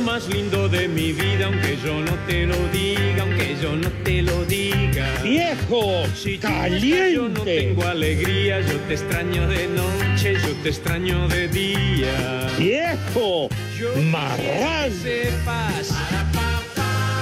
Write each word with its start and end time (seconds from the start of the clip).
Más 0.00 0.28
lindo 0.28 0.68
de 0.68 0.88
mi 0.88 1.12
vida, 1.12 1.46
aunque 1.46 1.76
yo 1.84 2.00
no 2.00 2.12
te 2.26 2.46
lo 2.46 2.56
diga, 2.68 3.22
aunque 3.22 3.56
yo 3.60 3.76
no 3.76 3.88
te 4.04 4.22
lo 4.22 4.44
diga. 4.44 5.06
¡Viejo! 5.22 6.04
Si 6.14 6.34
estás, 6.34 6.70
yo 6.80 7.28
no 7.28 7.42
tengo 7.42 7.84
alegría, 7.84 8.60
yo 8.60 8.76
te 8.88 8.94
extraño 8.94 9.48
de 9.48 9.68
noche, 9.68 10.34
yo 10.34 10.54
te 10.62 10.70
extraño 10.70 11.28
de 11.28 11.48
día. 11.48 12.48
¡Viejo! 12.58 13.48
Yo 13.78 13.94
¡Marrán! 14.02 14.84
que 14.84 14.90
sepas 14.90 15.88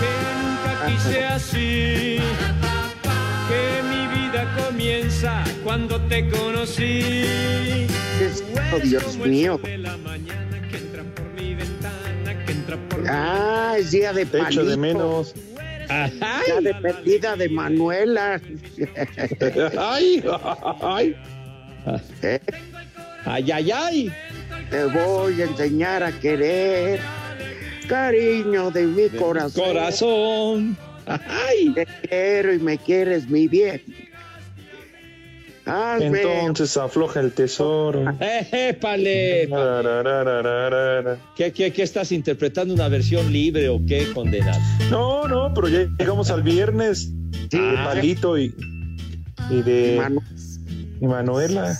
que 0.00 0.12
nunca 0.41 0.86
quise 0.86 1.25
así, 1.25 2.19
que 3.48 3.83
mi 3.91 4.20
vida 4.20 4.55
comienza 4.56 5.44
cuando 5.64 6.00
te 6.03 6.28
conocí. 6.28 7.86
Oh, 8.72 8.78
Dios 8.81 9.16
mío. 9.16 9.60
Ah, 13.09 13.77
es 13.78 13.91
día 13.91 14.12
de 14.12 14.27
Te 14.27 14.39
echo 14.39 14.45
palito. 14.45 14.64
de 14.64 14.77
menos. 14.77 15.34
Día 15.89 16.61
de 16.61 16.75
perdida 16.75 17.37
de 17.37 17.48
Manuela. 17.48 18.41
Ay, 19.78 20.23
ay. 20.83 21.17
Eh, 22.23 22.41
¡Ay, 23.25 23.50
ay, 23.50 23.70
ay! 23.70 24.12
Te 24.70 24.84
voy 24.84 25.41
a 25.41 25.45
enseñar 25.47 26.03
a 26.03 26.12
querer. 26.12 27.00
Cariño 27.89 28.70
de 28.70 28.83
mi 28.84 29.09
corazón. 29.09 29.65
¡Corazón! 29.65 30.77
¡Ay! 31.06 31.72
Te 31.75 31.87
quiero 32.06 32.53
y 32.53 32.59
me 32.59 32.77
quieres 32.77 33.28
mi 33.28 33.48
bien. 33.48 33.83
Hazme 35.69 36.22
Entonces 36.22 36.77
afloja 36.77 37.20
el 37.20 37.33
tesoro. 37.33 38.05
¡Eh, 38.20 38.70
épale! 38.70 39.48
¿Qué, 41.36 41.52
qué, 41.52 41.72
qué 41.72 41.83
estás 41.83 42.10
interpretando? 42.12 42.75
¿Una 42.75 42.88
versión 42.88 43.33
libre 43.33 43.69
o 43.69 43.80
qué, 43.86 44.10
condenado? 44.12 44.58
No, 44.91 45.28
no, 45.28 45.52
pero 45.55 45.69
ya 45.69 45.86
llegamos 45.98 46.30
al 46.30 46.42
viernes 46.42 47.10
Sí, 47.50 47.58
de 47.58 47.75
Palito 47.84 48.38
y, 48.38 48.55
y 49.50 49.62
de 49.62 49.98
Manu- 50.00 50.22
y 51.00 51.06
Manuela. 51.06 51.77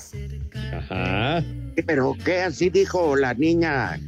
Ajá. 0.73 1.43
Pero 1.87 2.15
¿qué 2.25 2.41
así 2.43 2.71
dijo 2.71 3.17
la 3.17 3.35
niña 3.35 3.99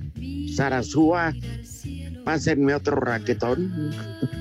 Sarazúa? 0.54 1.32
Pásenme 2.24 2.74
otro 2.74 2.96
raquetón. 2.96 3.92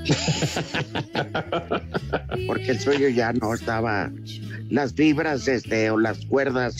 Porque 2.48 2.72
el 2.72 2.80
suyo 2.80 3.10
ya 3.10 3.34
no 3.34 3.54
estaba, 3.54 4.12
las 4.70 4.94
fibras 4.94 5.48
este, 5.48 5.90
o 5.90 5.98
las 5.98 6.26
cuerdas 6.26 6.78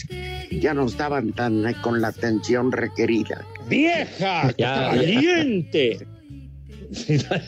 ya 0.50 0.74
no 0.74 0.86
estaban 0.86 1.32
tan 1.32 1.66
eh, 1.66 1.76
con 1.82 2.00
la 2.00 2.12
tensión 2.12 2.72
requerida. 2.72 3.44
¡Vieja! 3.68 4.52
¡Caliente! 4.58 6.06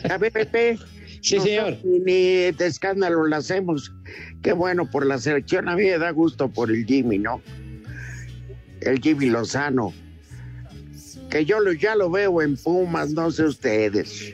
A 0.09 0.17
ver, 0.17 0.31
Pepe. 0.31 0.77
Sí, 1.21 1.35
nosotros 1.35 1.43
señor. 1.43 1.77
Ni, 1.83 1.99
ni 1.99 2.51
de 2.51 2.65
escándalo 2.65 3.25
lo 3.25 3.35
hacemos. 3.35 3.91
Qué 4.41 4.53
bueno 4.53 4.89
por 4.89 5.05
la 5.05 5.17
selección. 5.17 5.69
A 5.69 5.75
mí 5.75 5.83
me 5.83 5.97
da 5.97 6.11
gusto 6.11 6.49
por 6.49 6.69
el 6.69 6.85
Jimmy, 6.85 7.17
¿no? 7.17 7.41
El 8.81 8.99
Jimmy 8.99 9.27
Lozano. 9.27 9.93
Que 11.29 11.45
yo 11.45 11.59
lo, 11.59 11.73
ya 11.73 11.95
lo 11.95 12.09
veo 12.09 12.41
en 12.41 12.57
Pumas, 12.57 13.11
no 13.11 13.31
sé 13.31 13.43
ustedes. 13.43 14.33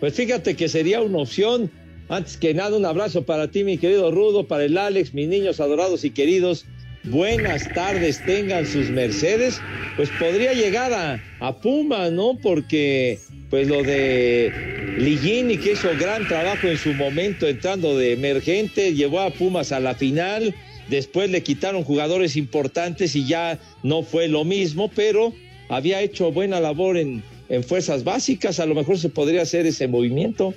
Pues 0.00 0.14
fíjate 0.14 0.54
que 0.54 0.68
sería 0.68 1.00
una 1.00 1.18
opción. 1.18 1.70
Antes 2.08 2.36
que 2.36 2.52
nada, 2.52 2.76
un 2.76 2.84
abrazo 2.84 3.22
para 3.24 3.50
ti, 3.50 3.64
mi 3.64 3.78
querido 3.78 4.10
Rudo, 4.10 4.46
para 4.46 4.64
el 4.64 4.76
Alex, 4.76 5.14
mis 5.14 5.28
niños 5.28 5.60
adorados 5.60 6.04
y 6.04 6.10
queridos. 6.10 6.66
Buenas 7.04 7.72
tardes, 7.74 8.24
tengan 8.24 8.66
sus 8.66 8.90
Mercedes. 8.90 9.60
Pues 9.96 10.10
podría 10.18 10.52
llegar 10.52 10.92
a, 10.92 11.22
a 11.40 11.60
Puma, 11.60 12.10
¿no? 12.10 12.38
Porque, 12.42 13.18
pues 13.50 13.68
lo 13.68 13.82
de 13.82 14.52
Ligini, 14.98 15.58
que 15.58 15.72
hizo 15.72 15.88
gran 15.98 16.26
trabajo 16.28 16.66
en 16.66 16.78
su 16.78 16.92
momento 16.92 17.46
entrando 17.46 17.96
de 17.96 18.12
emergente, 18.12 18.94
llevó 18.94 19.20
a 19.20 19.30
Pumas 19.30 19.72
a 19.72 19.80
la 19.80 19.94
final. 19.94 20.54
Después 20.88 21.30
le 21.30 21.42
quitaron 21.42 21.82
jugadores 21.82 22.36
importantes 22.36 23.16
y 23.16 23.26
ya 23.26 23.58
no 23.82 24.02
fue 24.02 24.28
lo 24.28 24.44
mismo, 24.44 24.90
pero 24.94 25.32
había 25.74 26.00
hecho 26.00 26.32
buena 26.32 26.60
labor 26.60 26.96
en, 26.96 27.22
en 27.48 27.64
fuerzas 27.64 28.04
básicas. 28.04 28.60
A 28.60 28.66
lo 28.66 28.74
mejor 28.74 28.98
se 28.98 29.08
podría 29.08 29.42
hacer 29.42 29.66
ese 29.66 29.88
movimiento. 29.88 30.54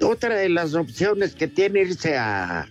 Otra 0.00 0.36
de 0.36 0.48
las 0.48 0.74
opciones 0.74 1.34
que 1.34 1.48
tiene 1.48 1.80
irse 1.82 2.16
a. 2.16 2.66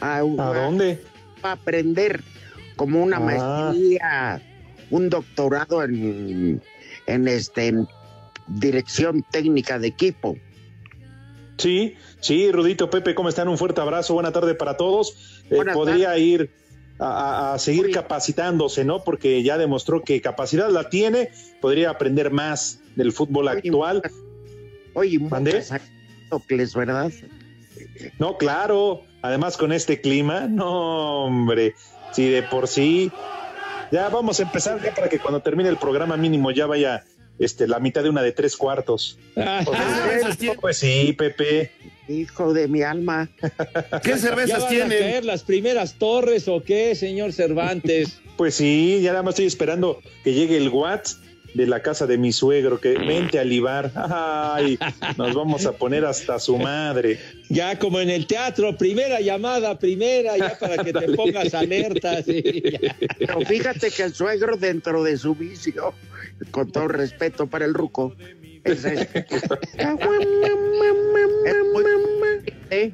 ¿A, 0.00 0.16
¿A 0.16 0.20
dónde? 0.20 1.00
a 1.42 1.52
aprender 1.52 2.22
como 2.76 3.02
una 3.02 3.16
Ah. 3.16 3.20
maestría, 3.20 4.42
un 4.90 5.08
doctorado 5.10 5.82
en, 5.82 6.62
en 7.06 7.28
este 7.28 7.68
en 7.68 7.88
dirección 8.48 9.24
técnica 9.30 9.78
de 9.78 9.88
equipo. 9.88 10.36
Sí, 11.58 11.94
sí, 12.20 12.50
Rudito, 12.50 12.90
Pepe, 12.90 13.14
¿cómo 13.14 13.28
están? 13.28 13.48
Un 13.48 13.58
fuerte 13.58 13.80
abrazo, 13.80 14.14
buena 14.14 14.32
tarde 14.32 14.54
para 14.54 14.76
todos. 14.76 15.42
Eh, 15.50 15.58
podría 15.72 16.16
ir 16.18 16.50
a, 16.98 17.06
a- 17.06 17.54
a 17.54 17.58
seguir 17.58 17.86
Oye. 17.86 17.94
capacitándose, 17.94 18.84
¿no? 18.84 19.02
Porque 19.04 19.42
ya 19.42 19.58
demostró 19.58 20.02
que 20.02 20.20
capacidad 20.20 20.68
la 20.70 20.88
tiene, 20.90 21.30
podría 21.60 21.90
aprender 21.90 22.30
más 22.30 22.80
del 22.96 23.12
fútbol 23.12 23.48
Oye, 23.48 23.58
actual. 23.58 24.02
Oye, 24.94 25.18
¿Mandé? 25.18 25.62
¿verdad? 26.74 27.10
No, 28.18 28.36
claro, 28.38 29.02
además 29.22 29.56
con 29.56 29.72
este 29.72 30.00
clima, 30.00 30.46
no, 30.48 31.24
hombre, 31.24 31.74
si 32.12 32.28
de 32.28 32.42
por 32.42 32.68
sí, 32.68 33.10
ya 33.90 34.08
vamos 34.08 34.40
a 34.40 34.44
empezar 34.44 34.82
ya 34.82 34.94
para 34.94 35.08
que 35.08 35.18
cuando 35.18 35.40
termine 35.40 35.68
el 35.68 35.76
programa 35.76 36.16
mínimo 36.16 36.50
ya 36.50 36.66
vaya 36.66 37.04
este, 37.38 37.66
la 37.68 37.78
mitad 37.80 38.02
de 38.02 38.08
una 38.10 38.22
de 38.22 38.32
tres 38.32 38.56
cuartos. 38.56 39.18
Pues 40.60 40.78
sí, 40.78 41.12
Pepe. 41.16 41.72
Hijo 42.12 42.52
de 42.52 42.68
mi 42.68 42.82
alma. 42.82 43.28
¿Qué 44.02 44.10
¿Ya 44.10 44.18
cervezas 44.18 44.68
tienen? 44.68 44.98
caer 44.98 45.24
las 45.24 45.42
primeras 45.42 45.94
torres 45.94 46.46
o 46.48 46.62
qué, 46.62 46.94
señor 46.94 47.32
Cervantes? 47.32 48.18
Pues 48.36 48.54
sí, 48.54 49.00
ya 49.02 49.10
nada 49.12 49.22
más 49.22 49.32
estoy 49.34 49.46
esperando 49.46 50.00
que 50.24 50.32
llegue 50.32 50.56
el 50.56 50.70
Watts 50.70 51.20
de 51.54 51.66
la 51.66 51.82
casa 51.82 52.06
de 52.06 52.16
mi 52.16 52.32
suegro, 52.32 52.80
que 52.80 52.94
vente 52.96 53.38
a 53.38 53.44
libar. 53.44 53.92
Ay, 53.94 54.78
nos 55.18 55.34
vamos 55.34 55.66
a 55.66 55.72
poner 55.72 56.04
hasta 56.06 56.38
su 56.40 56.56
madre. 56.56 57.20
Ya 57.50 57.78
como 57.78 58.00
en 58.00 58.08
el 58.08 58.26
teatro, 58.26 58.74
primera 58.78 59.20
llamada, 59.20 59.78
primera, 59.78 60.38
ya 60.38 60.58
para 60.58 60.82
que 60.82 60.94
te 60.94 61.08
pongas 61.12 61.52
alerta. 61.52 62.22
sí. 62.22 62.42
Pero 63.18 63.42
fíjate 63.42 63.90
que 63.90 64.04
el 64.04 64.14
suegro 64.14 64.56
dentro 64.56 65.04
de 65.04 65.18
su 65.18 65.34
vicio, 65.34 65.92
con 66.50 66.72
todo 66.72 66.88
respeto 66.88 67.46
para 67.46 67.66
el 67.66 67.74
ruco, 67.74 68.16
es 68.64 68.82
este. 68.86 69.26
Es 69.28 69.86
muy- 70.00 70.26
¿eh? 72.72 72.92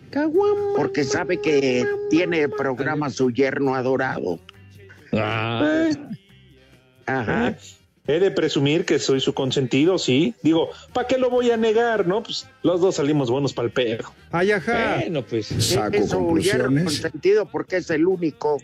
Porque 0.76 1.04
sabe 1.04 1.40
que 1.40 1.86
tiene 2.10 2.48
programa 2.48 3.10
su 3.10 3.30
yerno 3.30 3.74
adorado. 3.74 4.40
Ah, 5.12 5.88
Ajá. 7.06 7.56
He 8.06 8.20
de 8.20 8.30
presumir 8.30 8.86
que 8.86 8.98
soy 8.98 9.20
su 9.20 9.34
consentido, 9.34 9.98
sí. 9.98 10.34
Digo, 10.42 10.70
¿para 10.94 11.06
qué 11.06 11.18
lo 11.18 11.28
voy 11.28 11.50
a 11.50 11.58
negar, 11.58 12.06
no? 12.06 12.22
Pues 12.22 12.46
los 12.62 12.80
dos 12.80 12.94
salimos 12.96 13.30
buenos 13.30 13.52
para 13.52 13.66
el 13.66 13.72
perro. 13.72 14.14
Ay, 14.30 14.50
ajá. 14.50 14.96
bueno, 15.00 15.22
pues. 15.22 15.50
Es 15.52 16.08
su 16.08 16.38
yerno 16.38 16.84
consentido 16.84 17.46
porque 17.46 17.76
es 17.76 17.90
el 17.90 18.06
único. 18.06 18.58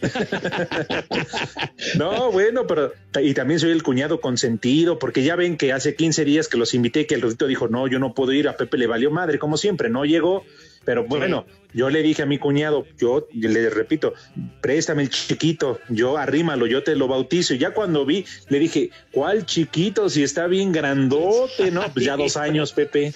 No, 1.96 2.30
bueno, 2.32 2.66
pero 2.66 2.92
y 3.22 3.34
también 3.34 3.60
soy 3.60 3.70
el 3.70 3.82
cuñado 3.82 4.20
consentido, 4.20 4.98
porque 4.98 5.22
ya 5.22 5.36
ven 5.36 5.56
que 5.56 5.72
hace 5.72 5.94
15 5.94 6.24
días 6.24 6.48
que 6.48 6.56
los 6.56 6.74
invité, 6.74 7.06
que 7.06 7.14
el 7.14 7.22
Rodito 7.22 7.46
dijo, 7.46 7.68
no, 7.68 7.86
yo 7.88 7.98
no 7.98 8.14
puedo 8.14 8.32
ir, 8.32 8.48
a 8.48 8.56
Pepe 8.56 8.78
le 8.78 8.86
valió 8.86 9.10
madre, 9.10 9.38
como 9.38 9.56
siempre, 9.56 9.90
no 9.90 10.04
llegó, 10.04 10.44
pero 10.84 11.04
bueno, 11.04 11.46
yo 11.74 11.90
le 11.90 12.02
dije 12.02 12.22
a 12.22 12.26
mi 12.26 12.38
cuñado, 12.38 12.86
yo 12.98 13.26
le 13.32 13.70
repito, 13.70 14.14
préstame 14.60 15.02
el 15.02 15.10
chiquito, 15.10 15.78
yo 15.88 16.16
arrímalo, 16.16 16.66
yo 16.66 16.82
te 16.82 16.96
lo 16.96 17.06
bautizo. 17.06 17.54
Y 17.54 17.58
ya 17.58 17.72
cuando 17.72 18.06
vi, 18.06 18.24
le 18.48 18.58
dije, 18.58 18.90
¿cuál 19.12 19.44
chiquito? 19.44 20.08
Si 20.08 20.22
está 20.22 20.46
bien 20.46 20.72
grandote, 20.72 21.70
¿no? 21.70 21.82
Pues 21.92 22.04
ya 22.04 22.16
dos 22.16 22.36
años, 22.36 22.72
Pepe. 22.72 23.12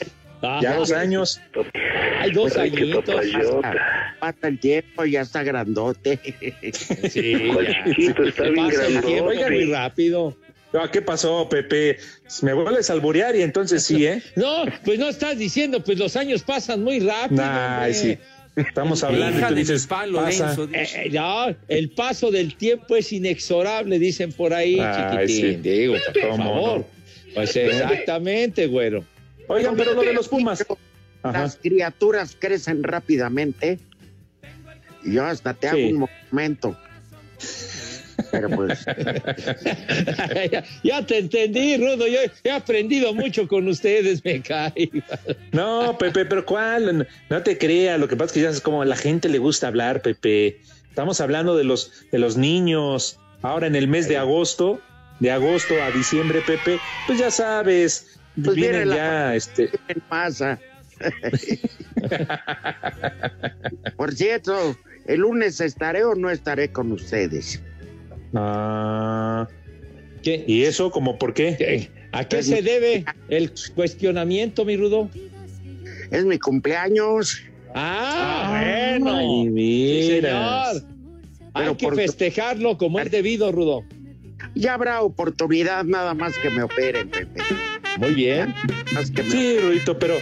Ya 0.62 0.76
dos 0.76 0.92
años. 0.92 1.40
Hay 2.20 2.30
dos 2.32 2.56
añitos. 2.56 3.04
Pasa 4.20 4.48
el 4.48 4.58
tiempo, 4.58 5.04
ya 5.04 5.22
está 5.22 5.42
grandote. 5.42 6.18
Sí, 7.10 7.32
ya. 7.68 7.84
Chiquito, 7.84 8.22
está 8.24 8.42
bien 8.44 8.66
Pasa 8.66 8.86
el 8.86 8.92
tiempo, 9.02 9.26
grandote. 9.26 9.36
oiga, 9.36 9.50
muy 9.50 9.64
rápido. 9.72 10.36
Ah, 10.72 10.88
¿Qué 10.90 11.02
pasó, 11.02 11.48
Pepe? 11.48 11.98
Me 12.42 12.52
vuelves 12.52 12.90
a 12.90 12.94
alburear 12.94 13.36
y 13.36 13.42
entonces 13.42 13.84
sí, 13.84 14.06
¿eh? 14.06 14.20
No, 14.36 14.64
pues 14.84 14.98
no 14.98 15.08
estás 15.08 15.38
diciendo, 15.38 15.82
pues 15.84 15.98
los 15.98 16.16
años 16.16 16.42
pasan 16.42 16.82
muy 16.82 16.98
rápido. 17.00 17.42
Ay, 17.44 17.92
hombre. 17.92 17.94
sí. 17.94 18.18
Estamos 18.56 19.02
hablando 19.02 19.36
y 19.36 19.38
Hija 19.40 19.48
tú 19.48 19.54
de 19.54 19.60
dices, 19.60 19.82
mi 19.82 19.88
palo, 19.88 20.18
pasa. 20.22 20.46
denso, 20.46 20.64
Eh, 20.72 20.80
dice. 20.80 21.02
eh, 21.06 21.10
no, 21.10 21.56
el 21.66 21.90
paso 21.90 22.30
del 22.30 22.54
tiempo 22.56 22.94
es 22.94 23.12
inexorable, 23.12 23.98
dicen 23.98 24.32
por 24.32 24.54
ahí, 24.54 24.78
Ay, 24.80 25.26
chiquitín. 25.26 25.62
sí. 25.64 25.70
Digo, 25.70 25.94
por 26.12 26.22
¿Cómo 26.22 26.36
favor. 26.36 26.78
no? 26.78 26.86
Pues 27.34 27.56
exactamente, 27.56 28.66
güero. 28.68 29.04
Oigan, 29.48 29.76
pero 29.76 29.94
lo 29.94 30.02
de 30.02 30.12
los 30.12 30.28
Pumas. 30.28 30.64
Ajá. 31.22 31.42
Las 31.42 31.56
criaturas 31.56 32.36
crecen 32.38 32.82
rápidamente. 32.82 33.78
Y 35.02 35.14
yo 35.14 35.24
hasta 35.24 35.54
te 35.54 35.68
hago 35.68 35.86
un 35.86 36.08
momento. 36.30 36.76
Pero 38.30 38.48
pues, 38.50 38.84
ya, 40.52 40.64
ya 40.82 41.06
te 41.06 41.18
entendí, 41.18 41.76
Rudo. 41.76 42.06
Yo 42.06 42.18
he 42.42 42.50
aprendido 42.50 43.14
mucho 43.14 43.48
con 43.48 43.66
ustedes, 43.68 44.24
me 44.24 44.40
cae. 44.40 44.90
No, 45.52 45.96
Pepe, 45.98 46.24
pero 46.24 46.44
¿cuál? 46.44 47.06
No 47.30 47.42
te 47.42 47.58
creas, 47.58 47.98
lo 47.98 48.08
que 48.08 48.16
pasa 48.16 48.26
es 48.26 48.32
que 48.32 48.40
ya 48.42 48.50
es 48.50 48.60
como 48.60 48.82
a 48.82 48.86
la 48.86 48.96
gente 48.96 49.28
le 49.28 49.38
gusta 49.38 49.68
hablar, 49.68 50.02
Pepe. 50.02 50.60
Estamos 50.88 51.20
hablando 51.20 51.56
de 51.56 51.64
los, 51.64 51.92
de 52.12 52.18
los 52.18 52.36
niños. 52.36 53.18
Ahora 53.42 53.66
en 53.66 53.76
el 53.76 53.88
mes 53.88 54.08
de 54.08 54.16
agosto, 54.16 54.80
de 55.20 55.30
agosto 55.30 55.74
a 55.82 55.90
diciembre, 55.90 56.40
Pepe, 56.46 56.78
pues 57.06 57.18
ya 57.18 57.30
sabes, 57.30 58.13
Pues 58.42 58.56
viene 58.56 58.70
vienen 58.70 58.88
la- 58.90 58.96
ya, 58.96 59.34
este, 59.36 59.68
¿qué 59.86 59.94
pasa? 60.08 60.58
Por 63.96 64.14
cierto, 64.14 64.76
el 65.06 65.20
lunes 65.20 65.60
estaré 65.60 66.04
o 66.04 66.14
no 66.14 66.30
estaré 66.30 66.70
con 66.72 66.92
ustedes. 66.92 67.62
ah, 68.34 69.46
¿Qué? 70.22 70.44
¿y 70.46 70.62
eso 70.62 70.90
como 70.90 71.18
por 71.18 71.34
qué? 71.34 71.54
¿Qué? 71.58 71.90
¿A 72.12 72.24
qué 72.26 72.42
se 72.42 72.62
debe 72.62 73.04
el 73.28 73.52
cuestionamiento, 73.74 74.64
mi 74.64 74.76
Rudo? 74.76 75.10
Es 76.10 76.24
mi 76.24 76.38
cumpleaños. 76.38 77.42
Ah, 77.74 78.52
Ay, 78.54 78.98
bueno. 79.00 79.20
Sí, 79.44 79.50
mira. 79.50 80.64
señor. 80.72 80.82
Pero 81.54 81.70
Hay 81.70 81.76
que 81.76 81.86
por- 81.86 81.96
festejarlo 81.96 82.78
como 82.78 83.00
es 83.00 83.10
debido, 83.10 83.52
Rudo. 83.52 83.84
Ya 84.54 84.74
habrá 84.74 85.02
oportunidad 85.02 85.84
nada 85.84 86.14
más 86.14 86.36
que 86.38 86.50
me 86.50 86.62
operen, 86.62 87.08
Pepe. 87.10 87.40
Muy 87.98 88.14
bien. 88.14 88.54
Más 88.92 89.10
que 89.10 89.22
Sí, 89.24 89.58
Rudito, 89.60 89.98
pero 89.98 90.16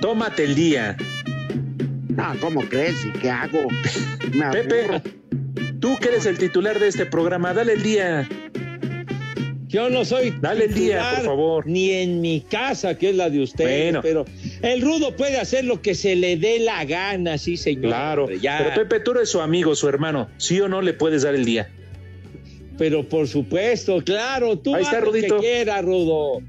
tómate 0.00 0.44
el 0.44 0.54
día. 0.54 0.96
No, 2.08 2.34
¿cómo 2.40 2.62
crees? 2.62 3.04
¿Y 3.04 3.10
qué 3.18 3.30
hago? 3.30 3.68
Me. 4.32 4.50
Pepe, 4.50 5.02
tú 5.80 5.96
que 6.00 6.08
eres 6.08 6.26
el 6.26 6.38
titular 6.38 6.78
de 6.78 6.88
este 6.88 7.04
programa, 7.06 7.52
dale 7.52 7.74
el 7.74 7.82
día. 7.82 8.28
Yo 9.68 9.90
no 9.90 10.04
soy 10.04 10.32
Dale 10.40 10.66
el 10.66 10.74
día, 10.74 11.10
por 11.16 11.24
favor. 11.26 11.66
ni 11.66 11.90
en 11.90 12.20
mi 12.20 12.40
casa, 12.40 12.96
que 12.96 13.10
es 13.10 13.16
la 13.16 13.28
de 13.28 13.42
ustedes, 13.42 13.82
Bueno. 13.92 14.00
pero 14.00 14.24
el 14.62 14.80
rudo 14.80 15.14
puede 15.16 15.38
hacer 15.38 15.64
lo 15.64 15.82
que 15.82 15.94
se 15.94 16.14
le 16.16 16.36
dé 16.36 16.60
la 16.60 16.84
gana, 16.86 17.36
sí, 17.36 17.56
señor. 17.56 17.86
Claro. 17.86 18.22
hombre, 18.22 18.38
ya. 18.40 18.58
Pero 18.58 18.88
Pepe, 18.88 19.00
tú 19.00 19.10
eres 19.10 19.28
su 19.28 19.40
amigo, 19.40 19.74
su 19.74 19.88
hermano. 19.88 20.28
¿Sí 20.38 20.60
o 20.60 20.68
no 20.68 20.80
le 20.80 20.94
puedes 20.94 21.22
dar 21.24 21.34
el 21.34 21.44
día? 21.44 21.68
Pero 22.78 23.06
por 23.08 23.26
supuesto, 23.26 24.02
claro, 24.04 24.56
tú 24.58 24.74
Ahí 24.74 24.82
haz 24.82 24.88
está, 24.92 25.00
lo 25.04 25.12
que 25.12 25.18
Rudito. 25.20 25.38
quieras, 25.40 25.84
Rudo. 25.84 26.40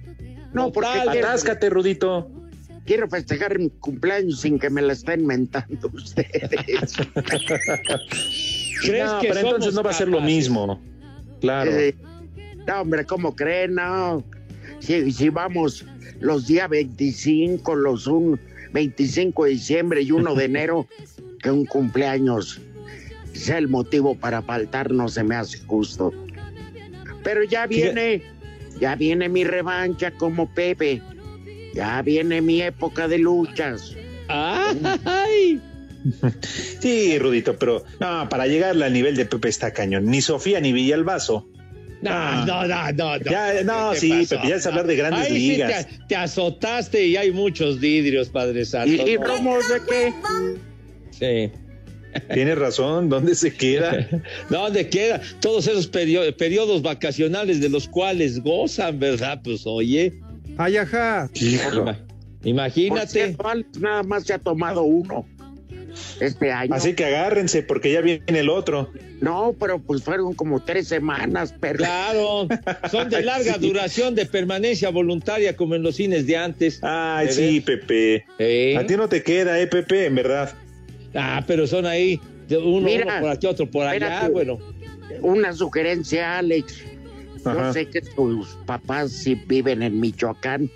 No, 0.58 0.72
porque 0.72 1.00
Atáscate, 1.00 1.70
Rudito. 1.70 2.30
quiero 2.86 3.08
festejar 3.08 3.60
mi 3.60 3.70
cumpleaños 3.70 4.42
sin 4.42 4.60
que 4.60 4.70
me 4.70 4.82
la 4.82 4.94
estén 4.94 5.26
mentando 5.26 5.90
ustedes. 5.94 6.96
¿Crees 8.82 9.06
no, 9.06 9.20
que 9.20 9.28
pero 9.30 9.40
entonces 9.40 9.74
no 9.74 9.84
va 9.84 9.92
a 9.92 9.94
ser 9.94 10.08
lo 10.08 10.22
mismo. 10.22 10.80
Claro. 11.42 11.72
Eh, 11.72 11.96
no, 12.68 12.82
hombre, 12.82 13.06
¿cómo 13.06 13.36
creen? 13.36 13.76
No. 13.76 14.24
Si, 14.80 15.12
si 15.12 15.30
vamos 15.30 15.86
los 16.20 16.48
días 16.48 16.70
25, 16.70 17.76
los 17.76 18.08
un, 18.08 18.40
25 18.74 19.46
de 19.46 19.50
diciembre 19.52 20.02
y 20.02 20.12
1 20.12 20.36
de 20.36 20.46
enero, 20.46 20.88
que 21.42 21.52
un 21.52 21.66
cumpleaños 21.66 22.62
sea 23.34 23.58
el 23.60 23.68
motivo 23.68 24.16
para 24.16 24.42
faltar, 24.42 24.92
no 24.92 25.08
se 25.08 25.24
me 25.24 25.36
hace 25.36 25.60
justo. 25.60 26.12
Pero 27.24 27.44
ya 27.44 27.68
viene, 27.68 28.24
ya 28.80 28.96
viene 28.96 29.30
mi 29.30 29.44
revancha 29.44 30.12
como 30.12 30.50
Pepe. 30.54 31.02
Ya 31.74 32.02
viene 32.02 32.42
mi 32.42 32.62
época 32.62 33.08
de 33.08 33.18
luchas. 33.20 33.94
¡Ay! 34.28 35.60
Sí, 36.80 37.20
Rudito, 37.20 37.58
pero 37.60 37.84
no, 38.00 38.30
para 38.30 38.48
llegar 38.48 38.82
al 38.82 38.94
nivel 38.94 39.18
de 39.18 39.26
Pepe 39.26 39.50
está 39.50 39.74
cañón. 39.74 40.06
Ni 40.06 40.22
Sofía 40.22 40.62
ni 40.62 40.72
Villalbazo. 40.72 41.50
No, 42.02 42.12
Ah. 42.14 42.46
no, 42.48 42.66
no, 42.66 42.92
no. 42.94 43.18
no. 43.18 43.24
Ya, 43.32 43.64
no, 43.64 43.92
¿Qué 43.92 44.00
sí, 44.00 44.10
pasó? 44.12 44.36
Pepe, 44.38 44.48
ya 44.50 44.56
es 44.56 44.66
hablar 44.68 44.88
de 44.88 44.96
grandes 44.96 45.28
sí 45.28 45.34
ligas. 45.50 45.88
te, 45.88 46.00
te 46.08 46.16
azotaste 46.16 47.06
y 47.08 47.18
hay 47.18 47.32
muchos 47.32 47.80
vidrios, 47.82 48.30
Padre 48.30 48.64
Santo. 48.64 48.90
¿Y, 48.90 49.02
y 49.02 49.18
¿no? 49.18 49.24
Romo 49.26 49.58
de 49.58 49.82
qué? 49.90 50.14
Sí. 51.12 51.52
Tienes 52.34 52.58
razón, 52.58 53.10
¿dónde 53.10 53.36
se 53.36 53.54
queda? 53.54 54.08
¿Dónde 54.50 54.90
queda? 54.90 55.22
Todos 55.40 55.68
esos 55.68 55.92
perio- 55.92 56.36
periodos 56.36 56.82
vacacionales 56.82 57.60
de 57.62 57.70
los 57.70 57.88
cuales 57.88 58.42
gozan, 58.42 59.00
¿verdad? 59.00 59.42
Pues 59.44 59.64
oye, 59.66 60.14
Ay, 60.58 60.78
ajá. 60.78 61.30
Hijo. 61.36 61.86
Por 61.86 61.96
imagínate. 62.44 63.08
cierto, 63.08 63.44
nada 63.80 64.04
más 64.04 64.24
se 64.24 64.34
ha 64.34 64.40
tomado 64.40 64.84
uno 64.84 65.26
este 66.20 66.52
año. 66.52 66.74
Así 66.74 66.94
que 66.94 67.06
agárrense, 67.06 67.62
porque 67.64 67.92
ya 67.92 68.02
viene 68.02 68.24
el 68.28 68.50
otro. 68.50 68.92
No, 69.22 69.56
pero 69.60 69.80
pues 69.80 70.04
fueron 70.04 70.34
como 70.36 70.60
tres 70.64 70.88
semanas, 70.88 71.54
pero 71.60 71.78
Claro, 71.80 72.48
son 72.92 73.10
de 73.10 73.22
larga 73.24 73.58
duración 73.58 74.14
de 74.16 74.26
permanencia 74.28 74.90
voluntaria 74.90 75.56
como 75.56 75.76
en 75.76 75.84
los 75.84 75.96
cines 75.96 76.26
de 76.28 76.38
antes. 76.38 76.80
Ay, 76.84 77.28
¿De 77.28 77.34
sí? 77.34 77.62
Pepe. 77.62 78.26
¿Eh? 78.40 78.78
A 78.78 78.86
ti 78.86 78.96
no 78.96 79.10
te 79.10 79.24
queda, 79.24 79.60
eh, 79.60 79.66
Pepe, 79.68 80.06
en 80.06 80.16
verdad. 80.16 80.54
Ah, 81.16 81.44
pero 81.48 81.68
son 81.68 81.86
ahí, 81.86 82.20
de 82.48 82.58
uno, 82.58 82.86
Mira, 82.86 83.06
uno 83.06 83.22
por 83.22 83.30
aquí, 83.32 83.48
otro 83.48 83.70
por 83.70 83.86
allá, 83.86 83.96
espérate. 83.96 84.32
bueno. 84.32 84.60
una 85.22 85.54
sugerencia, 85.54 86.38
Alex. 86.38 86.84
Ajá. 87.46 87.68
Yo 87.68 87.74
sé 87.74 87.90
que 87.90 88.02
tus 88.02 88.48
papás 88.66 89.12
sí 89.12 89.36
viven 89.36 89.82
en 89.82 90.00
Michoacán. 90.00 90.70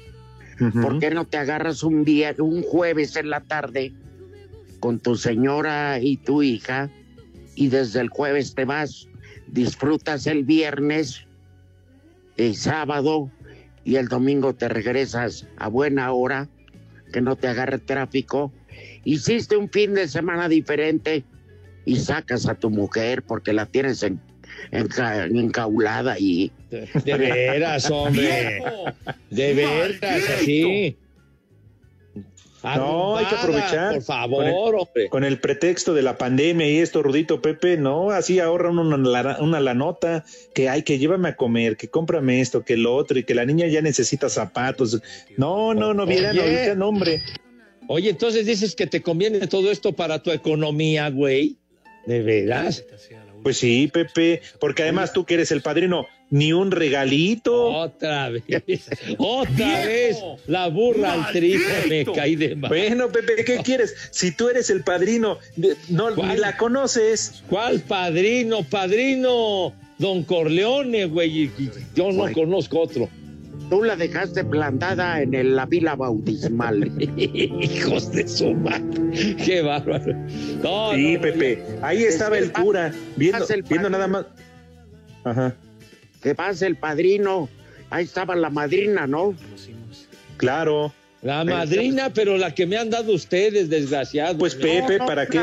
¿Por 0.81 0.99
qué 0.99 1.09
no 1.09 1.25
te 1.25 1.37
agarras 1.37 1.81
un 1.81 2.05
día, 2.05 2.35
un 2.37 2.61
jueves 2.61 3.15
en 3.15 3.31
la 3.31 3.41
tarde 3.41 3.93
con 4.79 4.99
tu 4.99 5.15
señora 5.15 5.99
y 5.99 6.17
tu 6.17 6.43
hija 6.43 6.91
y 7.55 7.69
desde 7.69 8.01
el 8.01 8.09
jueves 8.09 8.53
te 8.53 8.65
vas, 8.65 9.07
disfrutas 9.47 10.27
el 10.27 10.43
viernes, 10.43 11.25
el 12.37 12.55
sábado 12.55 13.31
y 13.83 13.95
el 13.95 14.07
domingo 14.07 14.53
te 14.53 14.67
regresas 14.67 15.47
a 15.57 15.67
buena 15.67 16.11
hora, 16.11 16.47
que 17.11 17.21
no 17.21 17.35
te 17.35 17.47
agarre 17.47 17.77
tráfico. 17.79 18.51
Hiciste 19.03 19.57
un 19.57 19.69
fin 19.69 19.93
de 19.93 20.07
semana 20.07 20.47
diferente 20.49 21.23
y 21.85 21.95
sacas 21.97 22.47
a 22.47 22.55
tu 22.55 22.69
mujer 22.69 23.23
porque 23.23 23.53
la 23.53 23.65
tienes 23.65 24.03
en, 24.03 24.19
enca- 24.71 25.25
encaulada 25.27 26.17
y 26.19 26.51
De, 26.69 26.87
de 27.03 27.17
veras, 27.17 27.89
hombre. 27.89 28.61
De 29.29 29.53
veras, 29.53 30.29
así. 30.37 30.95
No, 32.63 33.17
hay 33.17 33.25
que 33.25 33.35
aprovechar. 33.35 33.93
Por 33.95 34.03
favor, 34.03 34.75
hombre. 34.75 35.09
Con 35.09 35.23
el 35.23 35.39
pretexto 35.39 35.95
de 35.95 36.03
la 36.03 36.19
pandemia 36.19 36.69
y 36.69 36.77
esto, 36.77 37.01
Rudito 37.01 37.41
Pepe, 37.41 37.75
no, 37.77 38.11
así 38.11 38.39
ahorran 38.39 38.77
una, 38.77 38.97
la- 38.97 39.37
una 39.41 39.59
la 39.59 39.73
nota 39.73 40.23
que 40.53 40.69
hay 40.69 40.83
que 40.83 40.99
llévame 40.99 41.29
a 41.29 41.35
comer, 41.35 41.75
que 41.75 41.87
cómprame 41.87 42.39
esto, 42.39 42.63
que 42.63 42.77
lo 42.77 42.93
otro, 42.95 43.17
y 43.17 43.23
que 43.23 43.33
la 43.33 43.45
niña 43.45 43.65
ya 43.65 43.81
necesita 43.81 44.29
zapatos. 44.29 45.01
No, 45.37 45.73
no, 45.73 45.95
no 45.95 46.05
vieran 46.05 46.37
Oye. 46.37 46.41
ahorita, 46.59 46.75
no, 46.75 46.89
hombre. 46.89 47.23
Oye, 47.91 48.09
entonces 48.09 48.45
dices 48.45 48.75
que 48.75 48.87
te 48.87 49.01
conviene 49.01 49.47
todo 49.47 49.69
esto 49.71 49.91
para 49.93 50.23
tu 50.23 50.31
economía, 50.31 51.09
güey. 51.09 51.57
¿De 52.05 52.21
veras? 52.21 52.83
Pues 53.43 53.57
sí, 53.57 53.89
Pepe, 53.91 54.41
porque 54.59 54.83
además 54.83 55.13
tú 55.13 55.25
que 55.25 55.33
eres 55.33 55.51
el 55.51 55.61
padrino, 55.61 56.05
ni 56.29 56.53
un 56.53 56.71
regalito. 56.71 57.65
Otra 57.65 58.29
vez. 58.29 58.43
Otra 59.17 59.85
vez. 59.85 60.17
La 60.47 60.67
burra 60.69 61.13
al 61.13 61.31
trigo 61.33 61.63
me 61.89 62.05
caí 62.05 62.35
de 62.35 62.55
mal. 62.55 62.69
Bueno, 62.69 63.09
Pepe, 63.11 63.43
¿qué 63.43 63.57
quieres? 63.63 63.93
Si 64.11 64.31
tú 64.35 64.47
eres 64.49 64.69
el 64.69 64.83
padrino, 64.83 65.37
no 65.89 66.15
¿Cuál? 66.15 66.29
ni 66.29 66.37
la 66.37 66.55
conoces. 66.57 67.43
¿Cuál 67.49 67.81
padrino? 67.81 68.63
Padrino. 68.63 69.73
Don 69.97 70.23
Corleone, 70.23 71.05
güey. 71.05 71.51
Yo 71.95 72.11
no 72.11 72.21
Güey. 72.23 72.33
conozco 72.33 72.79
otro. 72.79 73.07
Tú 73.71 73.83
la 73.83 73.95
dejaste 73.95 74.43
plantada 74.43 75.21
en 75.21 75.33
el- 75.33 75.55
la 75.55 75.65
vila 75.65 75.95
bautismal. 75.95 76.91
Hijos 77.17 78.11
de 78.11 78.27
su 78.27 78.53
madre. 78.53 79.35
Qué 79.43 79.61
bárbaro. 79.61 80.13
No, 80.61 80.91
Sí, 80.93 81.13
no, 81.15 81.21
Pepe. 81.21 81.63
Ahí 81.81 82.03
estaba 82.03 82.37
el 82.37 82.51
cura, 82.51 82.91
viendo, 83.15 83.47
el 83.47 83.63
viendo 83.63 83.89
nada 83.89 84.07
más. 84.07 84.25
Ajá, 85.23 85.55
Que 86.21 86.35
pasa 86.35 86.67
el 86.67 86.75
padrino. 86.75 87.47
Ahí 87.89 88.03
estaba 88.03 88.35
la 88.35 88.49
madrina, 88.49 89.07
¿no? 89.07 89.33
claro. 90.37 90.93
La 91.21 91.43
madrina, 91.45 92.09
pero 92.11 92.35
la 92.37 92.53
que 92.53 92.65
me 92.65 92.77
han 92.77 92.89
dado 92.89 93.13
ustedes, 93.13 93.69
desgraciados. 93.69 94.37
Pues 94.37 94.55
Pepe, 94.55 94.97
No, 94.97 95.03
no, 95.03 95.05
¿para 95.05 95.27
qué? 95.27 95.39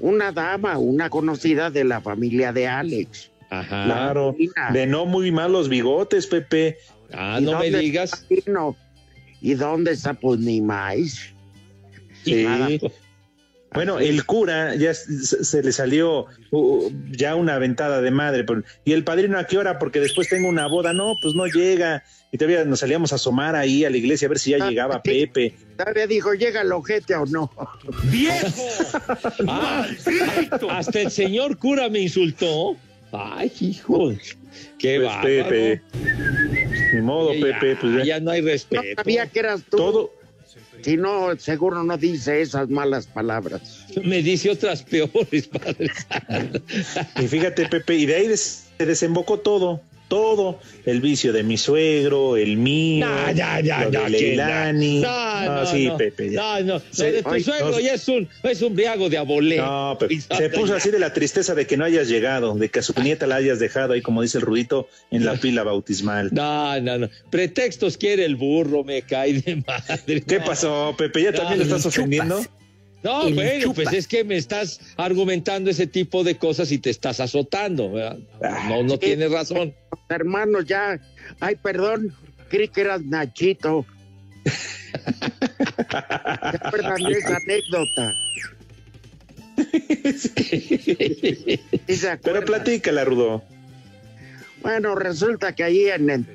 una- 0.00 0.30
dama, 0.32 0.78
una 0.78 1.10
conocida 1.10 1.70
de 1.70 1.84
la 1.84 2.00
familia 2.00 2.52
de 2.52 2.66
Alex. 2.68 3.30
Ajá. 3.50 3.84
Claro. 3.84 4.34
De 4.72 4.86
no 4.86 5.04
muy 5.04 5.30
malos 5.32 5.68
bigotes, 5.68 6.26
Pepe. 6.28 6.78
Ah, 7.12 7.38
¿Y 7.40 7.44
no 7.44 7.58
me 7.58 7.70
digas. 7.70 8.26
¿Y 9.40 9.54
dónde 9.54 9.92
está 9.92 10.14
pues 10.14 10.38
ni 10.40 10.60
más? 10.60 11.18
Sí. 12.24 12.46
Bueno, 13.74 13.98
el 13.98 14.24
cura 14.26 14.74
ya 14.76 14.92
se, 14.92 15.62
le 15.62 15.72
salió 15.72 16.26
uh, 16.50 16.90
ya 17.10 17.34
una 17.36 17.54
aventada 17.54 18.02
de 18.02 18.10
madre. 18.10 18.44
pero- 18.44 18.62
¿Y 18.84 18.92
el 18.92 19.02
padrino 19.02 19.38
a 19.38 19.46
qué 19.46 19.56
hora? 19.56 19.78
Porque 19.78 19.98
después 19.98 20.28
tengo 20.28 20.48
una 20.48 20.66
boda. 20.66 20.92
No, 20.92 21.14
pues 21.22 21.34
no 21.34 21.46
llega. 21.46 22.04
Y 22.30 22.36
todavía 22.38 22.64
nos 22.66 22.80
salíamos 22.80 23.12
a 23.12 23.16
asomar 23.16 23.56
ahí 23.56 23.84
a 23.86 23.90
la 23.90 23.96
iglesia 23.96 24.26
a 24.26 24.28
ver 24.28 24.38
si 24.38 24.50
ya 24.50 24.58
Ah, 24.60 24.68
llegaba. 24.68 25.02
Pepe. 25.02 25.54
Todavía 25.78 26.06
dijo, 26.06 26.34
¿llega 26.34 26.60
el 26.60 26.70
ojete 26.72 27.14
o 27.14 27.24
no? 27.26 27.50
¡Viejo! 28.04 28.62
Ah, 29.48 29.86
hasta 30.70 31.00
el 31.00 31.10
señor 31.10 31.56
cura 31.58 31.88
me 31.88 32.00
insultó. 32.00 32.76
Ay, 33.10 33.50
hijo. 33.60 34.12
Qué 34.78 34.98
Pues, 35.00 35.08
bárbaro. 35.08 35.22
Pepe. 35.48 35.82
Ni 36.92 37.00
modo, 37.00 37.32
ya, 37.34 37.40
Pepe. 37.58 37.76
Pues 37.76 37.96
ya. 37.98 38.04
ya 38.04 38.20
no 38.20 38.30
hay 38.30 38.42
No 38.42 38.48
respeto. 38.48 38.82
sabía 39.02 39.26
que 39.26 39.38
eras 39.40 39.62
tú. 39.68 39.76
Todo. 39.76 40.12
Si 40.82 40.96
no, 40.96 41.36
seguro 41.38 41.82
no 41.84 41.96
dice 41.96 42.42
esas 42.42 42.68
malas 42.68 43.06
palabras. 43.06 43.86
Me 44.04 44.22
dice 44.22 44.50
otras 44.50 44.82
peores, 44.82 45.46
padre. 45.48 45.90
Y 47.20 47.26
fíjate, 47.28 47.68
Pepe, 47.68 47.94
y 47.96 48.06
de 48.06 48.14
ahí 48.16 48.26
des- 48.26 48.64
se 48.76 48.84
desembocó 48.86 49.38
todo. 49.38 49.80
Todo. 50.12 50.60
El 50.84 51.00
vicio 51.00 51.32
de 51.32 51.42
mi 51.42 51.56
suegro, 51.56 52.36
el 52.36 52.58
mío. 52.58 53.06
No, 53.06 53.32
ya, 53.32 53.60
ya, 53.60 53.84
lo 53.84 53.90
ya. 53.90 54.02
de 54.02 54.10
Leilani. 54.10 55.00
No, 55.00 55.08
Ah, 55.08 55.60
no, 55.64 55.66
sí, 55.66 55.86
no. 55.86 55.96
Pepe. 55.96 56.30
ya. 56.30 56.60
No, 56.60 56.74
no. 56.74 56.82
Se- 56.90 57.12
de 57.12 57.22
tu 57.22 57.30
Ay, 57.30 57.42
suegro 57.42 57.80
ya 57.80 57.94
es 57.94 58.06
un, 58.08 58.28
es 58.42 58.60
un 58.60 58.74
briago 58.74 59.08
de 59.08 59.16
abolé. 59.16 59.56
No, 59.56 59.96
Pepe, 59.98 60.20
se 60.36 60.50
puso 60.50 60.74
así 60.74 60.90
de 60.90 60.98
la 60.98 61.14
tristeza 61.14 61.54
de 61.54 61.66
que 61.66 61.78
no 61.78 61.86
hayas 61.86 62.08
llegado, 62.08 62.54
de 62.54 62.68
que 62.68 62.80
a 62.80 62.82
su 62.82 62.92
nieta 63.02 63.26
la 63.26 63.36
hayas 63.36 63.58
dejado 63.58 63.94
ahí, 63.94 64.02
como 64.02 64.20
dice 64.20 64.36
el 64.36 64.44
Rudito, 64.44 64.86
en 65.10 65.24
la 65.24 65.36
pila 65.36 65.62
bautismal. 65.62 66.28
No, 66.32 66.78
no, 66.80 66.98
no. 66.98 67.08
Pretextos 67.30 67.96
quiere 67.96 68.26
el 68.26 68.36
burro, 68.36 68.84
me 68.84 69.00
cae 69.00 69.32
de 69.40 69.62
madre. 69.66 70.20
¿Qué 70.20 70.40
pasó, 70.40 70.94
Pepe? 70.98 71.22
¿Ya 71.22 71.32
también 71.32 71.58
lo 71.60 71.64
estás 71.64 71.86
ofendiendo? 71.86 72.44
No, 73.02 73.26
El 73.26 73.34
bueno, 73.34 73.62
chupa. 73.64 73.74
pues 73.82 73.92
es 73.94 74.06
que 74.06 74.22
me 74.24 74.36
estás 74.36 74.80
argumentando 74.96 75.70
ese 75.70 75.86
tipo 75.88 76.22
de 76.22 76.36
cosas 76.36 76.70
y 76.70 76.78
te 76.78 76.90
estás 76.90 77.18
azotando, 77.20 77.90
¿verdad? 77.92 78.18
No, 78.68 78.82
no 78.84 78.98
tienes 78.98 79.30
razón. 79.32 79.74
Hermanos, 80.08 80.64
ya. 80.66 81.00
Ay, 81.40 81.56
perdón. 81.56 82.14
Creí 82.48 82.68
que 82.68 82.82
eras 82.82 83.02
Nachito. 83.04 83.84
¿Se 84.44 84.52
acuerdan 86.56 87.02
de 87.02 87.12
esa 87.12 87.36
anécdota? 87.36 88.12
¿Sí 90.16 91.58
Pero 92.22 92.44
platícala, 92.44 93.04
Rudo. 93.04 93.42
Bueno, 94.62 94.94
resulta 94.94 95.54
que 95.54 95.64
ahí 95.64 95.88
en 95.88 96.10
el- 96.10 96.26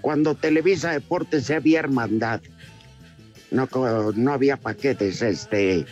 cuando 0.00 0.34
Televisa 0.34 0.92
Deportes 0.92 1.44
se 1.44 1.54
había 1.54 1.80
hermandad, 1.80 2.40
no, 3.50 3.68
no 4.14 4.32
había 4.32 4.56
paquetes, 4.56 5.20
este, 5.22 5.84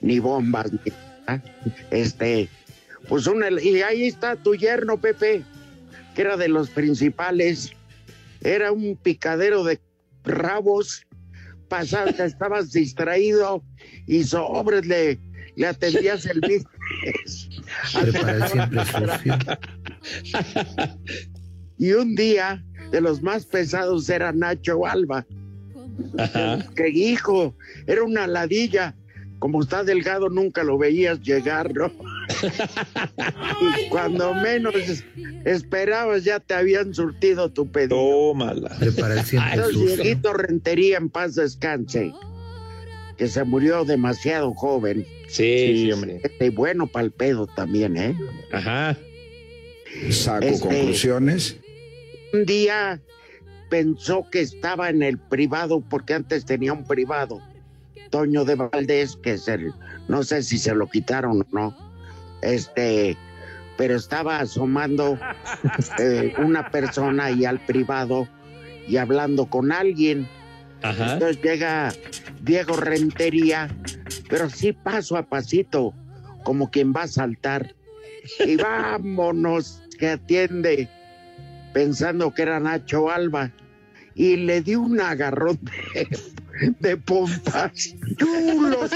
ni 0.00 0.18
bombas, 0.18 0.72
ni 0.72 0.78
nada. 1.26 1.42
este, 1.90 2.48
pues 3.08 3.26
un, 3.26 3.42
el- 3.44 3.60
y 3.64 3.82
ahí 3.82 4.04
está 4.06 4.36
tu 4.36 4.54
yerno, 4.54 5.00
Pepe, 5.00 5.42
que 6.14 6.22
era 6.22 6.36
de 6.36 6.48
los 6.48 6.70
principales, 6.70 7.72
era 8.42 8.72
un 8.72 8.96
picadero 8.96 9.64
de 9.64 9.78
rabos, 10.24 11.06
pasaste, 11.68 12.24
estabas 12.24 12.72
distraído 12.72 13.62
y 14.06 14.24
sobres 14.24 14.86
le, 14.86 15.18
le 15.56 15.66
atendías 15.66 16.26
el 16.26 16.40
business. 16.40 17.48
Y 21.78 21.92
un 21.92 22.14
día 22.14 22.62
de 22.90 23.00
los 23.00 23.22
más 23.22 23.46
pesados 23.46 24.08
era 24.10 24.32
Nacho 24.32 24.86
Alba, 24.86 25.26
Ajá. 26.18 26.58
que 26.74 26.88
hijo, 26.88 27.54
era 27.86 28.02
una 28.02 28.26
ladilla. 28.26 28.94
Como 29.40 29.60
está 29.62 29.82
delgado, 29.82 30.28
nunca 30.28 30.62
lo 30.62 30.76
veías 30.78 31.20
llegar, 31.22 31.74
¿no? 31.74 31.90
y 33.78 33.88
cuando 33.88 34.34
menos 34.34 34.74
esperabas, 35.44 36.24
ya 36.24 36.40
te 36.40 36.54
habían 36.54 36.94
surtido 36.94 37.50
tu 37.50 37.66
pedido. 37.72 37.96
Tómala. 37.96 38.68
Prepara 38.78 39.14
el. 39.54 39.72
Dieguito 39.74 40.34
Rentería, 40.34 40.98
en 40.98 41.08
paz 41.08 41.34
descanse, 41.34 42.12
que 43.16 43.26
se 43.28 43.42
murió 43.44 43.84
demasiado 43.84 44.52
joven. 44.54 45.06
Sí, 45.26 45.84
sí, 45.84 45.92
hombre. 45.92 46.20
Este, 46.22 46.50
bueno 46.50 46.86
para 46.86 47.06
el 47.06 47.10
pedo 47.12 47.46
también, 47.46 47.96
¿eh? 47.96 48.16
Ajá. 48.52 48.96
Saco 50.10 50.44
Este- 50.44 50.68
conclusiones. 50.68 51.56
un 52.34 52.44
día 52.44 53.00
pensó 53.70 54.26
que 54.30 54.40
estaba 54.40 54.90
en 54.90 55.02
el 55.02 55.16
privado, 55.18 55.80
porque 55.88 56.12
antes 56.14 56.44
tenía 56.44 56.72
un 56.72 56.84
privado, 56.84 57.40
Toño 58.10 58.44
de 58.44 58.56
Valdés, 58.56 59.16
que 59.16 59.32
es 59.32 59.48
el, 59.48 59.72
no 60.08 60.22
sé 60.22 60.42
si 60.42 60.58
se 60.58 60.74
lo 60.74 60.88
quitaron 60.88 61.40
o 61.40 61.46
no, 61.52 61.76
este, 62.42 63.16
pero 63.76 63.96
estaba 63.96 64.40
asomando 64.40 65.18
eh, 65.98 66.34
una 66.38 66.70
persona 66.70 67.26
ahí 67.26 67.44
al 67.44 67.64
privado 67.64 68.28
y 68.86 68.96
hablando 68.96 69.46
con 69.46 69.72
alguien. 69.72 70.28
Ajá. 70.82 71.14
Entonces 71.14 71.42
llega 71.42 71.92
Diego 72.42 72.76
Rentería, 72.76 73.68
pero 74.28 74.50
sí 74.50 74.72
paso 74.72 75.16
a 75.16 75.22
pasito, 75.22 75.94
como 76.44 76.70
quien 76.70 76.92
va 76.92 77.02
a 77.02 77.08
saltar. 77.08 77.74
Y 78.44 78.56
vámonos, 78.56 79.82
que 79.98 80.10
atiende, 80.10 80.88
pensando 81.72 82.32
que 82.32 82.42
era 82.42 82.60
Nacho 82.60 83.10
Alba. 83.10 83.52
Y 84.14 84.36
le 84.36 84.60
dio 84.60 84.80
un 84.80 85.00
agarrón 85.00 85.58
de, 85.94 86.08
de 86.80 86.96
pompas. 86.96 87.94
Chulos, 88.16 88.90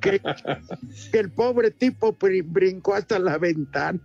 que, 0.00 0.20
que 1.12 1.18
el 1.18 1.30
pobre 1.30 1.70
tipo 1.70 2.16
brin- 2.16 2.44
brincó 2.46 2.94
hasta 2.94 3.18
la 3.18 3.38
ventana. 3.38 4.00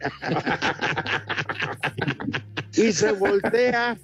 y 2.75 2.91
se 2.93 3.11
voltea 3.11 3.97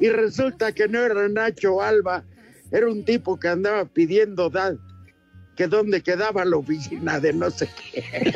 y 0.00 0.08
resulta 0.08 0.72
que 0.72 0.88
no 0.88 0.98
era 1.00 1.28
Nacho 1.28 1.82
Alba, 1.82 2.24
era 2.72 2.88
un 2.88 3.04
tipo 3.04 3.38
que 3.38 3.48
andaba 3.48 3.84
pidiendo 3.84 4.48
da- 4.50 4.76
que 5.56 5.66
dónde 5.66 6.02
quedaba 6.02 6.44
la 6.44 6.56
oficina 6.56 7.18
de 7.20 7.32
no 7.32 7.50
sé 7.50 7.68
qué. 7.92 8.32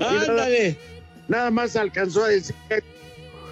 Ándale. 0.00 0.76
Nada 1.28 1.50
más 1.50 1.76
alcanzó 1.76 2.24
a 2.24 2.28
decir, 2.28 2.54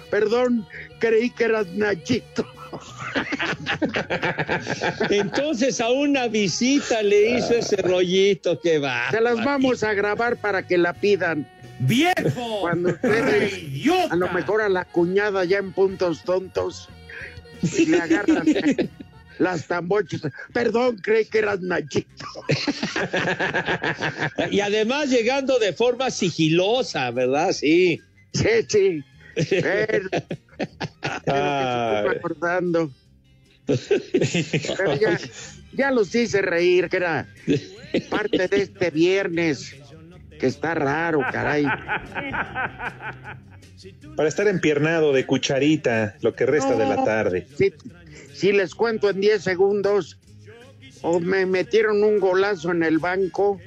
perdón, 0.09 0.65
creí 0.99 1.29
que 1.29 1.45
eras 1.45 1.67
Nachito. 1.67 2.45
Entonces 5.09 5.81
a 5.81 5.89
una 5.89 6.27
visita 6.27 7.01
le 7.01 7.37
hizo 7.37 7.53
ese 7.53 7.77
rollito 7.77 8.59
que 8.59 8.79
va. 8.79 9.09
Se 9.11 9.21
las 9.21 9.43
vamos 9.43 9.83
a 9.83 9.93
grabar 9.93 10.37
para 10.37 10.65
que 10.65 10.77
la 10.77 10.93
pidan. 10.93 11.47
¡Viejo! 11.79 12.61
Cuando 12.61 12.89
ustedes, 12.89 13.57
¡Idiota! 13.57 14.13
a 14.13 14.17
lo 14.17 14.29
mejor 14.31 14.61
a 14.61 14.69
la 14.69 14.85
cuñada 14.85 15.45
ya 15.45 15.59
en 15.59 15.71
puntos 15.71 16.23
tontos, 16.23 16.89
y 17.61 17.85
le 17.85 17.99
agarran 17.99 18.45
las 19.39 19.67
tambochas. 19.67 20.21
Perdón, 20.53 20.97
creí 20.97 21.25
que 21.25 21.39
eras 21.39 21.61
Nachito. 21.61 22.25
Y 24.51 24.59
además 24.59 25.09
llegando 25.09 25.57
de 25.59 25.73
forma 25.73 26.11
sigilosa, 26.11 27.09
¿verdad? 27.11 27.53
Sí. 27.53 28.01
Sí, 28.33 28.49
sí. 28.67 29.03
Pero, 29.49 30.09
pero 31.25 32.11
acordando. 32.11 32.91
Ya, 34.99 35.19
ya 35.73 35.91
los 35.91 36.13
hice 36.13 36.41
reír, 36.41 36.89
que 36.89 36.97
era 36.97 37.27
parte 38.09 38.47
de 38.47 38.61
este 38.63 38.89
viernes, 38.89 39.75
que 40.39 40.47
está 40.47 40.73
raro, 40.73 41.21
caray. 41.31 41.65
Para 44.15 44.27
estar 44.27 44.47
empiernado 44.47 45.13
de 45.13 45.25
cucharita 45.25 46.15
lo 46.21 46.35
que 46.35 46.45
resta 46.45 46.75
de 46.75 46.85
la 46.85 47.03
tarde. 47.03 47.47
Si, 47.57 47.73
si 48.33 48.51
les 48.51 48.75
cuento 48.75 49.09
en 49.09 49.21
10 49.21 49.41
segundos, 49.41 50.17
o 51.01 51.19
me 51.19 51.45
metieron 51.45 52.03
un 52.03 52.19
golazo 52.19 52.71
en 52.71 52.83
el 52.83 52.97
banco, 52.97 53.59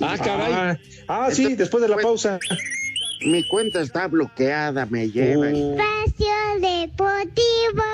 Ah, 0.00 0.16
caray. 0.18 0.52
Ah, 0.52 0.78
ah, 1.08 1.30
sí, 1.30 1.54
después 1.54 1.82
de 1.82 1.88
la 1.88 1.96
pausa. 1.96 2.38
Mi 3.26 3.46
cuenta 3.46 3.80
está 3.80 4.08
bloqueada, 4.08 4.86
me 4.86 5.10
lleva. 5.10 5.46
Uh, 5.46 5.76
Espacio 5.78 6.34
Deportivo. 6.60 7.84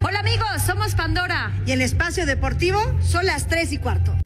Hola 0.00 0.20
amigos, 0.20 0.62
somos 0.66 0.94
Pandora. 0.94 1.52
Y 1.66 1.72
el 1.72 1.82
espacio 1.82 2.26
deportivo 2.26 2.78
son 3.02 3.26
las 3.26 3.46
3 3.48 3.72
y 3.72 3.78
cuarto. 3.78 4.21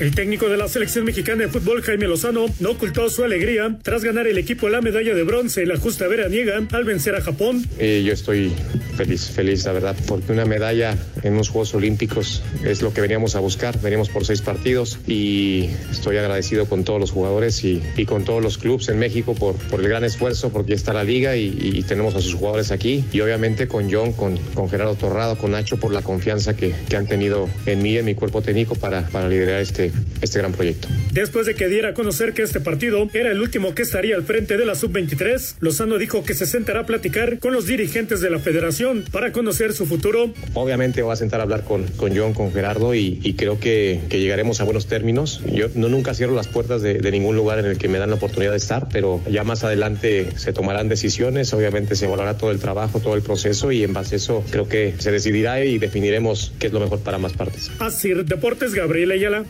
El 0.00 0.14
técnico 0.14 0.48
de 0.48 0.56
la 0.56 0.66
selección 0.66 1.04
mexicana 1.04 1.42
de 1.42 1.48
fútbol, 1.48 1.82
Jaime 1.82 2.08
Lozano, 2.08 2.46
no 2.58 2.70
ocultó 2.70 3.10
su 3.10 3.22
alegría 3.22 3.76
tras 3.82 4.02
ganar 4.02 4.26
el 4.26 4.38
equipo 4.38 4.70
la 4.70 4.80
medalla 4.80 5.14
de 5.14 5.22
bronce 5.24 5.62
en 5.62 5.68
la 5.68 5.76
justa 5.76 6.08
veraniega 6.08 6.58
al 6.72 6.84
vencer 6.84 7.14
a 7.16 7.20
Japón. 7.20 7.66
Eh, 7.78 8.02
yo 8.02 8.14
estoy 8.14 8.50
feliz, 8.96 9.30
feliz, 9.30 9.66
la 9.66 9.72
verdad, 9.72 9.94
porque 10.06 10.32
una 10.32 10.46
medalla 10.46 10.96
en 11.22 11.34
unos 11.34 11.50
Juegos 11.50 11.74
Olímpicos 11.74 12.42
es 12.64 12.80
lo 12.80 12.94
que 12.94 13.02
veníamos 13.02 13.36
a 13.36 13.40
buscar. 13.40 13.78
Veníamos 13.82 14.08
por 14.08 14.24
seis 14.24 14.40
partidos 14.40 14.98
y 15.06 15.68
estoy 15.90 16.16
agradecido 16.16 16.64
con 16.64 16.82
todos 16.84 16.98
los 16.98 17.10
jugadores 17.10 17.62
y, 17.64 17.82
y 17.98 18.06
con 18.06 18.24
todos 18.24 18.42
los 18.42 18.56
clubes 18.56 18.88
en 18.88 18.98
México 18.98 19.34
por, 19.34 19.56
el 19.78 19.86
gran 19.86 20.04
esfuerzo, 20.04 20.48
porque 20.48 20.72
está 20.72 20.94
la 20.94 21.04
liga 21.04 21.36
y, 21.36 21.58
y, 21.60 21.82
tenemos 21.82 22.14
a 22.14 22.22
sus 22.22 22.34
jugadores 22.34 22.70
aquí. 22.70 23.04
Y 23.12 23.20
obviamente 23.20 23.68
con 23.68 23.92
John, 23.92 24.14
con, 24.14 24.38
con 24.54 24.70
Gerardo 24.70 24.94
Torrado, 24.94 25.36
con 25.36 25.50
Nacho, 25.50 25.76
por 25.76 25.92
la 25.92 26.00
confianza 26.00 26.56
que, 26.56 26.74
que 26.88 26.96
han 26.96 27.06
tenido 27.06 27.50
en 27.66 27.82
mí, 27.82 27.98
en 27.98 28.06
mi 28.06 28.14
cuerpo 28.14 28.40
técnico, 28.40 28.76
para, 28.76 29.06
para 29.08 29.28
liderar 29.28 29.60
este, 29.60 29.89
este 30.22 30.38
gran 30.38 30.52
proyecto. 30.52 30.88
Después 31.12 31.46
de 31.46 31.54
que 31.54 31.68
diera 31.68 31.90
a 31.90 31.94
conocer 31.94 32.32
que 32.34 32.42
este 32.42 32.60
partido 32.60 33.08
era 33.12 33.30
el 33.30 33.40
último 33.40 33.74
que 33.74 33.82
estaría 33.82 34.16
al 34.16 34.22
frente 34.22 34.56
de 34.56 34.64
la 34.64 34.74
sub-23, 34.74 35.56
Lozano 35.60 35.98
dijo 35.98 36.24
que 36.24 36.34
se 36.34 36.46
sentará 36.46 36.80
a 36.80 36.86
platicar 36.86 37.38
con 37.38 37.52
los 37.52 37.66
dirigentes 37.66 38.20
de 38.20 38.30
la 38.30 38.38
federación 38.38 39.04
para 39.10 39.32
conocer 39.32 39.72
su 39.72 39.86
futuro. 39.86 40.32
Obviamente 40.54 41.02
va 41.02 41.14
a 41.14 41.16
sentar 41.16 41.40
a 41.40 41.44
hablar 41.44 41.64
con, 41.64 41.84
con 41.84 42.16
John, 42.16 42.34
con 42.34 42.52
Gerardo 42.52 42.94
y, 42.94 43.20
y 43.22 43.34
creo 43.34 43.58
que, 43.58 44.00
que, 44.08 44.20
llegaremos 44.20 44.60
a 44.60 44.64
buenos 44.64 44.86
términos. 44.86 45.40
Yo 45.52 45.66
no 45.74 45.88
nunca 45.88 46.14
cierro 46.14 46.34
las 46.34 46.48
puertas 46.48 46.82
de, 46.82 46.94
de, 46.94 47.10
ningún 47.10 47.36
lugar 47.36 47.58
en 47.58 47.66
el 47.66 47.78
que 47.78 47.88
me 47.88 47.98
dan 47.98 48.10
la 48.10 48.16
oportunidad 48.16 48.52
de 48.52 48.58
estar, 48.58 48.88
pero 48.92 49.20
ya 49.30 49.44
más 49.44 49.64
adelante 49.64 50.28
se 50.36 50.52
tomarán 50.52 50.88
decisiones, 50.88 51.52
obviamente 51.52 51.96
se 51.96 52.06
evaluará 52.06 52.36
todo 52.36 52.50
el 52.50 52.58
trabajo, 52.58 53.00
todo 53.00 53.14
el 53.14 53.22
proceso 53.22 53.72
y 53.72 53.82
en 53.82 53.92
base 53.92 54.14
a 54.14 54.18
eso 54.18 54.44
creo 54.50 54.68
que 54.68 54.94
se 54.98 55.10
decidirá 55.10 55.64
y 55.64 55.78
definiremos 55.78 56.52
qué 56.58 56.68
es 56.68 56.72
lo 56.72 56.80
mejor 56.80 57.00
para 57.00 57.18
más 57.18 57.32
partes. 57.32 57.70
Así, 57.78 58.12
Deportes 58.12 58.74
Gabriel 58.74 59.10
Ayala. 59.12 59.44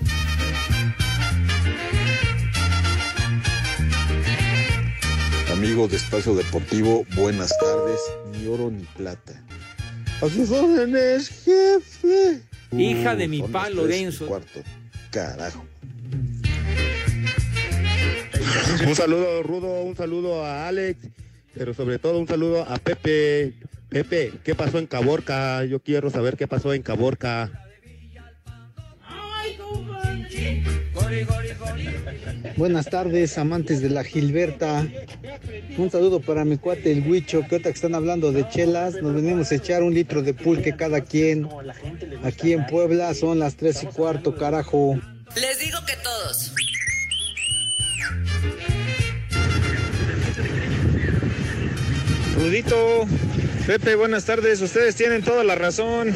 Amigos 5.71 5.93
de 5.93 5.99
Espacio 5.99 6.35
Deportivo, 6.35 7.07
buenas 7.15 7.57
tardes. 7.61 8.01
Ni 8.33 8.49
oro 8.49 8.73
ni 8.73 8.83
plata. 8.83 9.41
A 10.21 10.29
sus 10.29 10.51
órdenes, 10.51 11.29
jefe. 11.45 12.43
Hija 12.77 13.15
de 13.15 13.29
mi 13.29 13.41
pa 13.41 13.71
Lorenzo. 13.71 14.27
Cuarto. 14.27 14.65
Carajo. 15.13 15.65
Un 18.85 18.97
saludo, 18.97 19.45
Rudo, 19.45 19.83
un 19.83 19.95
saludo 19.95 20.45
a 20.45 20.67
Alex, 20.67 21.07
pero 21.55 21.73
sobre 21.73 22.01
todo 22.01 22.19
un 22.19 22.27
saludo 22.27 22.65
a 22.69 22.77
Pepe. 22.79 23.55
Pepe, 23.91 24.33
¿qué 24.43 24.57
pasó 24.57 24.81
en 24.81 24.89
Caborca? 24.89 25.65
Yo 25.67 25.79
quiero 25.79 26.11
saber 26.11 26.37
qué 26.37 26.49
pasó 26.49 26.75
en 26.75 26.83
Caborca. 26.83 27.70
Buenas 32.57 32.87
tardes, 32.87 33.39
amantes 33.39 33.81
de 33.81 33.91
la 33.91 34.05
Gilberta. 34.05 34.87
Un 35.79 35.91
saludo 35.91 36.21
para 36.21 36.45
mi 36.45 36.59
cuate 36.59 36.93
el 36.93 37.07
Huicho, 37.07 37.41
que 37.41 37.57
ahorita 37.57 37.71
que 37.71 37.75
están 37.75 37.95
hablando 37.95 38.33
de 38.33 38.49
chelas, 38.49 38.95
nos 39.03 39.15
venimos 39.15 39.51
a 39.51 39.55
echar 39.55 39.83
un 39.83 39.95
litro 39.95 40.23
de 40.23 40.35
pulque 40.35 40.77
cada 40.77 41.01
quien. 41.01 41.49
Aquí 42.23 42.53
en 42.53 42.67
Puebla 42.67 43.15
son 43.15 43.39
las 43.39 43.57
tres 43.57 43.83
y 43.83 43.87
cuarto, 43.87 44.37
carajo. 44.37 44.99
Les 45.37 45.59
digo 45.59 45.79
que 45.87 45.95
todos. 46.03 46.53
Rudito, 52.37 53.07
Pepe, 53.67 53.95
buenas 53.95 54.25
tardes. 54.25 54.61
Ustedes 54.61 54.97
tienen 54.97 55.23
toda 55.23 55.45
la 55.45 55.55
razón. 55.55 56.15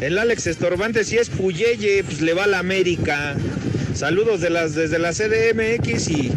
El 0.00 0.18
Alex 0.18 0.46
Estorbante, 0.46 1.04
si 1.04 1.16
es 1.16 1.30
Puyeye, 1.30 2.04
pues 2.04 2.20
le 2.20 2.34
va 2.34 2.44
a 2.44 2.46
la 2.46 2.58
América. 2.58 3.36
Saludos 3.94 4.40
de 4.40 4.50
las, 4.50 4.74
desde 4.74 4.98
la 4.98 5.12
CDMX 5.12 6.08
y 6.10 6.32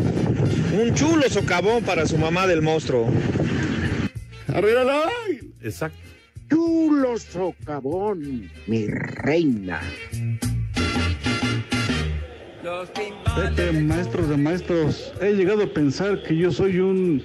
un 0.80 0.94
chulo 0.94 1.28
socavón 1.28 1.84
para 1.84 2.06
su 2.06 2.16
mamá 2.16 2.46
del 2.46 2.62
monstruo. 2.62 3.10
¡Arriba 4.54 4.84
Exacto. 5.64 5.98
Chulo 6.52 7.18
socavón, 7.18 8.52
mi 8.68 8.86
reina. 8.86 9.82
Pepe, 13.36 13.72
maestros 13.72 14.30
de 14.30 14.38
maestros, 14.38 15.14
he 15.20 15.34
llegado 15.34 15.64
a 15.64 15.68
pensar 15.68 16.22
que 16.22 16.38
yo 16.38 16.52
soy 16.52 16.80
un, 16.80 17.24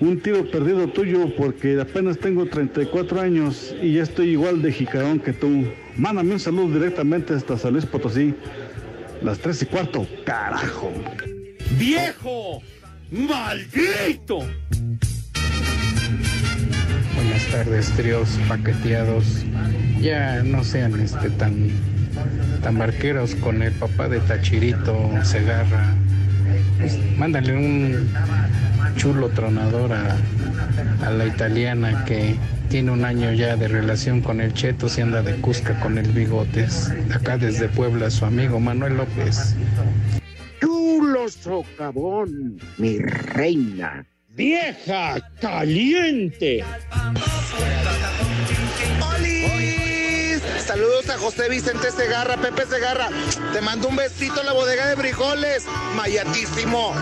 un 0.00 0.20
tiro 0.20 0.50
perdido 0.50 0.88
tuyo 0.88 1.36
porque 1.36 1.78
apenas 1.78 2.18
tengo 2.18 2.46
34 2.46 3.20
años 3.20 3.74
y 3.82 3.94
ya 3.94 4.04
estoy 4.04 4.30
igual 4.30 4.62
de 4.62 4.72
jicarón 4.72 5.20
que 5.20 5.34
tú. 5.34 5.66
Mándame 5.96 6.32
un 6.32 6.40
saludo 6.40 6.72
directamente 6.72 7.34
hasta 7.34 7.58
San 7.58 7.74
Luis 7.74 7.84
Potosí. 7.84 8.34
Las 9.22 9.38
tres 9.38 9.60
y 9.60 9.66
cuarto, 9.66 10.06
carajo. 10.24 10.90
¡Viejo! 11.78 12.62
¡Maldito! 13.10 14.38
Buenas 17.14 17.46
tardes, 17.52 17.90
tríos 17.90 18.28
paqueteados. 18.48 19.44
Ya 20.00 20.42
no 20.42 20.64
sean 20.64 20.98
este 21.00 21.28
tan 21.30 21.70
tan 22.62 22.78
barqueros 22.78 23.34
con 23.34 23.62
el 23.62 23.72
papá 23.72 24.08
de 24.08 24.20
Tachirito 24.20 25.10
Segarra. 25.22 25.94
Pues, 26.78 26.98
mándale 27.18 27.56
un 27.56 28.10
chulo 28.96 29.28
tronador 29.28 29.92
a, 29.92 30.16
a 31.04 31.10
la 31.10 31.26
italiana 31.26 32.06
que 32.06 32.36
tiene 32.70 32.92
un 32.92 33.04
año 33.04 33.32
ya 33.32 33.56
de 33.56 33.66
relación 33.66 34.22
con 34.22 34.40
el 34.40 34.54
Cheto, 34.54 34.88
se 34.88 35.02
anda 35.02 35.22
de 35.22 35.34
Cusca 35.40 35.78
con 35.80 35.98
el 35.98 36.08
Bigotes. 36.12 36.90
Acá 37.12 37.36
desde 37.36 37.68
Puebla, 37.68 38.10
su 38.10 38.24
amigo 38.24 38.60
Manuel 38.60 38.96
López. 38.96 39.56
Chulo 40.60 41.28
socavón, 41.28 42.58
mi 42.78 42.98
reina. 42.98 44.06
¡Vieja 44.28 45.20
caliente! 45.40 46.64
Saludos 50.64 51.10
a 51.10 51.18
José 51.18 51.48
Vicente 51.50 51.90
Segarra, 51.90 52.36
Pepe 52.36 52.64
Segarra. 52.66 53.08
Te 53.52 53.60
mando 53.60 53.88
un 53.88 53.96
besito 53.96 54.40
en 54.40 54.46
la 54.46 54.52
bodega 54.52 54.86
de 54.86 54.96
frijoles. 54.96 55.66
Mayatísimo. 55.96 56.94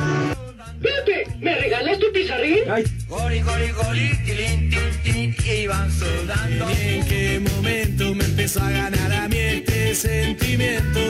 Pepe, 0.80 1.26
¿me 1.40 1.54
regalas 1.58 1.98
tu 1.98 2.12
pizarrín? 2.12 2.58
Ay. 2.70 2.84
Gori, 3.08 3.40
gori, 3.40 3.70
gori, 3.72 4.10
tilín, 4.24 4.70
tin, 4.70 5.34
tin, 5.34 5.58
iban 5.62 5.90
sudando. 5.90 6.68
¿En 6.70 7.06
qué 7.06 7.40
momento 7.40 8.14
me 8.14 8.24
empezó 8.24 8.62
a 8.62 8.70
ganar 8.70 9.12
a 9.12 9.28
mí 9.28 9.38
este 9.38 9.94
sentimiento? 9.94 11.00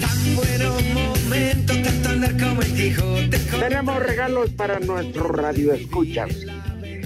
Tan 0.00 0.36
buenos 0.36 0.82
momentos 0.94 1.76
que 1.76 1.88
hasta 1.88 2.44
como 2.44 2.62
el 2.62 2.74
Quijote. 2.74 3.38
Tenemos 3.38 4.02
regalos 4.02 4.50
para 4.50 4.80
nuestros 4.80 5.30
radioescuchas. 5.30 6.30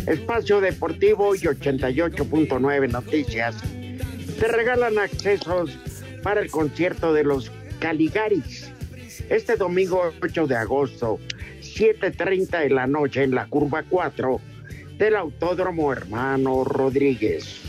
Espacio 0.06 0.60
Deportivo 0.60 1.34
y 1.34 1.40
88.9 1.40 2.90
Noticias 2.90 3.56
te 4.40 4.48
regalan 4.48 4.98
accesos 4.98 5.70
para 6.22 6.40
el 6.40 6.50
concierto 6.50 7.12
de 7.12 7.24
los 7.24 7.52
Caligaris. 7.78 8.70
Este 9.28 9.56
domingo 9.56 10.12
8 10.20 10.46
de 10.48 10.56
agosto, 10.56 11.20
7.30 11.62 12.62
de 12.62 12.70
la 12.70 12.86
noche 12.86 13.22
en 13.22 13.34
la 13.34 13.46
curva 13.46 13.84
4 13.88 14.40
del 14.98 15.16
Autódromo 15.16 15.92
Hermano 15.92 16.64
Rodríguez. 16.64 17.60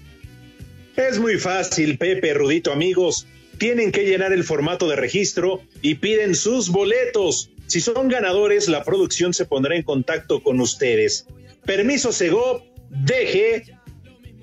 Es 0.95 1.19
muy 1.19 1.37
fácil, 1.37 1.97
Pepe, 1.97 2.33
Rudito, 2.33 2.71
amigos. 2.71 3.25
Tienen 3.57 3.91
que 3.91 4.05
llenar 4.05 4.33
el 4.33 4.43
formato 4.43 4.87
de 4.87 4.95
registro 4.95 5.61
y 5.81 5.95
piden 5.95 6.35
sus 6.35 6.69
boletos. 6.69 7.49
Si 7.67 7.81
son 7.81 8.09
ganadores, 8.09 8.67
la 8.67 8.83
producción 8.83 9.33
se 9.33 9.45
pondrá 9.45 9.75
en 9.75 9.83
contacto 9.83 10.43
con 10.43 10.59
ustedes. 10.59 11.25
Permiso 11.65 12.11
Segov, 12.11 12.63
deje. 12.89 13.63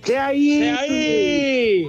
¿Qué 0.03 0.17
ahí? 0.17 0.61
¿Qué 0.61 0.71
ahí? 0.71 1.89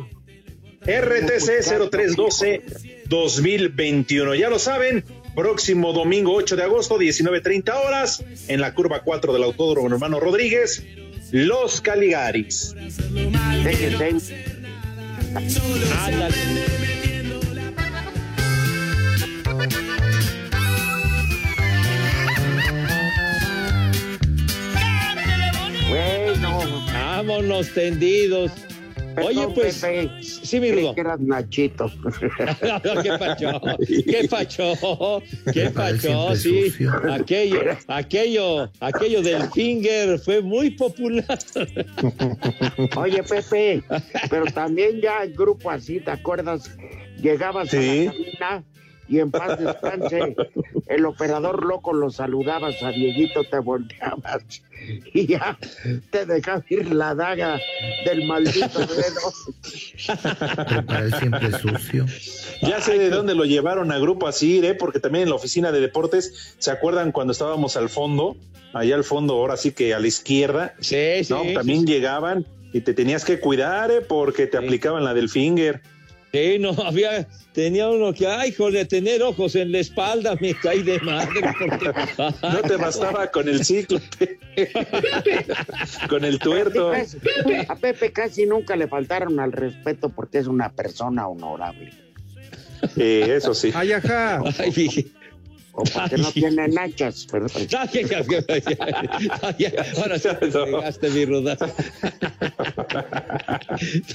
RTC 0.82 1.64
0312 1.90 2.62
2021. 3.08 4.36
Ya 4.36 4.50
lo 4.50 4.60
saben, 4.60 5.04
próximo 5.36 5.94
domingo 5.94 6.34
8 6.34 6.56
de 6.56 6.64
agosto, 6.64 6.98
19.30 6.98 7.74
horas, 7.86 8.24
en 8.48 8.62
la 8.62 8.74
curva 8.74 9.02
4 9.04 9.34
del 9.34 9.44
Autódromo 9.44 9.88
Hermano 9.90 10.20
Rodríguez, 10.20 10.84
Los 11.32 11.82
Caligaris. 11.82 12.76
Bueno. 25.90 26.82
Vámonos 26.94 27.74
tendidos. 27.74 28.52
Oye, 29.24 29.48
pues. 29.54 29.84
Sí, 30.44 30.60
mi 30.60 30.72
Rudo. 30.72 30.96
que 30.96 31.02
eras 31.02 31.20
Nachito. 31.20 31.92
¿Qué 33.04 33.12
pacho? 33.18 33.62
¿Qué 34.06 34.28
pacho? 34.30 35.22
¿Qué 35.54 35.70
pacho? 35.70 36.36
Sí, 36.36 36.74
aquello, 37.12 37.60
aquello, 37.88 38.70
aquello 38.80 39.22
del 39.22 39.44
finger 39.52 40.20
fue 40.20 40.42
muy 40.42 40.72
popular. 40.72 41.26
Oye, 42.96 43.24
Pepe, 43.24 43.84
pero 44.30 44.46
también 44.46 45.02
ya 45.02 45.24
el 45.24 45.34
grupo 45.34 45.70
así, 45.72 46.00
¿te 46.00 46.12
acuerdas? 46.12 46.70
Llegabas 47.22 47.70
Sí. 47.70 47.78
a 47.78 48.04
la 48.06 48.12
cabina 48.12 48.64
y 49.12 49.20
en 49.20 49.30
paz 49.30 49.60
descanse, 49.60 50.38
el 50.88 51.06
operador 51.06 51.66
loco 51.66 51.92
lo 51.92 52.10
saludabas 52.10 52.82
a 52.82 52.92
Dieguito, 52.92 53.44
te 53.44 53.60
volteabas 53.60 54.42
y 55.14 55.28
ya 55.28 55.60
te 56.12 56.26
dejaba 56.26 56.64
ir 56.70 56.94
la 56.94 57.14
daga 57.14 57.60
del 58.06 58.26
maldito 58.26 58.80
dedo. 58.80 60.16
Para 60.88 61.04
el 61.04 61.14
siempre 61.14 61.52
sucio. 61.60 62.06
Ya 62.62 62.80
sé 62.80 62.98
de 62.98 63.10
dónde 63.10 63.36
lo 63.36 63.44
llevaron 63.44 63.92
a 63.92 64.00
Grupo 64.00 64.30
Asir, 64.30 64.64
¿eh? 64.64 64.76
porque 64.76 65.02
también 65.02 65.24
en 65.24 65.30
la 65.30 65.36
oficina 65.36 65.74
de 65.74 65.82
deportes, 65.82 66.56
¿se 66.58 66.72
acuerdan 66.72 67.12
cuando 67.12 67.34
estábamos 67.34 67.76
al 67.76 67.90
fondo? 67.90 68.38
Allá 68.72 68.96
al 68.96 69.04
fondo, 69.04 69.34
ahora 69.34 69.58
sí 69.58 69.74
que 69.74 69.94
a 69.94 70.00
la 70.00 70.08
izquierda. 70.08 70.74
Sí, 70.80 71.26
sí. 71.26 71.34
¿no? 71.34 71.44
sí, 71.44 71.54
También 71.54 71.82
sí. 71.82 71.88
llegaban 71.88 72.46
y 72.72 72.80
te 72.80 72.94
tenías 72.94 73.26
que 73.26 73.42
cuidar, 73.42 73.92
¿eh? 73.92 74.00
porque 74.00 74.48
te 74.48 74.58
aplicaban 74.58 75.04
la 75.04 75.14
del 75.14 75.28
finger. 75.28 75.82
Sí, 76.32 76.60
no, 76.60 76.72
había, 76.86 77.28
tenía 77.54 77.90
uno 77.90 78.14
que, 78.14 78.28
ay, 78.28 78.52
joder, 78.54 78.88
tener 78.88 79.22
ojos 79.22 79.56
en 79.56 79.72
la 79.72 79.80
espalda, 79.80 80.36
me 80.40 80.54
caí 80.54 80.82
de 80.84 81.00
madre. 81.00 81.42
Porque, 81.60 81.92
No 82.42 82.62
te 82.62 82.76
bastaba 82.78 83.28
con 83.28 83.50
el 83.50 83.66
ciclo, 83.66 84.00
con 86.10 86.24
el 86.24 86.40
tuerto. 86.40 86.92
A 87.68 87.76
Pepe 87.76 88.12
casi 88.12 88.46
nunca 88.46 88.76
le 88.76 88.88
faltaron 88.88 89.40
al 89.40 89.52
respeto 89.52 90.10
porque 90.10 90.40
es 90.40 90.48
una 90.48 90.72
persona 90.72 91.28
honorable. 91.28 91.92
Eso 92.96 93.54
sí. 93.54 93.72
Ay, 93.76 93.92
ajá. 93.92 94.42
Ay, 94.58 94.72
dije, 94.72 95.08
O 95.74 95.84
porque 95.84 96.18
no 96.18 96.32
tiene 96.32 96.68
nachas, 96.68 97.26
perdón. 97.32 97.50
ahora 99.98 100.20
sí 100.20 100.28
te 100.40 100.48
pegaste 100.48 101.10
mi 101.10 101.26
rudazo. 101.26 101.66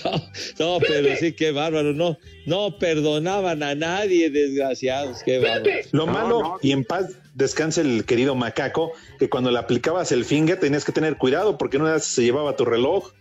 No, 0.05 0.11
no, 0.59 0.79
pero 0.81 1.17
sí, 1.17 1.33
qué 1.33 1.53
bárbaro. 1.53 1.95
No, 1.95 2.19
no 2.45 2.79
perdonaban 2.79 3.63
a 3.63 3.75
nadie, 3.75 4.29
desgraciados. 4.29 5.23
Qué 5.25 5.39
bárbaro. 5.39 5.71
Lo 5.93 6.07
malo, 6.07 6.59
y 6.63 6.73
en 6.73 6.85
paz 6.85 7.13
descanse 7.35 7.81
el 7.81 8.05
querido 8.05 8.35
macaco, 8.35 8.93
que 9.19 9.31
cuando 9.31 9.51
le 9.51 9.59
aplicabas 9.59 10.13
el 10.13 10.25
finger 10.25 10.61
tenías 10.61 10.85
que 10.85 10.93
tener 10.93 11.17
cuidado 11.17 11.57
porque 11.57 11.79
no 11.79 11.99
se 11.99 12.23
llevaba 12.23 12.57
tu 12.57 12.65
reloj. 12.65 13.13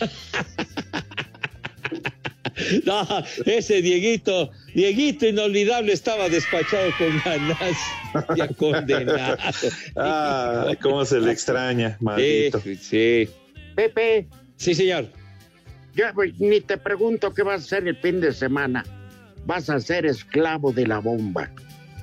No, 2.84 3.06
ese 3.46 3.80
Dieguito, 3.80 4.50
Dieguito 4.74 5.26
inolvidable 5.26 5.92
estaba 5.92 6.28
despachado 6.28 6.90
con 6.98 7.20
ganas, 7.24 7.76
ya 8.36 8.48
condenado. 8.48 9.36
Ah, 9.96 10.72
cómo 10.80 11.04
se 11.04 11.20
le 11.20 11.32
extraña, 11.32 11.96
maldito. 12.00 12.60
Sí, 12.60 12.76
sí. 12.76 13.28
Pepe, 13.74 14.28
Sí, 14.56 14.74
señor. 14.74 15.06
yo 15.94 16.04
pues, 16.14 16.38
ni 16.38 16.60
te 16.60 16.76
pregunto 16.76 17.32
qué 17.32 17.42
vas 17.42 17.62
a 17.62 17.64
hacer 17.64 17.88
el 17.88 17.96
fin 17.96 18.20
de 18.20 18.32
semana. 18.32 18.84
Vas 19.46 19.70
a 19.70 19.80
ser 19.80 20.04
esclavo 20.06 20.72
de 20.72 20.86
la 20.86 20.98
bomba. 20.98 21.50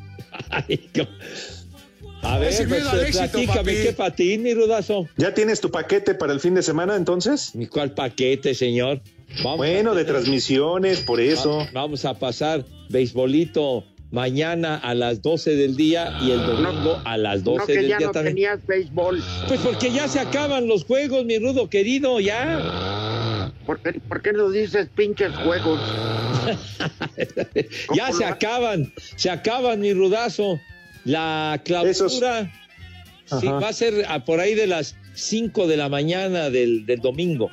Ay, 0.49 0.89
A 2.23 2.39
ver, 2.39 2.49
pues, 2.67 2.83
éxito, 2.83 2.91
platícame, 3.31 3.47
papi. 3.47 3.71
¿qué 3.83 3.93
patín, 3.93 4.43
mi 4.43 4.53
rudazo? 4.53 5.07
¿Ya 5.17 5.33
tienes 5.33 5.61
tu 5.61 5.71
paquete 5.71 6.13
para 6.15 6.33
el 6.33 6.39
fin 6.39 6.55
de 6.55 6.63
semana 6.63 6.95
entonces? 6.95 7.55
¿Mi 7.55 7.67
cuál 7.67 7.93
paquete, 7.93 8.53
señor? 8.53 9.01
Vamos 9.43 9.57
Bueno, 9.57 9.91
a- 9.91 9.95
de 9.95 10.03
transmisiones, 10.05 11.01
por 11.01 11.19
eso. 11.21 11.59
Va- 11.59 11.69
Vamos 11.73 12.05
a 12.05 12.15
pasar 12.15 12.65
beisbolito 12.89 13.83
mañana 14.11 14.75
a 14.77 14.93
las 14.95 15.21
12 15.21 15.51
del 15.55 15.75
día 15.75 16.17
y 16.21 16.31
el 16.31 16.39
domingo 16.45 16.99
a 17.05 17.17
las 17.17 17.43
12 17.43 17.59
No 17.59 17.65
que 17.67 17.73
del 17.73 17.87
ya 17.89 17.97
día 17.97 18.07
no 18.07 18.11
también. 18.13 18.35
tenías 18.35 18.65
béisbol. 18.65 19.23
Pues 19.47 19.59
porque 19.61 19.91
ya 19.91 20.07
se 20.07 20.19
acaban 20.19 20.67
los 20.67 20.85
juegos, 20.85 21.23
mi 21.25 21.37
rudo 21.39 21.69
querido, 21.69 22.19
ya. 22.19 23.51
¿Por 23.65 23.79
qué, 23.79 23.99
por 23.99 24.21
qué 24.21 24.31
no 24.33 24.49
dices 24.49 24.87
pinches 24.95 25.33
juegos? 25.37 25.79
ya 27.95 28.11
se 28.11 28.25
acaban, 28.25 28.93
se 29.15 29.29
acaban, 29.29 29.79
mi 29.81 29.93
rudazo. 29.93 30.59
La 31.07 31.61
clausura 31.63 32.51
sí, 33.25 33.47
va 33.47 33.69
a 33.69 33.73
ser 33.73 34.05
a 34.09 34.25
por 34.25 34.41
ahí 34.41 34.55
de 34.55 34.67
las 34.67 34.95
5 35.13 35.65
de 35.65 35.77
la 35.77 35.87
mañana 35.87 36.49
del, 36.49 36.85
del 36.85 36.99
domingo. 36.99 37.49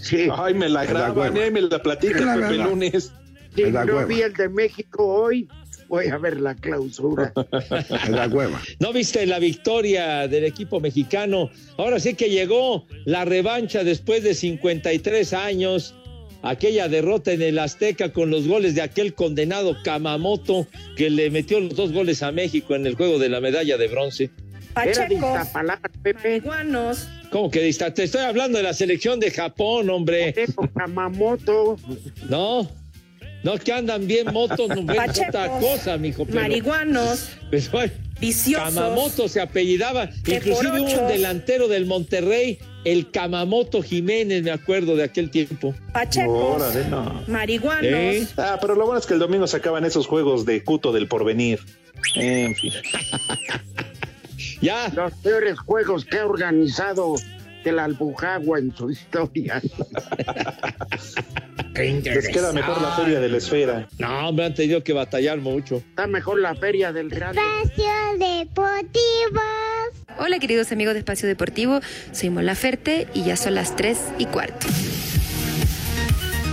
Sí. 0.00 0.28
Ay, 0.32 0.54
me 0.54 0.68
la 0.68 0.84
graban, 0.84 1.36
eh, 1.36 1.50
me 1.50 1.62
la 1.62 1.80
platican 1.80 2.40
Pepe 2.40 2.52
verdad. 2.52 2.68
lunes. 2.70 3.12
Si 3.54 3.62
no 3.62 3.80
hueva. 3.80 4.04
vi 4.04 4.20
el 4.22 4.32
de 4.34 4.48
México 4.48 5.06
hoy, 5.06 5.48
voy 5.88 6.08
a 6.08 6.18
ver 6.18 6.40
la 6.40 6.54
clausura. 6.54 7.32
La 8.08 8.28
hueva. 8.28 8.60
¿No 8.80 8.92
viste 8.92 9.26
la 9.26 9.38
victoria 9.38 10.28
del 10.28 10.44
equipo 10.44 10.80
mexicano? 10.80 11.50
Ahora 11.76 11.98
sí 11.98 12.14
que 12.14 12.30
llegó 12.30 12.86
la 13.04 13.24
revancha 13.24 13.84
después 13.84 14.22
de 14.22 14.34
53 14.34 15.32
años. 15.32 15.94
Aquella 16.42 16.88
derrota 16.88 17.32
en 17.32 17.42
el 17.42 17.58
Azteca 17.58 18.12
con 18.12 18.30
los 18.30 18.46
goles 18.46 18.74
de 18.74 18.82
aquel 18.82 19.14
condenado 19.14 19.76
Kamamoto 19.82 20.66
que 20.96 21.10
le 21.10 21.30
metió 21.30 21.58
los 21.60 21.74
dos 21.74 21.92
goles 21.92 22.22
a 22.22 22.30
México 22.30 22.74
en 22.74 22.86
el 22.86 22.94
juego 22.94 23.18
de 23.18 23.28
la 23.28 23.40
medalla 23.40 23.76
de 23.76 23.88
bronce. 23.88 24.30
Era 24.76 25.06
de 25.06 25.14
Iztapalapa, 25.14 25.88
Pepe. 26.02 26.42
¿Cómo 27.30 27.50
que 27.50 27.62
dista? 27.62 27.92
Te 27.92 28.04
estoy 28.04 28.22
hablando 28.22 28.58
de 28.58 28.64
la 28.64 28.72
selección 28.72 29.18
de 29.18 29.30
Japón, 29.30 29.90
hombre. 29.90 30.34
Kamamoto. 30.74 31.76
No, 32.28 32.70
no, 33.42 33.56
que 33.58 33.72
andan 33.72 34.06
bien 34.06 34.32
motos, 34.32 34.68
no 34.68 34.84
ves 34.84 34.96
Pachecos, 34.96 35.28
otra 35.28 35.48
cosa, 35.60 35.96
mijo. 35.96 36.24
Pero, 36.24 36.40
marihuanos, 36.40 37.30
pero, 37.50 37.90
viciosos. 38.20 38.74
Kamamoto 38.74 39.28
se 39.28 39.40
apellidaba. 39.40 40.10
Inclusive 40.26 40.80
hubo 40.80 41.02
un 41.02 41.08
delantero 41.08 41.68
del 41.68 41.86
Monterrey, 41.86 42.58
el 42.84 43.10
Kamamoto 43.10 43.82
Jiménez, 43.82 44.42
me 44.42 44.50
acuerdo 44.50 44.96
de 44.96 45.04
aquel 45.04 45.30
tiempo. 45.30 45.74
Pachecos, 45.92 46.62
Órale, 46.62 46.88
no. 46.88 47.22
marihuanos, 47.26 47.84
¿Eh? 47.84 48.26
Ah, 48.36 48.58
pero 48.60 48.74
lo 48.74 48.86
bueno 48.86 48.98
es 49.00 49.06
que 49.06 49.14
el 49.14 49.20
domingo 49.20 49.46
se 49.46 49.56
acaban 49.56 49.84
esos 49.84 50.06
juegos 50.06 50.44
de 50.46 50.62
Cuto 50.64 50.92
del 50.92 51.08
Porvenir. 51.08 51.60
En 52.14 52.54
fin. 52.54 52.72
Ya. 54.60 54.88
Los 54.92 55.12
peores 55.14 55.56
juegos 55.60 56.04
que 56.04 56.18
ha 56.18 56.26
organizado 56.26 57.14
el 57.64 57.78
Albujagua 57.78 58.58
en 58.58 58.74
su 58.74 58.90
historia. 58.90 59.62
Les 61.78 62.28
queda 62.28 62.52
mejor 62.52 62.82
la 62.82 62.90
feria 62.96 63.20
de 63.20 63.28
la 63.28 63.36
esfera. 63.36 63.88
No, 63.98 64.32
me 64.32 64.44
han 64.44 64.54
tenido 64.54 64.82
que 64.82 64.92
batallar 64.92 65.38
mucho. 65.38 65.76
Está 65.76 66.08
mejor 66.08 66.40
la 66.40 66.56
feria 66.56 66.92
del 66.92 67.08
Real. 67.08 67.36
Espacio 67.36 67.86
Deportivo. 68.18 69.40
Hola 70.18 70.40
queridos 70.40 70.72
amigos 70.72 70.94
de 70.94 71.00
Espacio 71.00 71.28
Deportivo, 71.28 71.80
soy 72.10 72.30
Mola 72.30 72.56
Ferte 72.56 73.06
y 73.14 73.22
ya 73.22 73.36
son 73.36 73.54
las 73.54 73.76
3 73.76 73.96
y 74.18 74.26
cuarto. 74.26 74.66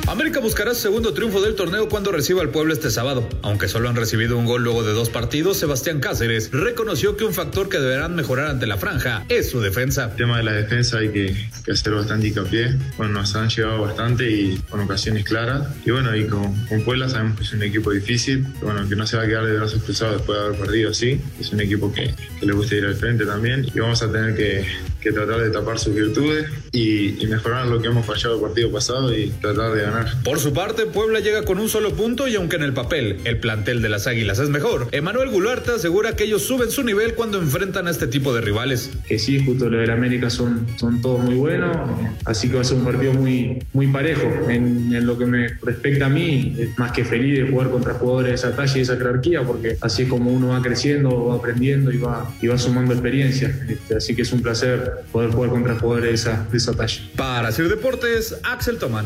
América 0.08 0.40
buscará 0.40 0.76
su 0.76 0.82
segundo 0.82 1.14
triunfo 1.14 1.42
del 1.42 1.56
torneo 1.56 1.90
cuando 1.90 2.12
reciba 2.12 2.42
al 2.42 2.50
pueblo 2.50 2.74
este 2.74 2.92
sábado. 2.92 3.28
Aunque 3.42 3.68
solo 3.68 3.90
han 3.90 3.96
recibido 3.96 4.38
un 4.38 4.46
gol 4.46 4.64
luego 4.64 4.84
de 4.84 4.94
dos 4.94 5.10
partidos, 5.10 5.58
Sebastián 5.58 6.00
Cáceres 6.00 6.52
reconoció 6.52 7.18
que 7.18 7.24
un 7.24 7.34
factor 7.34 7.70
que 7.70 7.80
deberán 7.80 8.16
mejorar 8.16 8.52
ante 8.52 8.68
la 8.68 8.78
franja 8.78 9.26
es 9.30 9.50
su 9.50 9.62
defensa. 9.62 10.06
El 10.12 10.16
tema 10.16 10.38
de 10.38 10.44
la 10.44 10.52
defensa 10.52 11.00
hay 11.00 11.10
que, 11.10 11.50
hacer 11.72 11.94
bastante 11.94 12.28
hincapié. 12.28 12.78
Bueno, 12.98 13.14
nos 13.14 13.36
han 13.36 13.50
llegado 13.50 13.82
bastante 13.82 14.30
y 14.30 14.58
con 14.70 14.80
ocasiones 14.80 15.24
claras. 15.24 15.68
Y 15.84 15.90
bueno, 15.90 16.16
y 16.16 16.28
con, 16.28 16.54
con 16.68 16.84
Puebla 16.84 17.10
sabemos 17.10 17.38
que 17.38 17.44
es 17.44 17.54
un 17.54 17.64
equipo 17.64 17.90
difícil, 17.90 18.46
bueno, 18.62 18.88
que 18.88 18.96
no 18.96 19.08
se 19.08 19.18
va 19.18 19.24
a 19.24 19.28
quedar 19.28 19.48
de 19.48 19.58
brazos 19.58 19.82
cruzados 19.82 20.18
después 20.18 20.38
de 20.38 20.46
haber 20.46 20.60
perdido 20.60 20.92
así. 20.92 21.20
Es 21.40 21.52
un 21.52 21.62
equipo 21.62 21.92
que 21.92 22.14
le 22.42 22.54
gusta 22.54 22.76
ir 22.76 22.86
al 22.86 22.96
frente 22.96 23.26
también 23.26 23.66
y 23.74 23.80
vamos 23.80 24.04
a 24.04 24.12
tener 24.12 24.36
que, 24.36 24.66
que 25.06 25.12
tratar 25.12 25.40
de 25.40 25.52
tapar 25.52 25.78
sus 25.78 25.94
virtudes 25.94 26.48
y, 26.72 27.24
y 27.24 27.28
mejorar 27.28 27.68
lo 27.68 27.80
que 27.80 27.90
hemos 27.90 28.08
fallado 28.08 28.38
el 28.38 28.42
partido 28.42 28.72
pasado 28.72 29.16
y 29.16 29.30
tratar 29.40 29.72
de 29.74 29.84
ganar. 29.84 30.08
Por 30.24 30.40
su 30.40 30.52
parte, 30.52 30.88
Puebla 30.88 31.20
llega 31.20 31.44
con 31.44 31.60
un 31.60 31.70
solo 31.70 31.94
punto 31.94 32.28
y 32.28 32.36
aunque 32.36 32.56
en 32.56 32.64
el 32.64 32.74
papel 32.74 33.20
el 33.24 33.40
plantel 33.40 33.84
de 33.84 33.90
las 33.90 34.08
Águilas 34.08 34.40
es 34.40 34.50
mejor, 34.50 34.88
Emanuel 34.94 35.30
Gularte 35.30 35.72
asegura 35.74 36.16
que 36.16 36.24
ellos 36.24 36.42
suben 36.42 36.72
su 36.72 36.82
nivel 36.82 37.14
cuando 37.14 37.40
enfrentan 37.40 37.88
a 37.88 37.92
este 37.92 38.08
tipo 38.08 38.34
de 38.34 38.42
rivales. 38.42 38.90
que 39.08 39.20
sí, 39.20 39.46
justo 39.46 39.70
los 39.70 39.80
del 39.80 39.92
América 39.92 40.32
son, 40.32 40.66
son 40.80 41.02
todos 41.02 41.24
muy 41.24 41.36
buenos, 41.36 41.78
así 42.26 42.50
que 42.50 42.56
va 42.56 42.62
a 42.62 42.64
ser 42.64 42.78
un 42.78 42.86
partido 42.86 43.14
muy, 43.14 43.62
muy 43.74 43.86
parejo. 43.86 44.28
En, 44.50 44.92
en 44.92 45.06
lo 45.06 45.20
que 45.20 45.28
me 45.28 45.50
respecta 45.62 46.08
a 46.08 46.10
mí, 46.10 46.56
es 46.58 46.80
más 46.80 46.92
que 46.94 47.06
feliz 47.06 47.38
de 47.38 47.52
jugar 47.52 47.70
contra 47.70 47.94
jugadores 47.94 48.30
de 48.30 48.36
esa 48.36 48.56
talla 48.56 48.76
y 48.76 48.82
esa 48.82 48.98
jerarquía, 48.98 49.44
porque 49.44 49.78
así 49.82 50.04
es 50.04 50.10
como 50.10 50.32
uno 50.32 50.48
va 50.48 50.64
creciendo, 50.64 51.28
va 51.28 51.36
aprendiendo 51.36 51.92
y 51.92 51.98
va, 51.98 52.34
y 52.42 52.48
va 52.48 52.58
sumando 52.58 52.94
experiencia. 52.94 53.56
Este, 53.70 53.98
así 53.98 54.16
que 54.16 54.24
es 54.24 54.32
un 54.32 54.42
placer 54.42 54.95
poder, 55.12 55.32
jugar 55.32 55.50
contra 55.50 55.76
jugadores 55.76 56.10
de 56.10 56.32
esa, 56.32 56.46
de 56.52 56.58
esa. 56.58 56.74
Para 57.16 57.50
hacer 57.50 57.70
Deportes, 57.70 58.40
Axel 58.44 58.78
Tomán. 58.78 59.06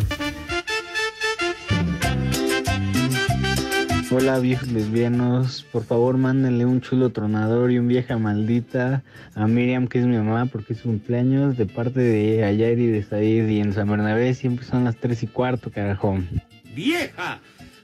Hola 4.12 4.40
viejos 4.40 4.70
lesbianos, 4.70 5.68
por 5.72 5.84
favor 5.84 6.18
mándenle 6.18 6.66
un 6.66 6.82
chulo 6.82 7.12
tronador 7.12 7.70
y 7.70 7.78
un 7.78 7.88
vieja 7.88 8.18
maldita 8.18 9.04
a 9.36 9.46
Miriam 9.46 9.88
que 9.88 10.00
es 10.00 10.08
mi 10.08 10.18
mamá 10.18 10.48
porque 10.48 10.74
es 10.74 10.82
cumpleaños 10.82 11.58
de 11.58 11.68
parte 11.68 12.00
de 12.00 12.44
ayer 12.44 12.80
y 12.80 12.88
de 12.88 13.04
Said 13.04 13.48
y 13.48 13.60
en 13.60 13.72
San 13.72 13.88
Bernabé 13.88 14.34
siempre 14.34 14.66
son 14.66 14.84
las 14.84 14.96
3 14.96 15.22
y 15.24 15.28
cuarto 15.28 15.70
carajón. 15.70 16.28
¡Vieja! 16.74 17.40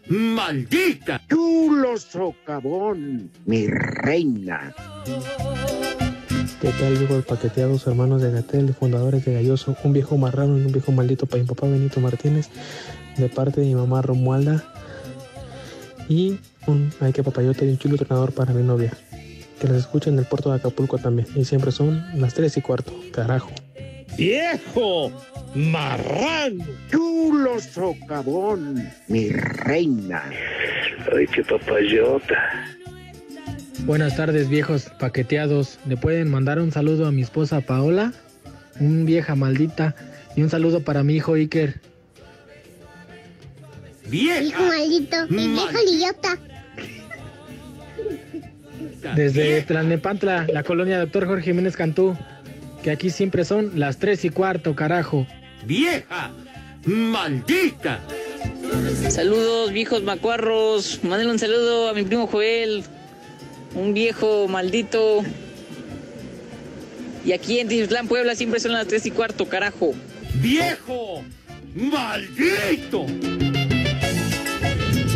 ¡Maldita! 0.08 1.22
¡Chulo 1.30 1.96
socavón! 1.98 3.30
¡Mi 3.46 3.68
reina! 3.68 4.74
¿Qué 6.66 6.72
tal, 6.80 6.98
viejos 6.98 7.24
paqueteados, 7.26 7.86
hermanos 7.86 8.24
de 8.24 8.32
Gatel, 8.32 8.74
fundadores 8.74 9.24
de 9.24 9.36
Galloso? 9.36 9.78
Un 9.84 9.94
viejo 9.94 10.18
marrano 10.18 10.58
y 10.58 10.62
un 10.62 10.72
viejo 10.72 10.92
maldito 10.92 11.28
para 11.28 11.44
mi 11.44 11.48
papá 11.48 11.68
Benito 11.68 12.00
Martínez, 12.00 12.50
de 13.18 13.30
parte 13.30 13.62
de 13.62 13.68
mi 13.68 13.76
mamá 13.76 14.02
Romualda. 14.02 14.64
Y 16.10 16.40
un 16.66 16.92
ay 17.02 17.14
que 17.14 17.22
papayota 17.22 17.66
y 17.66 17.70
un 17.70 17.78
chulo 17.78 17.98
tronador 17.98 18.32
para 18.32 18.52
mi 18.52 18.64
novia. 18.64 18.92
Que 19.62 19.68
los 19.68 19.78
escuchen 19.78 20.14
en 20.14 20.20
el 20.22 20.26
puerto 20.26 20.50
de 20.50 20.56
Acapulco 20.56 20.98
también. 20.98 21.28
Y 21.36 21.46
siempre 21.46 21.72
son 21.72 22.04
las 22.20 22.34
3 22.34 22.58
y 22.58 22.62
cuarto. 22.62 22.92
Carajo. 23.12 23.52
¡Viejo! 24.18 25.12
¡Marrano! 25.54 26.66
Chulo 26.90 27.60
socavón, 27.60 28.90
mi 29.08 29.30
reina. 29.30 30.24
Ay, 31.16 31.28
qué 31.28 31.44
papayota. 31.44 32.76
Buenas 33.84 34.16
tardes, 34.16 34.50
viejos 34.50 34.88
paqueteados. 35.00 35.78
¿Le 35.86 35.98
pueden 35.98 36.30
mandar 36.30 36.60
un 36.60 36.72
saludo 36.72 37.06
a 37.06 37.12
mi 37.12 37.22
esposa 37.22 37.62
Paola? 37.62 38.14
Un 38.80 39.06
vieja 39.06 39.36
maldita. 39.36 39.96
Y 40.36 40.42
un 40.42 40.50
saludo 40.50 40.82
para 40.82 41.04
mi 41.04 41.16
hijo 41.16 41.34
Iker. 41.34 41.82
¡Vieja! 44.08 44.42
Hijo 44.42 44.64
maldito, 44.64 45.18
y 45.30 45.48
viejo 45.50 45.78
idiota. 45.94 46.38
Desde 49.16 49.62
Tlalnepantla, 49.62 50.48
la 50.52 50.64
colonia 50.64 51.00
Doctor 51.00 51.28
Jorge 51.28 51.44
Jiménez 51.46 51.76
Cantú. 51.76 52.18
Que 52.84 52.92
aquí 52.92 53.10
siempre 53.10 53.46
son 53.46 53.80
las 53.80 53.98
3 53.98 54.26
y 54.26 54.30
cuarto, 54.30 54.76
carajo. 54.76 55.28
¡Vieja! 55.66 56.32
¡Maldita! 56.86 58.00
Saludos, 59.10 59.72
viejos 59.72 60.04
macuarros. 60.04 61.00
Mándenle 61.04 61.34
un 61.34 61.40
saludo 61.40 61.90
a 61.90 61.94
mi 61.94 62.04
primo 62.04 62.28
Joel. 62.28 62.84
Un 63.76 63.94
viejo 63.94 64.48
maldito. 64.48 65.24
Y 67.26 67.34
aquí 67.34 67.60
en 67.60 67.68
Tiziutlán, 67.68 68.08
Puebla, 68.08 68.36
siempre 68.36 68.60
son 68.60 68.74
las 68.74 68.88
3 68.88 69.06
y 69.08 69.12
cuarto, 69.12 69.48
carajo. 69.48 69.94
¡Viejo! 70.36 71.24
¡Maldito! 71.76 73.06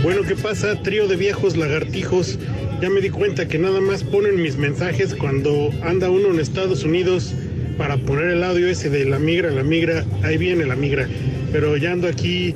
Bueno, 0.02 0.24
¿qué 0.28 0.36
pasa? 0.36 0.82
Trío 0.82 1.08
de 1.08 1.16
viejos 1.16 1.56
lagartijos. 1.56 2.40
Ya 2.82 2.90
me 2.90 3.02
di 3.02 3.10
cuenta 3.10 3.48
que 3.48 3.60
nada 3.60 3.80
más 3.80 4.04
ponen 4.04 4.42
mis 4.42 4.58
mensajes 4.58 5.14
cuando 5.14 5.72
anda 5.84 6.10
uno 6.10 6.30
en 6.30 6.40
Estados 6.40 6.84
Unidos 6.84 7.34
para 7.78 7.98
poner 7.98 8.30
el 8.30 8.44
audio 8.44 8.68
ese 8.68 8.90
de 8.90 9.06
la 9.06 9.20
migra, 9.20 9.52
la 9.52 9.64
migra. 9.64 10.06
Ahí 10.24 10.38
viene 10.38 10.66
la 10.66 10.76
migra. 10.76 11.08
Pero 11.52 11.78
ya 11.78 11.92
ando 11.92 12.08
aquí 12.08 12.56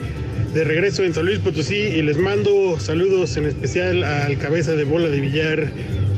de 0.53 0.63
regreso 0.63 1.03
en 1.03 1.15
San 1.15 1.25
Luis 1.25 1.39
Potosí 1.39 1.75
y 1.75 2.03
les 2.03 2.17
mando 2.17 2.79
saludos 2.79 3.35
en 3.37 3.47
especial 3.47 4.03
al 4.03 4.37
cabeza 4.37 4.73
de 4.73 4.83
bola 4.83 5.09
de 5.09 5.19
billar, 5.19 5.71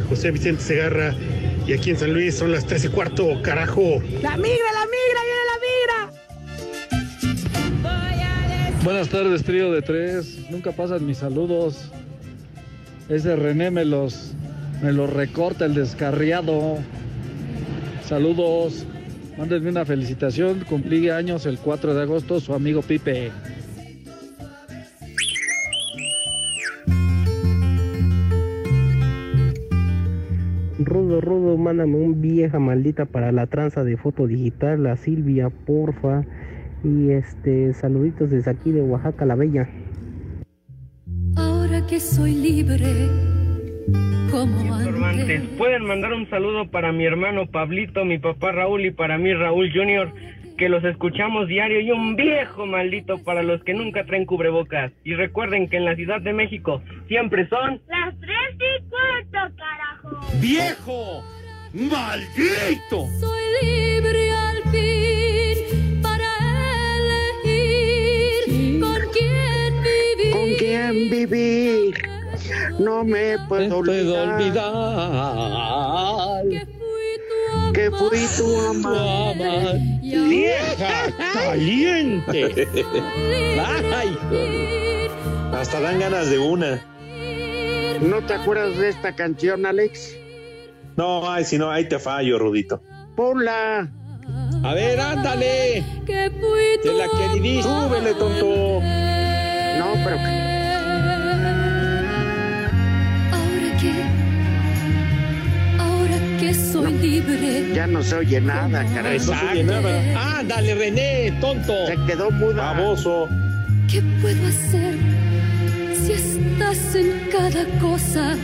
José 0.10 0.32
Vicente 0.32 0.62
Segarra. 0.62 1.16
Y 1.66 1.72
aquí 1.72 1.92
en 1.92 1.98
San 1.98 2.14
Luis 2.14 2.36
son 2.36 2.52
las 2.52 2.66
tres 2.68 2.84
y 2.84 2.90
cuarto, 2.90 3.42
carajo. 3.42 4.02
¡La 4.22 4.36
migra, 4.36 4.72
la 4.74 4.86
migra, 4.86 5.22
viene 5.24 5.46
la 5.52 5.58
migra! 7.92 8.84
Buenas 8.84 9.08
tardes, 9.08 9.44
trío 9.44 9.72
de 9.72 9.82
tres. 9.82 10.38
Nunca 10.50 10.74
pasan 10.74 11.06
mis 11.06 11.20
saludos. 11.20 11.90
Ese 13.08 13.38
René 13.38 13.72
me 13.72 13.86
los, 13.86 14.34
me 14.84 14.92
los 14.92 15.10
recorta 15.12 15.66
el 15.66 15.74
descarriado. 15.76 16.80
Saludos. 18.06 18.86
Mándenme 19.38 19.70
una 19.70 19.86
felicitación. 19.86 20.66
Cumplí 20.68 21.10
años 21.10 21.46
el 21.46 21.58
4 21.58 21.94
de 21.94 22.02
agosto, 22.02 22.42
su 22.42 22.54
amigo 22.54 22.82
Pipe. 22.82 23.32
Rudo, 30.80 31.22
Rudo, 31.22 31.58
mándame 31.58 31.96
un 31.96 32.22
vieja 32.22 32.60
maldita 32.60 33.06
para 33.06 33.32
la 33.32 33.48
tranza 33.48 33.84
de 33.84 33.96
foto 33.96 34.28
digital, 34.28 34.84
la 34.84 34.98
Silvia, 34.98 35.50
porfa. 35.50 36.24
Y 36.84 37.12
este, 37.12 37.74
saluditos 37.74 38.30
desde 38.30 38.52
aquí 38.52 38.72
de 38.72 38.82
Oaxaca, 38.82 39.26
la 39.26 39.36
Bella. 39.36 39.70
Ahora 41.38 41.86
que 41.88 42.00
soy 42.00 42.34
libre, 42.36 43.08
como 44.30 44.76
antes. 44.76 45.42
pueden 45.58 45.86
mandar 45.86 46.14
un 46.14 46.30
saludo 46.30 46.70
para 46.70 46.92
mi 46.92 47.06
hermano 47.06 47.48
Pablito, 47.48 48.04
mi 48.06 48.18
papá 48.18 48.52
Raúl 48.52 48.86
y 48.86 48.92
para 48.92 49.18
mí 49.18 49.34
Raúl 49.34 49.72
Junior, 49.74 50.14
que 50.58 50.70
los 50.70 50.84
escuchamos 50.84 51.48
diario 51.48 51.80
y 51.80 51.92
un 51.92 52.16
viejo 52.16 52.66
maldito 52.66 53.18
para 53.24 53.44
los 53.44 53.64
que 53.64 53.74
nunca 53.74 54.06
traen 54.06 54.26
cubrebocas. 54.26 54.92
Y 55.04 55.14
recuerden 55.14 55.70
que 55.70 55.78
en 55.78 55.86
la 55.86 55.96
Ciudad 55.96 56.22
de 56.22 56.34
México 56.34 56.82
siempre 57.08 57.48
son 57.50 57.82
Las 57.88 58.14
tres 58.20 58.56
y 58.56 58.84
cuarto, 58.90 59.56
carajo. 59.58 60.20
¡Viejo! 60.42 61.24
¡Maldito! 61.74 63.08
Soy 63.20 63.44
libre 63.62 64.32
al 64.32 64.64
fin 64.72 66.02
para 66.02 66.30
elegir 67.44 68.80
con 68.80 69.02
quién 69.12 69.82
vivir. 69.84 70.32
¿Con 70.32 70.54
quién 70.58 71.10
vivir? 71.10 71.96
No 72.80 73.04
me 73.04 73.38
puedo 73.48 73.80
olvidar. 73.80 74.40
Que 77.86 77.92
fui 77.92 78.26
tu 78.36 78.60
amante. 78.62 79.78
¡Vieja 80.02 81.14
caliente! 81.34 82.68
¡Ay! 83.94 84.18
Hasta 85.54 85.80
dan 85.82 86.00
ganas 86.00 86.32
de 86.32 86.40
una. 86.40 86.84
¿No 88.02 88.26
te 88.26 88.34
acuerdas 88.34 88.76
de 88.78 88.90
esta 88.90 89.16
canción, 89.16 89.68
Alex? 89.68 90.16
No, 90.96 91.30
ay, 91.30 91.46
si 91.46 91.60
no, 91.60 91.70
ahí 91.70 91.88
te 91.88 92.00
fallo, 92.00 92.40
Rudito. 92.40 92.82
Ponla. 93.16 93.88
A 94.64 94.74
ver, 94.74 95.00
ándale. 95.00 95.84
Que 96.08 96.32
fui 96.32 96.92
De 96.92 96.98
la 96.98 97.08
queridísima. 97.08 97.88
Súbele, 97.88 98.16
tonto. 98.16 98.82
No, 99.78 99.94
pero 100.04 100.55
libre. 107.28 107.74
ya 107.76 107.88
no 107.88 108.04
se 108.04 108.16
oye 108.16 108.42
nada, 108.42 108.86
caray. 108.94 109.18
No 109.18 109.24
se 109.24 109.32
oye 109.32 109.64
nada. 109.64 110.40
Ándale, 110.40 110.76
René, 110.76 111.38
tonto. 111.42 111.88
Se 111.88 111.98
quedó 112.08 112.32
muda. 112.32 112.72
Baboso. 112.74 113.28
¿Qué 113.90 114.02
puedo 114.22 114.48
hacer 114.48 114.96
si 115.94 116.12
estás 116.14 116.96
en 116.96 117.30
cada 117.32 117.66
cosa 117.80 118.36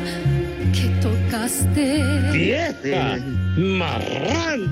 que 0.73 0.87
tocaste? 1.01 2.03
¡Vieja! 2.31 3.17
¡Marrán! 3.57 4.71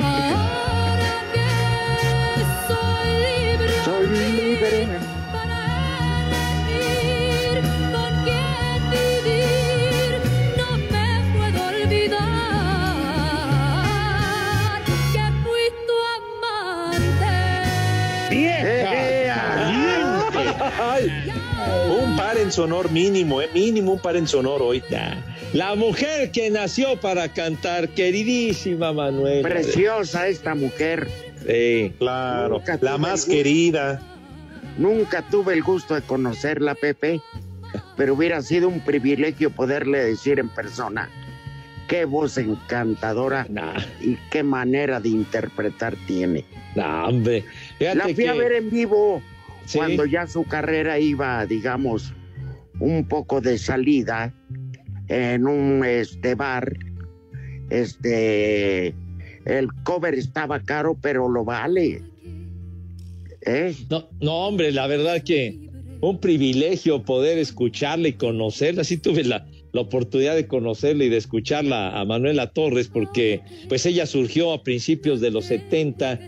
Ahora 0.00 1.12
que 1.32 1.48
soy 2.68 3.10
libre, 3.20 3.72
Soy 3.84 4.06
libre. 4.32 5.11
En 22.42 22.52
sonor 22.52 22.90
mínimo, 22.90 23.40
eh, 23.40 23.48
mínimo 23.54 23.92
un 23.92 24.00
par 24.00 24.16
en 24.16 24.26
sonor 24.26 24.62
hoy. 24.62 24.82
La 25.52 25.74
mujer 25.74 26.30
que 26.32 26.50
nació 26.50 26.96
para 27.00 27.28
cantar, 27.28 27.88
queridísima 27.90 28.92
Manuel. 28.92 29.42
Preciosa 29.42 30.26
esta 30.28 30.54
mujer. 30.54 31.08
Sí. 31.46 31.92
Claro, 31.98 32.60
la 32.80 32.98
más 32.98 33.24
querida. 33.24 34.00
Nunca 34.78 35.22
tuve 35.22 35.54
el 35.54 35.62
gusto 35.62 35.94
de 35.94 36.02
conocerla, 36.02 36.74
Pepe, 36.74 37.20
pero 37.96 38.14
hubiera 38.14 38.42
sido 38.42 38.68
un 38.68 38.80
privilegio 38.80 39.50
poderle 39.50 40.02
decir 40.04 40.38
en 40.38 40.48
persona 40.48 41.10
qué 41.88 42.04
voz 42.06 42.38
encantadora 42.38 43.46
Nah, 43.50 43.78
y 44.00 44.16
qué 44.30 44.42
manera 44.42 44.98
de 45.00 45.10
interpretar 45.10 45.94
tiene. 46.06 46.44
nah, 46.74 47.06
hombre. 47.08 47.44
Fíjate 47.78 47.98
La 47.98 48.08
fui 48.14 48.26
a 48.26 48.34
ver 48.34 48.52
en 48.52 48.70
vivo 48.70 49.22
Sí. 49.64 49.78
cuando 49.78 50.06
ya 50.06 50.26
su 50.26 50.42
carrera 50.44 50.98
iba, 50.98 51.46
digamos, 51.46 52.12
un 52.82 53.06
poco 53.06 53.40
de 53.40 53.58
salida 53.58 54.34
en 55.08 55.46
un 55.46 55.84
este 55.84 56.34
bar. 56.34 56.76
Este 57.70 58.88
el 59.44 59.68
cover 59.84 60.14
estaba 60.14 60.60
caro, 60.60 60.96
pero 61.00 61.28
lo 61.28 61.44
vale. 61.44 62.02
¿Eh? 63.44 63.74
No, 63.88 64.08
no, 64.20 64.34
hombre, 64.46 64.72
la 64.72 64.86
verdad 64.86 65.22
que 65.22 65.58
un 66.00 66.18
privilegio 66.18 67.04
poder 67.04 67.38
escucharla 67.38 68.08
y 68.08 68.12
conocerla. 68.14 68.84
Sí 68.84 68.98
tuve 68.98 69.24
la, 69.24 69.46
la 69.72 69.80
oportunidad 69.80 70.34
de 70.34 70.46
conocerla 70.46 71.04
y 71.04 71.08
de 71.08 71.16
escucharla 71.16 71.98
a 71.98 72.04
Manuela 72.04 72.52
Torres 72.52 72.88
porque 72.88 73.40
pues 73.68 73.86
ella 73.86 74.06
surgió 74.06 74.52
a 74.52 74.62
principios 74.62 75.20
de 75.20 75.30
los 75.30 75.46
70, 75.46 76.18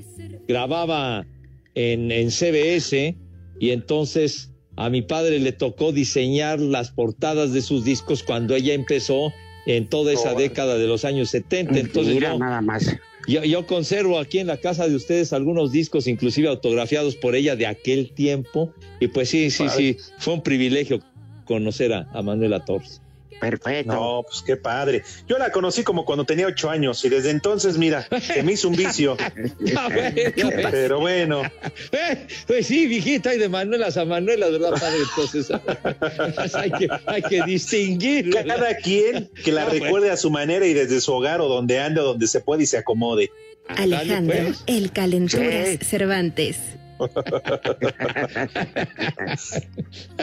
grababa 0.47 1.27
en, 1.75 2.11
en 2.13 2.31
CBS 2.31 3.17
y 3.59 3.71
entonces 3.71 4.54
a 4.77 4.91
mi 4.91 5.03
padre 5.03 5.39
le 5.39 5.53
tocó 5.53 5.93
diseñar 5.93 6.61
las 6.61 6.91
portadas 6.91 7.53
de 7.53 7.63
sus 7.63 7.85
discos 7.85 8.23
cuando 8.23 8.55
ella 8.55 8.75
empezó 8.75 9.33
en 9.67 9.89
toda 9.89 10.13
esa 10.13 10.35
década 10.35 10.77
de 10.77 10.87
los 10.87 11.05
años 11.05 11.31
70. 11.31 11.79
Entonces 11.79 12.15
Mira 12.15 12.33
yo, 12.33 12.39
nada 12.39 12.61
más. 12.61 12.95
yo, 13.27 13.45
yo 13.45 13.67
conservo 13.67 14.19
aquí 14.19 14.39
en 14.39 14.47
la 14.47 14.59
casa 14.59 14.89
de 14.89 14.95
ustedes 14.95 15.33
algunos 15.33 15.73
discos, 15.73 16.07
inclusive 16.07 16.49
autografiados 16.49 17.17
por 17.17 17.35
ella 17.35 17.57
de 17.57 17.67
aquel 17.67 18.13
tiempo. 18.13 18.73
Y 19.01 19.09
pues 19.09 19.31
sí, 19.31 19.51
sí, 19.51 19.69
sí, 19.69 19.97
fue 20.19 20.35
un 20.35 20.43
privilegio 20.43 21.01
conocer 21.47 21.93
a, 21.93 22.09
a 22.13 22.23
Manuela 22.23 22.65
Torres. 22.65 23.01
Perfecto. 23.41 23.93
No, 23.93 24.23
pues 24.29 24.43
qué 24.43 24.57
padre. 24.57 25.03
Yo 25.29 25.37
la 25.39 25.51
conocí 25.53 25.83
como 25.83 26.05
cuando 26.05 26.25
tenía 26.25 26.47
ocho 26.47 26.71
años 26.71 27.05
y 27.05 27.09
desde 27.09 27.31
entonces, 27.31 27.77
mira, 27.79 28.07
se 28.21 28.43
me 28.43 28.53
hizo 28.53 28.69
un 28.69 28.77
vicio. 28.77 29.17
Pero 30.71 31.01
bueno, 31.01 31.43
Eh, 31.93 32.27
Pues 32.47 32.67
sí, 32.67 32.87
viejita, 32.87 33.35
y 33.35 33.39
de 33.39 33.49
Manuelas 33.49 33.97
a 33.97 34.05
Manuelas, 34.05 34.51
¿verdad, 34.53 34.71
padre? 34.73 34.99
Entonces 35.11 36.55
hay 36.55 36.71
que, 36.71 36.89
hay 37.07 37.23
que 37.23 37.43
distinguir. 37.45 38.33
¿verdad? 38.35 38.57
cada 38.57 38.77
quien 38.77 39.31
que 39.45 39.53
la 39.53 39.63
No, 39.65 39.69
pues. 39.71 39.83
recuerde 39.83 40.11
a 40.11 40.17
su 40.17 40.31
manera 40.31 40.67
y 40.67 40.73
desde 40.75 41.01
su 41.01 41.13
hogar 41.13 41.41
o 41.41 41.49
donde 41.49 41.79
ande 41.81 42.01
o 42.01 42.05
donde 42.05 42.27
se 42.27 42.41
puede 42.41 42.63
y 42.65 42.67
se 42.67 42.79
acomode. 42.79 43.31
Alejandro, 43.69 44.37
pues. 44.45 44.63
el 44.67 44.93
Calenturas 44.93 45.69
Sí. 45.69 45.79
Cervantes. 45.85 46.59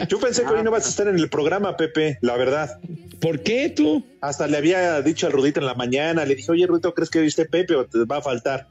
Yo 0.08 0.18
pensé 0.20 0.42
que 0.42 0.48
hoy 0.48 0.62
no 0.62 0.70
vas 0.70 0.86
a 0.86 0.88
estar 0.88 1.08
en 1.08 1.18
el 1.18 1.28
programa, 1.28 1.76
Pepe, 1.76 2.18
la 2.20 2.36
verdad. 2.36 2.78
¿Por 3.20 3.42
qué 3.42 3.68
tú? 3.70 4.04
Hasta 4.20 4.46
le 4.46 4.56
había 4.56 5.00
dicho 5.02 5.26
al 5.26 5.32
Rudito 5.32 5.60
en 5.60 5.66
la 5.66 5.74
mañana, 5.74 6.24
le 6.24 6.34
dije, 6.34 6.50
oye, 6.50 6.66
Rudito, 6.66 6.94
¿crees 6.94 7.10
que 7.10 7.20
viste 7.20 7.44
Pepe 7.46 7.76
o 7.76 7.86
te 7.86 8.04
va 8.04 8.18
a 8.18 8.22
faltar? 8.22 8.68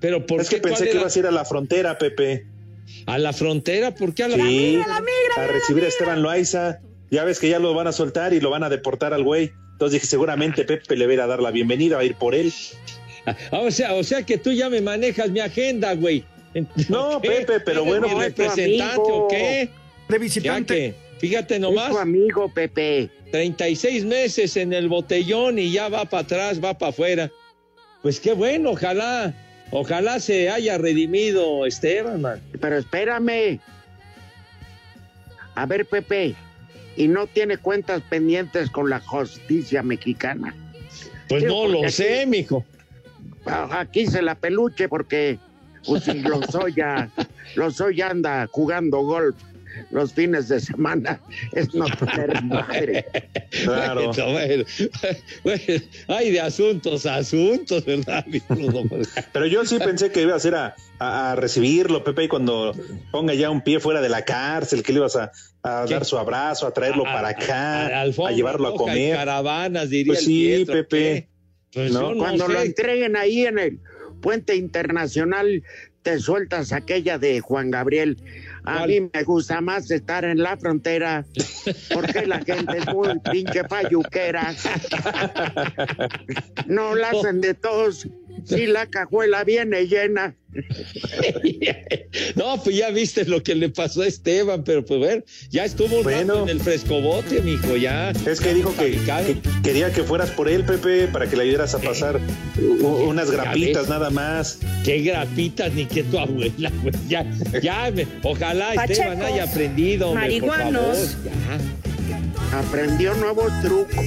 Pero 0.00 0.26
¿por 0.26 0.40
es 0.40 0.48
qué? 0.48 0.56
que 0.56 0.62
pensé 0.62 0.84
¿Cuál 0.84 0.90
que 0.90 0.98
ibas 0.98 1.16
a 1.16 1.18
ir 1.18 1.26
a 1.26 1.30
la 1.30 1.44
frontera, 1.44 1.98
Pepe. 1.98 2.46
¿A 3.06 3.18
la 3.18 3.32
frontera? 3.32 3.94
¿Por 3.94 4.14
qué 4.14 4.24
a 4.24 4.28
la 4.28 4.36
Sí, 4.36 4.76
la 4.76 5.00
migra, 5.00 5.34
a 5.36 5.46
recibir 5.46 5.84
a 5.84 5.88
Esteban 5.88 6.22
Loaiza. 6.22 6.80
Ya 7.10 7.24
ves 7.24 7.38
que 7.38 7.48
ya 7.48 7.58
lo 7.58 7.74
van 7.74 7.86
a 7.86 7.92
soltar 7.92 8.34
y 8.34 8.40
lo 8.40 8.50
van 8.50 8.64
a 8.64 8.68
deportar 8.68 9.14
al 9.14 9.24
güey. 9.24 9.52
Entonces 9.72 9.94
dije, 9.94 10.06
seguramente 10.06 10.64
Pepe 10.64 10.96
le 10.96 11.06
va 11.06 11.10
a 11.10 11.14
ir 11.14 11.20
a 11.20 11.26
dar 11.26 11.40
la 11.40 11.50
bienvenida, 11.50 11.96
va 11.96 12.02
a 12.02 12.04
ir 12.04 12.16
por 12.16 12.34
él. 12.34 12.52
Ah, 13.26 13.36
o 13.52 13.70
sea, 13.70 13.94
o 13.94 14.02
sea 14.04 14.22
que 14.24 14.38
tú 14.38 14.52
ya 14.52 14.68
me 14.68 14.80
manejas 14.80 15.30
mi 15.30 15.40
agenda, 15.40 15.94
güey. 15.94 16.24
No, 16.88 17.20
¿Qué? 17.20 17.28
Pepe, 17.30 17.60
pero 17.60 17.80
¿Eres 17.80 17.84
bueno, 17.88 18.08
mi 18.08 18.14
pues, 18.14 18.26
representante 18.28 18.94
amigo. 18.94 19.24
o 19.24 19.28
qué? 19.28 19.68
De 20.08 20.18
visitante. 20.18 20.74
que, 20.74 20.94
fíjate 21.18 21.54
Es 21.54 21.60
nomás, 21.60 21.90
tu 21.90 21.98
amigo, 21.98 22.48
Pepe. 22.52 23.10
36 23.32 24.04
meses 24.04 24.56
en 24.56 24.72
el 24.72 24.88
botellón 24.88 25.58
y 25.58 25.72
ya 25.72 25.88
va 25.88 26.04
para 26.04 26.22
atrás, 26.22 26.62
va 26.62 26.78
para 26.78 26.90
afuera. 26.90 27.30
Pues 28.02 28.20
qué 28.20 28.32
bueno, 28.34 28.70
ojalá, 28.70 29.34
ojalá 29.72 30.20
se 30.20 30.50
haya 30.50 30.78
redimido 30.78 31.66
Esteban, 31.66 32.20
man. 32.20 32.40
Pero 32.60 32.76
espérame. 32.78 33.58
A 35.54 35.66
ver, 35.66 35.86
Pepe. 35.86 36.34
¿Y 36.96 37.08
no 37.08 37.26
tiene 37.26 37.56
cuentas 37.56 38.02
pendientes 38.08 38.70
con 38.70 38.88
la 38.88 39.00
justicia 39.00 39.82
mexicana? 39.82 40.54
Pues 41.28 41.42
no 41.44 41.66
lo 41.66 41.80
aquí- 41.82 41.90
sé, 41.92 42.26
mijo. 42.26 42.64
Aquí 43.46 44.06
se 44.06 44.22
la 44.22 44.36
peluche 44.36 44.88
porque 44.88 45.38
pues, 45.86 46.04
si 46.04 46.20
Lozoya, 46.20 47.08
Lozoya 47.56 48.10
anda 48.10 48.46
jugando 48.50 48.98
golf 49.02 49.36
los 49.90 50.12
fines 50.12 50.48
de 50.48 50.60
semana. 50.60 51.20
Es 51.52 51.74
no 51.74 51.86
tener 51.86 52.40
madre. 52.44 53.06
Claro. 53.64 54.12
Bueno, 54.12 54.24
bueno, 54.32 54.64
bueno, 55.42 55.84
hay 56.08 56.30
de 56.30 56.40
asuntos 56.40 57.06
a 57.06 57.16
asuntos, 57.16 57.84
¿verdad? 57.84 58.24
Pero 59.32 59.46
yo 59.46 59.64
sí 59.64 59.78
pensé 59.78 60.10
que 60.12 60.22
iba 60.22 60.36
a 60.36 60.38
ser 60.40 60.54
a, 60.54 60.76
a- 61.00 61.32
a 61.32 61.36
recibirlo, 61.36 62.04
Pepe, 62.04 62.24
y 62.24 62.28
cuando 62.28 62.72
ponga 63.10 63.34
ya 63.34 63.50
un 63.50 63.62
pie 63.62 63.80
fuera 63.80 64.00
de 64.00 64.08
la 64.08 64.24
cárcel, 64.24 64.82
que 64.84 64.92
le 64.92 64.98
ibas 65.00 65.16
a, 65.16 65.32
dar 65.62 66.04
su 66.04 66.18
abrazo, 66.18 66.66
a 66.68 66.72
traerlo 66.72 67.02
para 67.04 67.28
acá, 67.30 68.00
a, 68.02 68.30
llevarlo 68.30 68.68
a 68.68 68.74
comer. 68.76 69.16
caravanas, 69.16 69.90
diría 69.90 70.12
Pues 70.12 70.24
sí, 70.24 70.44
Pietro, 70.54 70.74
Pepe. 70.74 71.28
Pues 71.72 71.90
No, 71.90 72.14
Cuando 72.16 72.46
lo 72.46 72.60
sé. 72.60 72.66
entreguen 72.66 73.16
ahí 73.16 73.46
en 73.46 73.58
el 73.58 73.80
puente 74.24 74.56
internacional, 74.56 75.62
te 76.02 76.18
sueltas 76.18 76.72
aquella 76.72 77.18
de 77.18 77.40
Juan 77.40 77.70
Gabriel. 77.70 78.16
A 78.64 78.78
¿Cuál? 78.78 78.88
mí 78.88 79.10
me 79.12 79.22
gusta 79.22 79.60
más 79.60 79.90
estar 79.90 80.24
en 80.24 80.42
la 80.42 80.56
frontera 80.56 81.26
porque 81.92 82.24
la 82.24 82.38
gente 82.40 82.78
es 82.78 82.86
muy 82.86 83.18
pinche 83.30 83.62
payuquera. 83.64 84.54
No 86.66 86.94
la 86.94 87.10
hacen 87.10 87.42
de 87.42 87.52
todos 87.52 88.08
si 88.44 88.66
la 88.66 88.86
cajuela 88.86 89.44
viene 89.44 89.86
llena. 89.86 90.36
No, 92.36 92.62
pues 92.62 92.76
ya 92.76 92.90
viste 92.90 93.24
lo 93.24 93.42
que 93.42 93.54
le 93.54 93.68
pasó 93.70 94.02
a 94.02 94.06
Esteban, 94.06 94.62
pero 94.64 94.84
pues 94.84 95.00
ver, 95.00 95.24
ya 95.50 95.64
estuvo 95.64 95.96
un 95.98 96.04
Bueno. 96.04 96.34
rato 96.34 96.42
en 96.44 96.48
el 96.50 96.60
frescobote, 96.60 97.40
mijo, 97.42 97.76
ya. 97.76 98.10
Es 98.26 98.40
que 98.40 98.54
dijo 98.54 98.74
que, 98.76 98.92
que 98.92 99.36
quería 99.62 99.92
que 99.92 100.04
fueras 100.04 100.30
por 100.30 100.48
él, 100.48 100.64
Pepe, 100.64 101.08
para 101.08 101.28
que 101.28 101.36
le 101.36 101.42
ayudaras 101.44 101.74
a 101.74 101.78
pasar 101.80 102.20
u- 102.58 102.86
unas 103.08 103.30
grapitas 103.30 103.88
nada 103.88 104.10
más. 104.10 104.60
Qué 104.84 104.98
grapitas 105.02 105.72
ni 105.74 105.86
que 105.86 106.04
tu 106.04 106.18
abuela, 106.18 106.70
güey. 106.82 106.94
Ya, 107.08 107.28
ya, 107.62 107.90
me- 107.90 108.06
ojalá 108.22 108.74
Esteban 108.74 109.20
haya 109.22 109.44
aprendido, 109.44 110.10
hombre, 110.10 110.40
por 110.40 110.50
favor. 110.50 110.72
marihuanos. 110.72 111.16
Ya. 111.24 111.93
Aprendió 112.58 113.14
nuevos 113.14 113.50
trucos. 113.62 114.04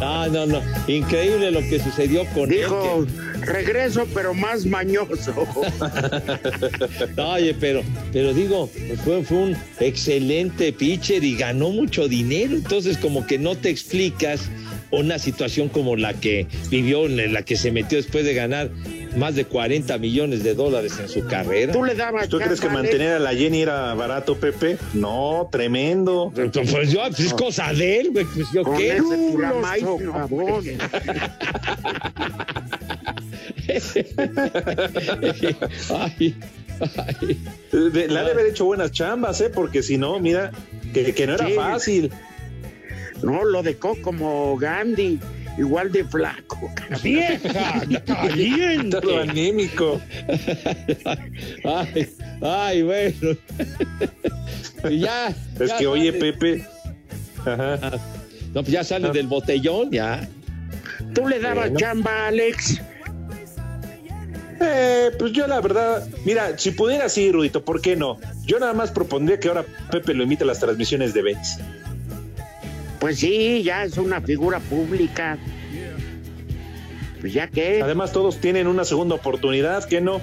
No, 0.00 0.26
no, 0.30 0.46
no. 0.46 0.60
Increíble 0.88 1.50
lo 1.50 1.60
que 1.60 1.78
sucedió 1.78 2.24
con 2.34 2.48
Dijo, 2.48 3.04
él. 3.06 3.40
regreso 3.42 4.06
pero 4.12 4.34
más 4.34 4.66
mañoso. 4.66 5.32
No, 7.16 7.30
oye, 7.32 7.54
pero, 7.54 7.82
pero 8.12 8.32
digo, 8.32 8.68
pues 8.88 9.00
fue, 9.02 9.22
fue 9.22 9.36
un 9.38 9.56
excelente 9.80 10.72
pitcher 10.72 11.22
y 11.22 11.36
ganó 11.36 11.70
mucho 11.70 12.08
dinero. 12.08 12.54
Entonces, 12.54 12.96
como 12.98 13.26
que 13.26 13.38
no 13.38 13.54
te 13.56 13.68
explicas 13.70 14.48
una 14.90 15.18
situación 15.18 15.68
como 15.68 15.96
la 15.96 16.14
que 16.14 16.46
vivió, 16.70 17.06
en 17.06 17.32
la 17.32 17.42
que 17.42 17.56
se 17.56 17.70
metió 17.70 17.98
después 17.98 18.24
de 18.24 18.34
ganar 18.34 18.70
más 19.16 19.34
de 19.34 19.44
40 19.44 19.98
millones 19.98 20.42
de 20.42 20.54
dólares 20.54 20.98
en 21.00 21.08
su 21.08 21.26
carrera. 21.26 21.72
Tú 21.72 21.84
le 21.84 21.94
dabas 21.94 22.28
¿Tú 22.28 22.38
crees 22.38 22.60
que 22.60 22.68
mantener 22.68 23.14
a 23.14 23.18
la 23.18 23.34
Jenny 23.34 23.62
era 23.62 23.92
barato, 23.94 24.36
Pepe? 24.36 24.78
No, 24.94 25.48
tremendo. 25.52 26.32
Pues 26.34 26.90
yo, 26.90 27.00
pues 27.08 27.20
es 27.20 27.34
cosa 27.34 27.72
de 27.72 28.00
él, 28.00 28.10
güey. 28.12 28.24
Pues 28.34 28.46
yo 28.52 28.62
Con 28.62 28.76
qué. 28.76 28.96
ese. 33.68 34.06
Ay, 35.90 36.34
ay. 36.80 37.38
Le 37.72 38.18
ha 38.18 38.24
de 38.24 38.30
haber 38.32 38.46
hecho 38.46 38.64
buenas 38.64 38.90
chambas, 38.92 39.40
¿eh? 39.40 39.50
Porque 39.50 39.82
si 39.82 39.98
no, 39.98 40.18
mira, 40.18 40.50
que, 40.92 41.14
que 41.14 41.26
no 41.26 41.34
era 41.34 41.46
Sí. 41.46 41.52
fácil. 41.54 42.10
No, 43.22 43.44
lo 43.44 43.62
dejó 43.62 43.96
como 44.02 44.56
Gandhi, 44.56 45.20
igual 45.58 45.90
de 45.92 46.04
flaco. 46.04 46.70
¡Vieja! 47.02 47.82
¡Caliente! 48.06 49.00
Todo 49.00 49.20
anémico. 49.20 50.00
Ay, 51.64 52.08
ay, 52.40 52.82
bueno. 52.82 53.36
ya. 54.90 55.28
Es 55.60 55.68
ya 55.70 55.78
que, 55.78 55.86
oye, 55.86 56.12
Pepe. 56.12 56.66
Ajá. 57.44 57.78
No, 58.54 58.60
pues 58.62 58.68
ya 58.68 58.84
sale 58.84 59.10
del 59.10 59.26
botellón, 59.26 59.90
ya. 59.90 60.28
Tú 61.14 61.26
le 61.28 61.40
dabas 61.40 61.70
Bueno. 61.70 61.78
chamba, 61.78 62.26
Alex. 62.28 62.80
Eh, 64.60 65.10
pues 65.18 65.32
yo 65.32 65.46
la 65.48 65.60
verdad, 65.60 66.06
mira, 66.24 66.56
si 66.56 66.70
pudiera 66.70 67.08
sí, 67.08 67.32
Rudito, 67.32 67.64
¿por 67.64 67.80
qué 67.80 67.96
no? 67.96 68.18
Yo 68.44 68.60
nada 68.60 68.72
más 68.74 68.92
propondría 68.92 69.40
que 69.40 69.48
ahora 69.48 69.64
Pepe 69.90 70.14
lo 70.14 70.22
imite 70.22 70.44
a 70.44 70.46
las 70.46 70.60
transmisiones 70.60 71.14
de 71.14 71.22
Benz. 71.22 71.58
Pues 73.02 73.18
sí, 73.18 73.64
ya 73.64 73.82
es 73.82 73.98
una 73.98 74.20
figura 74.20 74.60
pública. 74.60 75.36
Pues 77.20 77.32
ya 77.32 77.48
que. 77.48 77.82
Además, 77.82 78.12
todos 78.12 78.38
tienen 78.40 78.68
una 78.68 78.84
segunda 78.84 79.16
oportunidad, 79.16 79.82
¿qué 79.88 80.00
no? 80.00 80.20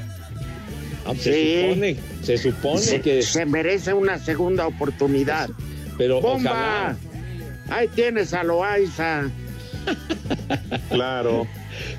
Ah, 1.06 1.14
Se 1.14 1.34
Sí. 1.34 1.62
supone, 1.62 1.96
se 2.24 2.38
supone 2.38 2.82
Se, 2.82 3.02
que. 3.02 3.22
se 3.22 3.46
merece 3.46 3.94
una 3.94 4.18
segunda 4.18 4.66
oportunidad. 4.66 5.50
Pero 5.98 6.22
¡Bomba! 6.22 6.52
ojalá. 6.52 6.98
Ahí 7.70 7.90
tienes 7.90 8.34
a 8.34 8.46
Loaiza. 8.46 9.24
Claro. 10.90 11.48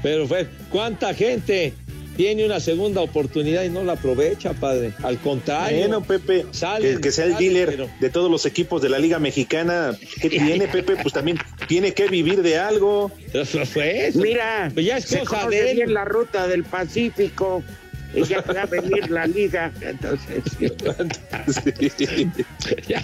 Pero 0.03 0.27
fue, 0.27 0.47
¿cuánta 0.71 1.13
gente 1.13 1.75
tiene 2.21 2.45
una 2.45 2.61
segunda 2.61 3.01
oportunidad 3.01 3.63
y 3.65 3.71
no 3.71 3.83
la 3.83 3.95
aprovecha, 3.95 4.53
padre? 4.53 4.93
Al 5.03 5.17
contrario. 5.21 5.79
Bueno, 5.79 6.03
Pepe, 6.03 6.45
Salen, 6.51 6.97
que, 6.97 7.01
que 7.01 7.13
sea 7.13 7.25
el 7.25 7.33
salen, 7.33 7.49
dealer 7.55 7.69
pero- 7.71 7.91
de 7.99 8.11
todos 8.11 8.31
los 8.31 8.45
equipos 8.45 8.83
de 8.83 8.91
la 8.91 8.99
Liga 8.99 9.19
Mexicana. 9.19 9.97
¿Qué 10.21 10.29
tiene, 10.31 10.69
Pepe? 10.69 10.97
Pues 11.01 11.15
también 11.15 11.39
tiene 11.67 11.95
que 11.95 12.09
vivir 12.09 12.43
de 12.43 12.59
algo. 12.59 13.11
Eso 13.33 13.65
fue 13.65 14.09
eso. 14.09 14.19
Mira, 14.19 14.71
Pues 14.75 14.85
ya 14.85 14.99
es 14.99 15.05
se 15.07 15.21
cosa 15.21 15.49
de 15.49 15.71
él. 15.71 15.77
bien 15.77 15.95
la 15.95 16.05
ruta 16.05 16.47
del 16.47 16.63
Pacífico. 16.65 17.63
Y 18.15 18.25
ya 18.25 18.41
va 18.43 18.63
a 18.63 18.67
venir 18.67 19.11
la 19.11 19.27
liga. 19.27 19.73
Entonces, 19.81 20.43
ya, 22.89 23.03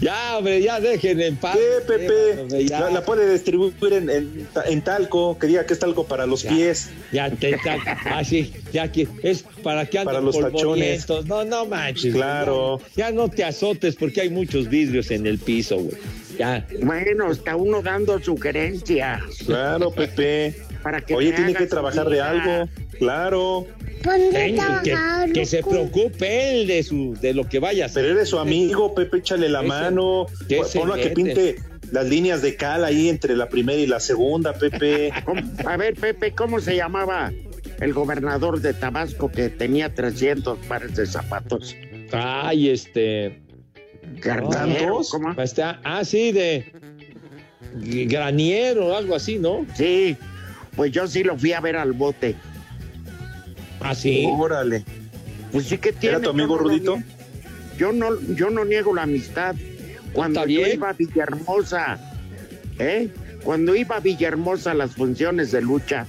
ya, 0.00 0.38
hombre, 0.38 0.62
ya 0.62 0.80
dejen 0.80 1.20
en 1.20 1.36
paz. 1.36 1.56
¿Qué, 1.56 1.80
Pepe? 1.86 2.40
hombre, 2.40 2.64
ya. 2.66 2.80
La, 2.80 2.90
la 2.90 3.04
puede 3.04 3.30
distribuir 3.32 3.74
en, 3.92 4.10
en, 4.10 4.48
en 4.66 4.82
talco, 4.82 5.38
que 5.38 5.46
diga 5.48 5.66
que 5.66 5.72
es 5.72 5.78
talco 5.78 6.06
para 6.06 6.26
los 6.26 6.42
Ya. 6.42 6.50
pies. 6.50 6.90
Ya, 7.12 7.30
te, 7.30 7.52
ya, 7.52 7.78
ah, 8.06 8.24
sí, 8.24 8.52
ya 8.72 8.90
que 8.90 9.08
es 9.22 9.42
para 9.62 9.86
que 9.86 9.98
anden 9.98 10.14
Para 10.14 10.24
los 10.24 10.36
polvorientos. 10.36 11.26
No, 11.26 11.44
no 11.44 11.66
manches. 11.66 12.14
Claro. 12.14 12.80
Ya, 12.94 13.06
ya 13.06 13.12
no 13.12 13.28
te 13.28 13.44
azotes 13.44 13.96
porque 13.96 14.22
hay 14.22 14.30
muchos 14.30 14.68
vidrios 14.68 15.10
en 15.10 15.26
el 15.26 15.38
piso, 15.38 15.78
güey. 15.78 15.96
Ya. 16.38 16.66
bueno, 16.82 17.32
está 17.32 17.56
uno 17.56 17.80
dando 17.80 18.20
sugerencias. 18.20 19.22
Claro, 19.46 19.90
Pepe. 19.90 20.54
Para 20.86 21.00
que 21.00 21.16
Oye, 21.16 21.32
tiene 21.32 21.52
que 21.52 21.66
trabajar 21.66 22.08
de 22.08 22.20
algo. 22.20 22.70
Claro. 23.00 23.66
Que, 24.04 25.32
que 25.34 25.44
se 25.44 25.60
preocupe 25.64 26.52
él 26.52 26.68
de 26.68 26.84
su 26.84 27.14
de 27.20 27.34
lo 27.34 27.48
que 27.48 27.58
vaya 27.58 27.82
a 27.82 27.86
hacer. 27.86 28.04
Pero 28.04 28.14
eres 28.14 28.28
su 28.28 28.38
amigo, 28.38 28.94
Pepe, 28.94 29.16
échale 29.16 29.48
la 29.48 29.62
mano. 29.62 30.26
Ponlo 30.74 30.94
a 30.94 30.96
que 30.96 31.10
pinte 31.10 31.56
las 31.90 32.06
líneas 32.06 32.40
de 32.40 32.54
cal 32.54 32.84
ahí 32.84 33.08
entre 33.08 33.34
la 33.34 33.48
primera 33.48 33.80
y 33.80 33.88
la 33.88 33.98
segunda, 33.98 34.52
Pepe. 34.52 35.10
A 35.66 35.76
ver, 35.76 35.94
Pepe, 35.94 36.30
¿cómo 36.36 36.60
se 36.60 36.76
llamaba 36.76 37.32
el 37.80 37.92
gobernador 37.92 38.60
de 38.60 38.72
Tabasco 38.72 39.28
que 39.28 39.48
tenía 39.48 39.92
300 39.92 40.56
pares 40.68 40.94
de 40.94 41.06
zapatos? 41.06 41.74
Ay, 42.12 42.68
este. 42.68 43.42
Garbanero, 44.22 45.00
¿cómo? 45.10 45.32
Este, 45.32 45.62
ah, 45.64 46.04
sí, 46.04 46.30
de 46.30 46.72
graniero 47.74 48.86
o 48.86 48.96
algo 48.96 49.16
así, 49.16 49.40
¿no? 49.40 49.66
Sí, 49.74 50.16
pues 50.76 50.92
yo 50.92 51.06
sí 51.06 51.24
lo 51.24 51.36
fui 51.38 51.52
a 51.52 51.60
ver 51.60 51.76
al 51.76 51.92
bote. 51.92 52.36
Ah, 53.80 53.94
sí. 53.94 54.26
Órale. 54.30 54.84
Pues 55.52 55.66
sí 55.66 55.78
que 55.78 55.92
tiene. 55.92 56.16
¿Era 56.16 56.18
tu 56.18 56.24
yo 56.26 56.30
amigo 56.30 56.56
no 56.56 56.62
lo 56.62 56.68
Rudito? 56.68 56.96
niego. 56.96 57.10
Yo 57.78 57.92
no, 57.92 58.20
yo 58.34 58.50
no 58.50 58.64
niego 58.64 58.94
la 58.94 59.02
amistad. 59.02 59.54
Cuando 60.12 60.46
yo 60.46 60.66
iba 60.66 60.90
a 60.90 60.92
Villahermosa, 60.94 61.98
¿eh? 62.78 63.08
Cuando 63.44 63.74
iba 63.76 63.96
a 63.96 64.00
Villahermosa 64.00 64.70
a 64.70 64.74
las 64.74 64.94
funciones 64.96 65.52
de 65.52 65.60
lucha, 65.60 66.06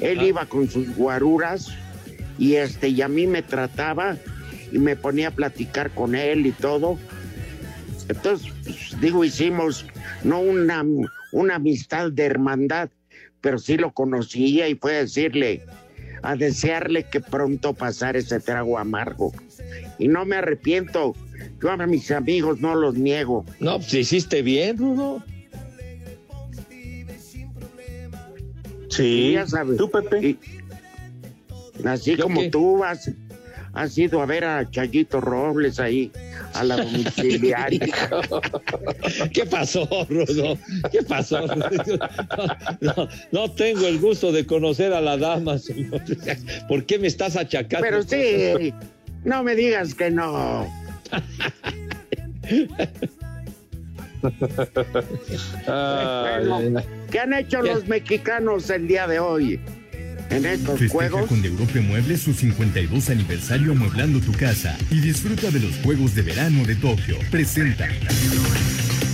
él 0.00 0.18
Ah. 0.20 0.24
iba 0.24 0.46
con 0.46 0.70
sus 0.70 0.94
guaruras 0.94 1.68
y 2.38 2.54
este 2.54 2.88
y 2.88 3.02
a 3.02 3.08
mí 3.08 3.26
me 3.26 3.42
trataba 3.42 4.16
y 4.72 4.78
me 4.78 4.94
ponía 4.96 5.28
a 5.28 5.30
platicar 5.32 5.90
con 5.90 6.14
él 6.14 6.46
y 6.46 6.52
todo. 6.52 6.96
Entonces, 8.08 8.52
pues, 8.64 9.00
digo, 9.00 9.24
hicimos 9.24 9.84
no 10.24 10.40
una, 10.40 10.84
una 11.32 11.56
amistad 11.56 12.10
de 12.12 12.24
hermandad, 12.24 12.88
pero 13.40 13.58
sí 13.58 13.76
lo 13.76 13.92
conocía 13.92 14.68
y 14.68 14.74
fue 14.74 14.96
a 14.96 15.00
decirle, 15.00 15.62
a 16.22 16.36
desearle 16.36 17.04
que 17.04 17.20
pronto 17.20 17.74
pasara 17.74 18.18
ese 18.18 18.40
trago 18.40 18.78
amargo. 18.78 19.32
Y 19.98 20.08
no 20.08 20.24
me 20.24 20.36
arrepiento. 20.36 21.14
Yo 21.62 21.70
a 21.70 21.76
mis 21.86 22.10
amigos 22.10 22.60
no 22.60 22.74
los 22.74 22.94
niego. 22.94 23.44
No, 23.60 23.76
pues 23.78 23.92
hiciste 23.94 24.42
bien, 24.42 24.78
Rudo. 24.78 25.22
Sí. 28.90 29.32
Ya 29.34 29.46
sabes. 29.46 29.76
¿Tú, 29.76 29.90
Pepe? 29.90 30.28
Y- 30.28 30.38
así 31.86 32.16
¿Yo 32.16 32.24
como 32.24 32.40
qué? 32.42 32.50
tú 32.50 32.78
vas, 32.78 33.10
has 33.74 33.96
ido 33.96 34.20
a 34.20 34.26
ver 34.26 34.44
a 34.44 34.68
Chayito 34.68 35.20
Robles 35.20 35.78
ahí, 35.78 36.10
a 36.54 36.64
la 36.64 36.76
domiciliaria. 36.76 37.80
¿Qué 39.32 39.46
pasó, 39.46 39.88
Rudo? 40.08 40.58
¿Qué 40.90 41.02
pasó? 41.02 41.46
No, 42.80 42.94
no, 42.94 43.08
no 43.32 43.50
tengo 43.52 43.86
el 43.86 43.98
gusto 43.98 44.32
de 44.32 44.46
conocer 44.46 44.92
a 44.92 45.00
la 45.00 45.16
dama, 45.16 45.58
señor. 45.58 46.02
¿Por 46.68 46.84
qué 46.84 46.98
me 46.98 47.06
estás 47.06 47.36
achacando? 47.36 47.86
Pero 47.86 48.02
sí, 48.02 48.72
no 49.24 49.42
me 49.42 49.54
digas 49.54 49.94
que 49.94 50.10
no. 50.10 50.66
Bueno, 55.66 56.82
¿Qué 57.10 57.20
han 57.20 57.32
hecho 57.32 57.62
los 57.62 57.88
mexicanos 57.88 58.68
el 58.68 58.86
día 58.86 59.06
de 59.06 59.18
hoy 59.18 59.58
en 60.30 60.46
estos 60.46 60.78
Festeja 60.78 61.10
juegos? 61.10 61.28
con 61.28 61.44
Europa 61.44 61.80
Muebles 61.80 62.22
su 62.22 62.32
52 62.32 63.10
aniversario 63.10 63.72
amueblando 63.72 64.20
tu 64.20 64.32
casa 64.32 64.76
y 64.90 65.00
disfruta 65.00 65.50
de 65.50 65.60
los 65.60 65.76
Juegos 65.76 66.14
de 66.14 66.22
Verano 66.22 66.64
de 66.64 66.76
Tokio. 66.76 67.18
Presenta. 67.30 67.88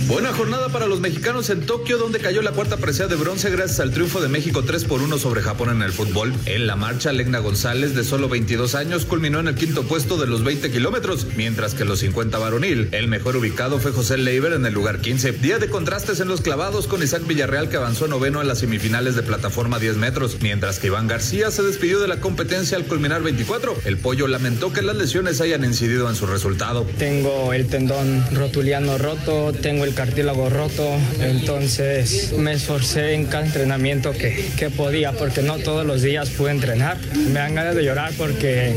Buena 0.07 0.31
jornada 0.31 0.69
para 0.69 0.87
los 0.87 1.01
mexicanos 1.01 1.49
en 1.49 1.65
Tokio, 1.65 1.97
donde 1.97 2.19
cayó 2.19 2.41
la 2.41 2.53
cuarta 2.53 2.77
presea 2.77 3.07
de 3.07 3.17
bronce 3.17 3.49
gracias 3.49 3.81
al 3.81 3.91
triunfo 3.91 4.21
de 4.21 4.29
México 4.29 4.63
3 4.63 4.85
por 4.85 5.01
1 5.01 5.17
sobre 5.17 5.41
Japón 5.41 5.69
en 5.69 5.81
el 5.81 5.91
fútbol. 5.91 6.33
En 6.45 6.65
la 6.65 6.77
marcha, 6.77 7.11
Legna 7.11 7.39
González, 7.39 7.93
de 7.93 8.05
solo 8.05 8.29
22 8.29 8.73
años, 8.75 9.03
culminó 9.03 9.41
en 9.41 9.49
el 9.49 9.55
quinto 9.55 9.83
puesto 9.83 10.15
de 10.15 10.25
los 10.25 10.45
20 10.45 10.71
kilómetros, 10.71 11.27
mientras 11.35 11.73
que 11.73 11.83
los 11.83 11.99
50 11.99 12.37
varonil. 12.37 12.87
El 12.93 13.09
mejor 13.09 13.35
ubicado 13.35 13.79
fue 13.79 13.91
José 13.91 14.17
Leiber 14.17 14.53
en 14.53 14.65
el 14.65 14.73
lugar 14.73 15.01
15. 15.01 15.33
Día 15.33 15.59
de 15.59 15.67
contrastes 15.67 16.21
en 16.21 16.29
los 16.29 16.39
clavados 16.39 16.87
con 16.87 17.03
Isaac 17.03 17.27
Villarreal, 17.27 17.67
que 17.67 17.75
avanzó 17.75 18.07
noveno 18.07 18.39
en 18.39 18.47
las 18.47 18.59
semifinales 18.59 19.17
de 19.17 19.23
plataforma 19.23 19.77
10 19.77 19.97
metros, 19.97 20.37
mientras 20.39 20.79
que 20.79 20.87
Iván 20.87 21.07
García 21.07 21.51
se 21.51 21.63
despidió 21.63 21.99
de 21.99 22.07
la 22.07 22.21
competencia 22.21 22.77
al 22.77 22.85
culminar 22.85 23.23
24. 23.23 23.75
El 23.83 23.97
pollo 23.97 24.27
lamentó 24.27 24.71
que 24.71 24.83
las 24.83 24.95
lesiones 24.95 25.41
hayan 25.41 25.65
incidido 25.65 26.09
en 26.09 26.15
su 26.15 26.27
resultado. 26.27 26.87
Tengo 26.97 27.51
el 27.51 27.67
tendón 27.67 28.23
rotuliano 28.33 28.97
roto, 28.97 29.51
tengo 29.51 29.83
el 29.83 29.96
cartílago 29.97 30.47
roto, 30.47 30.95
entonces 31.21 32.31
me 32.37 32.53
esforcé 32.53 33.15
en 33.15 33.25
cada 33.25 33.47
entrenamiento 33.47 34.11
que, 34.11 34.47
que 34.55 34.69
podía 34.69 35.11
porque 35.11 35.41
no 35.41 35.57
todos 35.57 35.87
los 35.87 36.03
días 36.03 36.29
pude 36.29 36.51
entrenar. 36.51 36.97
Me 37.15 37.39
dan 37.39 37.55
ganas 37.55 37.73
de 37.73 37.83
llorar 37.83 38.13
porque 38.15 38.75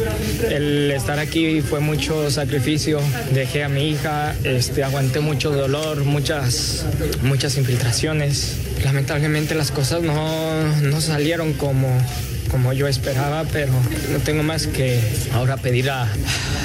el 0.49 0.91
estar 0.91 1.19
aquí 1.19 1.61
fue 1.61 1.81
mucho 1.81 2.31
sacrificio. 2.31 3.01
Dejé 3.35 3.65
a 3.65 3.69
mi 3.69 3.91
hija, 3.91 4.35
este, 4.45 4.83
aguanté 4.83 5.21
mucho 5.21 5.51
dolor, 5.51 6.05
muchas, 6.05 6.87
muchas 7.23 7.59
infiltraciones. 7.59 8.57
Lamentablemente 8.83 9.55
las 9.55 9.71
cosas 9.71 10.01
no, 10.01 10.81
no 10.81 11.01
salieron 11.03 11.53
como, 11.53 11.89
como 12.51 12.73
yo 12.73 12.89
esperaba, 12.89 13.45
pero 13.53 13.73
no 14.13 14.19
tengo 14.19 14.43
más 14.43 14.67
que 14.67 15.01
ahora 15.33 15.57
pedir 15.57 15.91
a, 15.91 16.09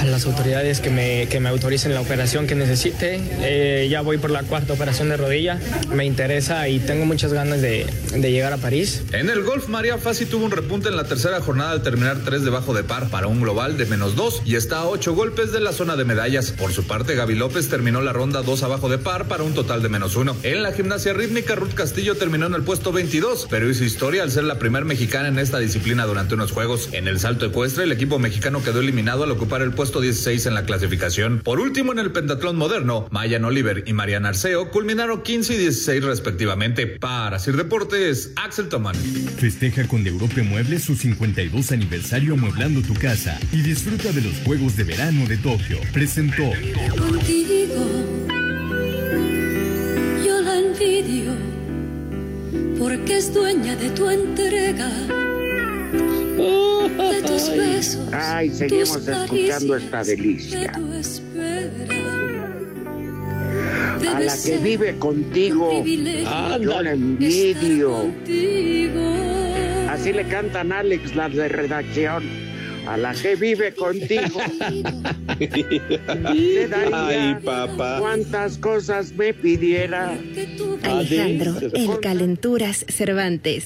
las 0.06 0.26
autoridades 0.26 0.82
que 0.82 0.90
me, 0.90 1.28
que 1.28 1.40
me 1.40 1.50
autoricen 1.50 1.94
la 1.94 2.02
operación 2.02 2.48
que 2.48 2.56
necesite. 2.56 3.20
Eh, 3.42 3.88
ya 3.90 4.02
voy 4.02 4.18
por 4.18 4.30
la 4.30 4.44
cuarta 4.44 4.74
operación 4.74 5.10
de 5.10 5.18
rodilla, 5.18 5.60
me 5.90 6.06
interesa 6.06 6.68
y 6.68 6.80
tengo 6.80 7.06
muchas 7.06 7.34
ganas 7.34 7.62
de, 7.62 7.88
de 8.14 8.32
llegar 8.32 8.54
a 8.54 8.58
París. 8.58 9.04
En 9.14 9.30
el 9.30 9.44
golf, 9.44 9.68
María 9.68 9.98
Fassi 9.98 10.26
tuvo 10.26 10.46
un 10.46 10.52
repunte 10.52 10.90
en 10.90 10.96
la 10.96 11.06
tercera 11.06 11.40
jornada 11.42 11.72
al 11.72 11.82
terminar 11.82 12.18
tres 12.26 12.44
debajo 12.44 12.74
de 12.74 12.84
par 12.84 13.10
para 13.10 13.28
un 13.28 13.42
global 13.42 13.78
de 13.78 13.86
menos 13.86 14.16
dos 14.16 14.42
y 14.46 14.56
está 14.56 14.80
a 14.80 14.88
ocho 14.88 15.14
golpes 15.14 15.52
de 15.52 15.60
la 15.60 15.72
zona 15.72 15.96
de 15.96 16.06
medallas. 16.06 16.52
Por 16.52 16.74
su 16.74 16.86
parte, 16.86 17.16
Gaby 17.16 17.36
López 17.36 17.70
terminó 17.70 18.02
la 18.02 18.14
ronda 18.14 18.42
dos 18.42 18.64
abajo 18.64 18.90
de 18.90 18.98
par 18.98 19.28
para 19.28 19.44
un 19.44 19.54
total 19.54 19.82
de 19.82 19.90
menos 19.90 20.16
uno. 20.16 20.36
En 20.44 20.62
la 20.62 20.72
gimnasia 20.72 21.14
rítmica, 21.14 21.56
Ruth 21.56 21.74
Castillo 21.74 22.16
terminó 22.16 22.48
en 22.48 22.54
el 22.54 22.64
puesto 22.64 22.92
22, 22.92 23.48
pero 23.50 23.70
hizo 23.70 23.84
historia 23.84 24.24
al 24.24 24.32
ser 24.32 24.44
la 24.44 24.60
primer 24.60 24.86
mexicana 24.86 25.30
en 25.30 25.40
esta 25.40 25.58
disciplina 25.60 25.75
durante 25.84 26.36
unos 26.36 26.52
juegos. 26.52 26.90
En 26.94 27.08
el 27.08 27.20
salto 27.20 27.46
ecuestre, 27.46 27.84
el 27.84 27.92
equipo 27.92 28.18
mexicano 28.18 28.64
quedó 28.64 28.80
eliminado 28.80 29.24
al 29.24 29.32
ocupar 29.32 29.62
el 29.62 29.74
puesto 29.74 30.00
16 30.00 30.46
en 30.46 30.54
la 30.54 30.66
clasificación. 30.66 31.42
Por 31.44 31.60
último, 31.60 31.92
en 31.92 32.00
el 32.00 32.12
pentatlón 32.12 32.56
moderno, 32.56 33.08
Mayan 33.12 33.44
Oliver 33.44 33.84
y 33.86 33.94
Mariana 33.94 34.30
Arceo 34.30 34.72
culminaron 34.72 35.22
15 35.22 35.54
y 35.54 35.58
16 35.58 36.04
respectivamente. 36.04 36.88
Para 36.88 37.40
Sir 37.40 37.58
Deportes, 37.58 38.32
Axel 38.36 38.70
Tomán. 38.70 38.96
Festeja 38.96 39.88
con 39.88 40.06
Europa 40.08 40.42
Muebles 40.44 40.84
su 40.84 40.96
52 40.96 41.72
aniversario 41.72 42.34
amueblando 42.34 42.82
tu 42.82 42.94
casa 42.94 43.38
y 43.52 43.62
disfruta 43.62 44.12
de 44.12 44.22
los 44.22 44.34
Juegos 44.46 44.78
de 44.78 44.86
Verano 44.86 45.28
de 45.28 45.38
Tokio. 45.38 45.80
Presentó. 45.94 46.52
Contigo 46.98 47.86
yo 50.26 50.42
la 50.42 50.58
envidio 50.58 51.56
porque 52.80 53.18
es 53.18 53.34
dueña 53.34 53.76
de 53.76 53.90
tu 53.92 54.10
entrega, 54.10 54.90
de 55.96 57.22
tus 57.22 57.50
besos, 57.56 58.14
Ay, 58.14 58.50
seguimos 58.50 59.08
escuchando 59.08 59.76
esta 59.76 60.04
de 60.04 60.16
delicia. 60.16 60.72
A 64.08 64.20
la 64.20 64.34
que 64.44 64.58
vive 64.58 64.98
contigo, 64.98 65.84
yo 65.86 66.82
la 66.82 66.92
envidio. 66.92 67.92
contigo. 67.92 69.02
Así 69.90 70.14
le 70.14 70.28
cantan 70.28 70.72
Alex, 70.72 71.16
las 71.16 71.34
de 71.34 71.48
redacción. 71.48 72.24
A 72.88 72.98
la 72.98 73.14
que 73.16 73.36
vive 73.36 73.74
contigo. 73.74 74.40
Le 76.36 76.68
daría 76.68 77.08
Ay, 77.08 77.44
papá. 77.44 77.98
cuántas 78.00 78.58
cosas 78.60 79.12
me 79.14 79.34
pidiera. 79.34 80.16
Alejandro, 80.84 81.56
el 81.74 82.00
Calenturas 82.00 82.86
Cervantes. 82.88 83.66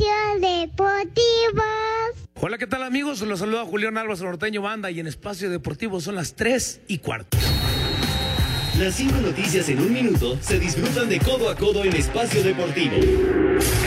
Espacio 0.00 0.40
Deportivo. 0.40 1.62
Hola, 2.40 2.56
¿qué 2.56 2.66
tal 2.66 2.82
amigos? 2.82 3.20
Los 3.20 3.40
saluda 3.40 3.66
Julián 3.66 3.98
Álvarez 3.98 4.22
Norteño 4.22 4.62
Banda 4.62 4.90
y 4.90 4.98
en 4.98 5.06
Espacio 5.06 5.50
Deportivo 5.50 6.00
son 6.00 6.14
las 6.14 6.34
3 6.34 6.82
y 6.88 6.98
cuarto. 6.98 7.36
Las 8.78 8.94
cinco 8.94 9.16
noticias 9.20 9.68
en 9.68 9.80
un 9.80 9.92
minuto 9.92 10.38
se 10.40 10.58
disfrutan 10.58 11.08
de 11.08 11.18
codo 11.18 11.50
a 11.50 11.56
codo 11.56 11.84
en 11.84 11.94
Espacio 11.94 12.42
Deportivo. 12.42 12.96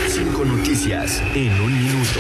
Cinco 0.07 0.45
noticias 0.45 1.19
en 1.33 1.59
un 1.59 1.83
minuto. 1.83 2.19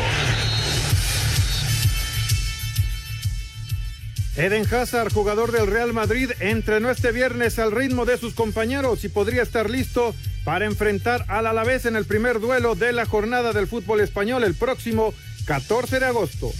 Eden 4.35 4.65
Hazard, 4.73 5.13
jugador 5.13 5.51
del 5.51 5.67
Real 5.67 5.93
Madrid, 5.93 6.31
entrenó 6.39 6.89
este 6.89 7.11
viernes 7.11 7.59
al 7.59 7.71
ritmo 7.71 8.05
de 8.05 8.17
sus 8.17 8.33
compañeros 8.33 9.03
y 9.03 9.09
podría 9.09 9.43
estar 9.43 9.69
listo 9.69 10.15
para 10.43 10.65
enfrentar 10.65 11.23
al 11.27 11.45
Alavés 11.45 11.85
en 11.85 11.95
el 11.95 12.05
primer 12.05 12.39
duelo 12.39 12.73
de 12.73 12.93
la 12.93 13.05
jornada 13.05 13.53
del 13.53 13.67
fútbol 13.67 14.01
español 14.01 14.43
el 14.43 14.55
próximo 14.55 15.13
14 15.45 15.99
de 15.99 16.05
agosto. 16.05 16.51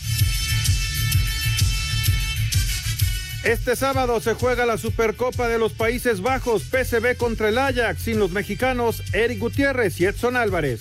Este 3.43 3.75
sábado 3.75 4.21
se 4.21 4.35
juega 4.35 4.67
la 4.67 4.77
Supercopa 4.77 5.47
de 5.47 5.57
los 5.57 5.73
Países 5.73 6.21
Bajos, 6.21 6.63
PSV 6.63 7.17
contra 7.17 7.49
el 7.49 7.57
Ajax, 7.57 8.03
sin 8.03 8.19
los 8.19 8.31
mexicanos 8.31 9.03
Eric 9.13 9.39
Gutiérrez 9.39 9.99
y 9.99 10.05
Edson 10.05 10.37
Álvarez. 10.37 10.79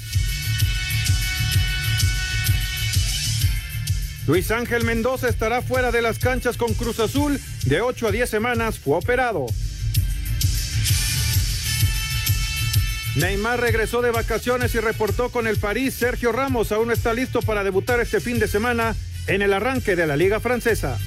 Luis 4.27 4.53
Ángel 4.53 4.85
Mendoza 4.85 5.29
estará 5.29 5.63
fuera 5.63 5.91
de 5.91 6.01
las 6.01 6.19
canchas 6.19 6.57
con 6.57 6.75
Cruz 6.75 7.01
Azul. 7.01 7.41
De 7.67 7.81
8 7.81 8.07
a 8.07 8.11
10 8.13 8.31
semanas 8.31 8.79
fue 8.79 8.97
operado. 8.97 9.47
Neymar 13.17 13.61
regresó 13.61 14.01
de 14.01 14.11
vacaciones 14.11 14.75
y 14.75 14.81
reportó 14.81 15.31
con 15.31 15.47
el 15.47 15.59
París. 15.59 15.95
Sergio 15.95 16.31
Ramos 16.33 16.71
aún 16.71 16.93
está 16.93 17.13
listo 17.13 17.43
para 17.43 17.65
debutar 17.65 18.01
este 18.01 18.21
fin 18.21 18.39
de 18.39 18.47
semana 18.47 18.95
en 19.27 19.43
el 19.43 19.53
arranque 19.53 19.97
de 19.97 20.07
la 20.07 20.17
Liga 20.17 20.41
Francesa. 20.41 20.99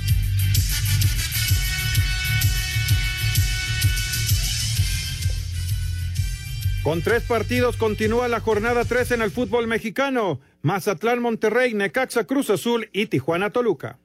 Con 6.84 7.02
tres 7.02 7.24
partidos 7.24 7.78
continúa 7.78 8.28
la 8.28 8.42
jornada 8.42 8.86
3 8.86 9.14
en 9.14 9.22
el 9.24 9.32
fútbol 9.32 9.66
mexicano. 9.66 10.40
Mazatlán, 10.66 11.22
Monterrey, 11.22 11.76
Necaxa, 11.76 12.24
Cruz 12.24 12.50
Azul 12.50 12.90
y 12.92 13.06
Tijuana, 13.06 13.52
Toluca. 13.52 14.00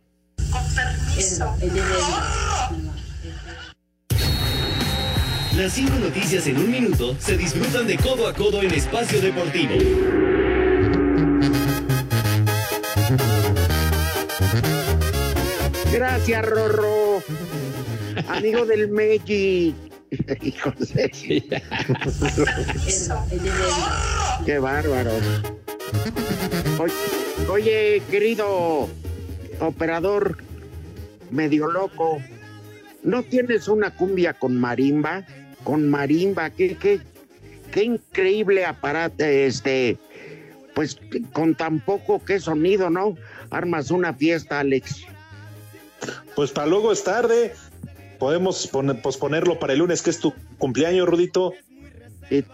Las 5.56 5.72
cinco 5.72 5.94
noticias 5.98 6.46
en 6.46 6.58
un 6.58 6.70
minuto 6.70 7.16
se 7.18 7.38
disfrutan 7.38 7.86
de 7.86 7.96
codo 7.96 8.28
a 8.28 8.34
codo 8.34 8.61
en 8.61 8.74
Espacio 8.74 9.22
Deportivo. 9.22 9.72
Gracias, 15.90 16.44
Rorro. 16.44 17.22
Amigo 18.28 18.66
del 18.66 18.90
Meji. 18.90 19.74
Hijo 20.42 20.72
de... 20.72 21.61
Qué 24.44 24.58
bárbaro. 24.58 25.12
Oye, 27.49 28.03
querido 28.11 28.88
operador 29.61 30.38
medio 31.30 31.66
loco, 31.70 32.18
¿no 33.03 33.22
tienes 33.22 33.68
una 33.68 33.95
cumbia 33.95 34.32
con 34.34 34.57
marimba? 34.59 35.24
Con 35.64 35.88
marimba, 35.88 36.51
qué, 36.51 36.76
qué, 36.76 37.01
qué 37.70 37.84
increíble 37.84 38.64
aparato, 38.64 39.24
este, 39.24 39.99
pues 40.74 40.99
con 41.32 41.55
tan 41.55 41.80
poco 41.80 42.24
que 42.24 42.41
sonido, 42.41 42.88
¿no? 42.88 43.16
Armas 43.51 43.91
una 43.91 44.14
fiesta, 44.14 44.61
Alex. 44.61 45.03
Pues 46.34 46.51
para 46.53 46.66
luego 46.68 46.93
es 46.93 47.05
tarde. 47.05 47.53
Podemos 48.18 48.66
poner- 48.70 49.01
posponerlo 49.03 49.59
para 49.59 49.72
el 49.74 49.80
lunes, 49.80 50.03
que 50.03 50.11
es 50.11 50.18
tu 50.20 50.32
cumpleaños, 50.59 51.07
Rudito. 51.09 51.53
¿Y 52.30 52.45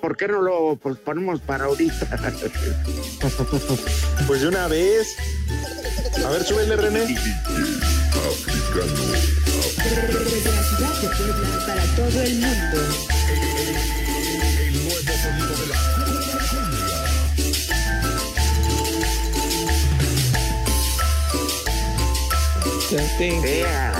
por 0.00 0.16
qué 0.16 0.28
no 0.28 0.42
lo 0.42 0.76
posponemos 0.76 1.40
para 1.40 1.64
ahorita? 1.64 2.06
Pues 4.26 4.42
de 4.42 4.48
una 4.48 4.66
vez. 4.68 5.16
A 6.24 6.30
ver, 6.30 6.44
súbele, 6.44 6.76
René. 6.76 7.00
Desde 7.00 7.16
la 10.50 10.62
ciudad 10.62 10.94
de 11.00 11.08
Puebla 11.08 11.66
para 11.66 11.84
todo 11.96 12.22
el 12.22 12.34
mundo. 12.34 12.78
Ea. 23.20 23.92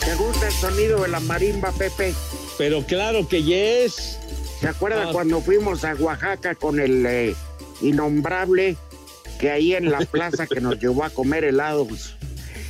¿Te 0.00 0.14
gusta 0.14 0.46
el 0.46 0.52
sonido 0.52 1.02
de 1.02 1.08
la 1.08 1.20
marimba, 1.20 1.72
Pepe? 1.72 2.14
Pero 2.58 2.82
claro 2.84 3.26
que 3.28 3.42
yes. 3.42 4.18
¿Se 4.60 4.66
acuerda 4.68 5.04
Ah. 5.08 5.12
cuando 5.12 5.40
fuimos 5.40 5.84
a 5.84 5.94
Oaxaca 5.94 6.54
con 6.56 6.80
el 6.80 7.06
eh, 7.06 7.34
innombrable? 7.80 8.76
Que 9.40 9.50
ahí 9.50 9.74
en 9.74 9.90
la 9.90 9.98
plaza 10.10 10.46
que 10.46 10.60
nos 10.60 10.78
llevó 10.80 11.04
a 11.04 11.10
comer 11.10 11.44
helados, 11.44 12.16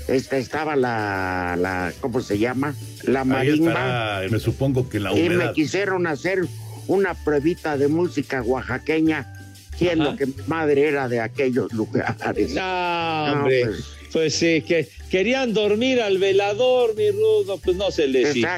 este, 0.07 0.39
estaba 0.39 0.77
la, 0.77 1.57
la, 1.59 1.93
¿cómo 2.01 2.21
se 2.21 2.39
llama? 2.39 2.75
La 3.05 3.25
marimba. 3.25 3.71
estará, 3.71 4.29
me 4.31 4.39
supongo 4.39 4.89
que 4.89 5.01
la 5.01 5.13
y 5.13 5.29
me 5.31 5.37
humedad. 5.37 5.55
quisieron 5.55 6.07
hacer 6.07 6.45
una 6.87 7.15
pruebita 7.15 7.79
de 7.79 7.89
música 7.89 8.43
oaxaqueña, 8.43 9.33
siendo 9.79 10.15
que 10.17 10.27
mi 10.27 10.35
madre 10.47 10.89
era 10.89 11.09
de 11.09 11.21
aquellos 11.21 11.73
lugares. 11.73 12.53
No, 12.53 13.27
No, 13.27 13.33
hombre. 13.41 13.65
pues. 13.65 13.85
Pues 14.11 14.35
sí, 14.37 14.63
que 14.63 14.89
querían 15.11 15.53
dormir 15.53 16.01
al 16.01 16.17
velador, 16.17 16.95
mi 16.97 17.11
rudo, 17.11 17.59
pues 17.63 17.77
no 17.77 17.91
se 17.91 18.09
les 18.09 18.37
hizo. 18.37 18.49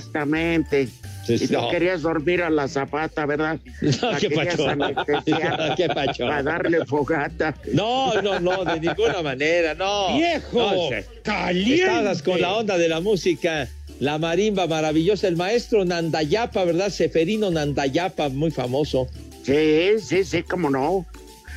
Sí, 1.39 1.45
Y 1.45 1.49
tú 1.49 1.55
no. 1.55 1.69
querías 1.71 2.03
dormir 2.03 2.43
a 2.43 2.51
la 2.51 2.69
zapata, 2.69 3.27
¿verdad? 3.27 3.59
No, 4.03 4.11
La 4.13 4.19
qué 4.19 4.31
pacho. 4.31 4.67
Qué 5.77 5.89
pacho. 5.89 6.25
Para 6.27 6.43
darle 6.43 6.85
fogata. 6.87 7.55
No, 7.73 8.21
no, 8.23 8.39
no, 8.41 8.65
de 8.65 8.81
ninguna 8.81 9.23
manera, 9.23 9.75
no. 9.75 10.17
¡Viejo! 10.17 10.59
No, 10.59 10.89
se- 10.89 11.07
¡Caliente! 11.23 11.83
Estabas 11.85 12.23
con 12.23 12.41
la 12.41 12.55
onda 12.57 12.79
de 12.79 12.89
la 12.89 13.01
música, 13.01 13.69
la 13.99 14.19
marimba 14.19 14.67
maravillosa, 14.67 15.29
el 15.29 15.37
maestro 15.37 15.85
Nandayapa, 15.85 16.65
¿verdad? 16.65 16.89
Seferino 16.91 17.51
Nandayapa, 17.51 18.29
muy 18.31 18.51
famoso. 18.51 19.09
Sí, 19.43 19.93
sí, 20.01 20.25
sí, 20.25 20.43
cómo 20.43 20.71
no. 20.71 21.07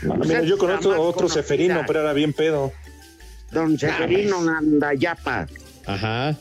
Ah, 0.10 0.16
mira, 0.26 0.42
yo 0.44 0.58
conozco 0.58 0.90
más 0.90 1.00
otro 1.00 1.14
conocida. 1.14 1.42
Seferino, 1.44 1.82
pero 1.88 2.02
era 2.02 2.14
bien 2.14 2.34
pedo. 2.34 2.72
Don 3.52 3.78
Seferino 3.78 4.42
Nandayapa. 4.42 5.48
Ajá. 5.86 6.36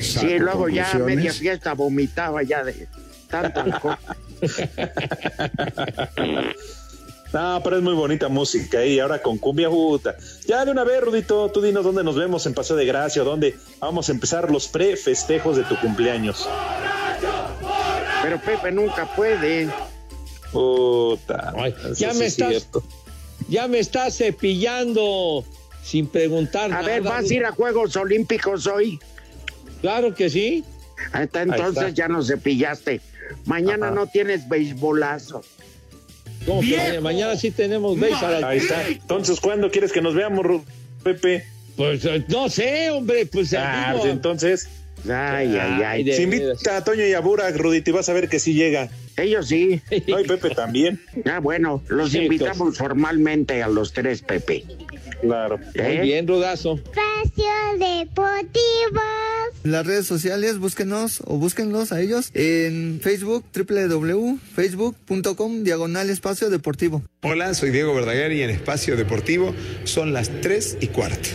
Sí, 0.00 0.38
luego 0.38 0.68
ya 0.68 0.94
media 0.94 1.32
fiesta 1.32 1.74
vomitaba 1.74 2.42
ya 2.42 2.64
de 2.64 2.88
tanto 3.28 3.60
alcohol. 3.60 3.96
No, 7.32 7.60
pero 7.62 7.76
es 7.76 7.82
muy 7.82 7.92
bonita 7.92 8.28
música 8.28 8.84
y 8.84 8.98
ahora 9.00 9.20
con 9.20 9.36
cumbia 9.36 9.68
puta. 9.68 10.16
Ya 10.46 10.64
de 10.64 10.70
una 10.70 10.82
vez, 10.82 11.02
Rudito, 11.02 11.50
tú 11.50 11.60
dinos 11.60 11.84
dónde 11.84 12.02
nos 12.02 12.16
vemos 12.16 12.46
en 12.46 12.54
Paseo 12.54 12.76
de 12.76 12.86
Gracia 12.86 13.20
o 13.20 13.24
dónde 13.24 13.54
vamos 13.80 14.08
a 14.08 14.12
empezar 14.12 14.50
los 14.50 14.68
pre-festejos 14.68 15.58
de 15.58 15.64
tu 15.64 15.78
cumpleaños. 15.78 16.48
Pero 18.22 18.40
Pepe 18.40 18.72
nunca 18.72 19.06
puede. 19.14 19.68
Puta. 20.52 21.52
ya 21.96 22.08
me 22.08 22.14
sí 22.14 22.24
estás, 22.24 22.48
cierto. 22.48 22.82
ya 23.48 23.68
me 23.68 23.78
estás 23.78 24.16
cepillando 24.16 25.44
sin 25.82 26.06
preguntar 26.06 26.66
A 26.66 26.68
nada. 26.68 26.86
ver, 26.86 27.02
¿vas 27.02 27.30
a 27.30 27.34
ir 27.34 27.44
a 27.44 27.52
Juegos 27.52 27.94
Olímpicos 27.96 28.66
hoy? 28.66 28.98
Claro 29.80 30.14
que 30.14 30.28
sí. 30.30 30.64
Hasta 31.12 31.40
Ahí 31.40 31.48
entonces 31.50 31.82
está. 31.84 31.88
ya 31.90 32.08
no 32.08 32.22
cepillaste. 32.22 33.00
Mañana 33.44 33.86
Ajá. 33.86 33.94
no 33.94 34.06
tienes 34.06 34.48
beisbolazo. 34.48 35.42
¿Cómo 36.46 36.60
que 36.62 36.76
mañana, 36.76 37.00
mañana 37.00 37.36
sí 37.36 37.50
tenemos 37.50 37.98
beis 37.98 38.16
a 38.22 38.30
las 38.30 38.42
Ahí 38.44 38.58
está. 38.58 38.86
Entonces, 38.88 39.38
¿cuándo 39.40 39.70
quieres 39.70 39.92
que 39.92 40.00
nos 40.00 40.14
veamos, 40.14 40.44
Ru- 40.44 40.64
Pepe? 41.02 41.44
Pues 41.76 42.04
eh, 42.04 42.24
no 42.28 42.48
sé, 42.48 42.90
hombre, 42.90 43.26
pues 43.26 43.54
Ah, 43.54 43.88
digo, 43.90 44.00
pues 44.02 44.12
entonces. 44.12 44.68
Ay, 45.08 45.56
ay, 45.56 45.82
ay. 45.84 46.04
de 46.04 46.12
Si 46.14 46.26
veras. 46.26 46.48
invita 46.50 46.76
a 46.76 46.82
Toño 46.84 47.06
y 47.06 47.12
a 47.12 47.20
Burak, 47.20 47.56
Rudito, 47.56 47.90
y 47.90 47.92
vas 47.92 48.08
a 48.08 48.12
ver 48.14 48.28
que 48.28 48.40
sí 48.40 48.54
llega. 48.54 48.88
Ellos 49.16 49.46
sí. 49.48 49.80
No, 50.08 50.18
y 50.20 50.24
Pepe 50.24 50.50
también. 50.50 51.00
Ah, 51.24 51.38
bueno, 51.38 51.82
los 51.88 52.10
Sí, 52.10 52.18
invitamos 52.18 52.78
formalmente 52.78 53.62
a 53.62 53.68
los 53.68 53.92
tres, 53.92 54.22
Pepe. 54.22 54.64
Claro. 55.20 55.58
Muy 55.74 55.98
bien, 55.98 56.26
Rudazo. 56.26 56.74
Espacio 56.74 57.44
Deportivo. 57.78 59.02
En 59.64 59.72
las 59.72 59.86
redes 59.86 60.06
sociales, 60.06 60.58
búsquenos 60.58 61.22
o 61.26 61.36
búsquenlos 61.36 61.92
a 61.92 62.00
ellos 62.00 62.30
en 62.34 63.00
Facebook, 63.02 63.44
www.facebook.com, 63.54 65.64
diagonal 65.64 66.10
espacio 66.10 66.48
deportivo. 66.48 67.02
Hola, 67.22 67.54
soy 67.54 67.70
Diego 67.70 67.94
Verdaguer 67.94 68.32
y 68.32 68.42
en 68.42 68.50
Espacio 68.50 68.96
Deportivo 68.96 69.54
son 69.84 70.12
las 70.12 70.30
3 70.40 70.78
y 70.80 70.86
cuarto. 70.88 71.28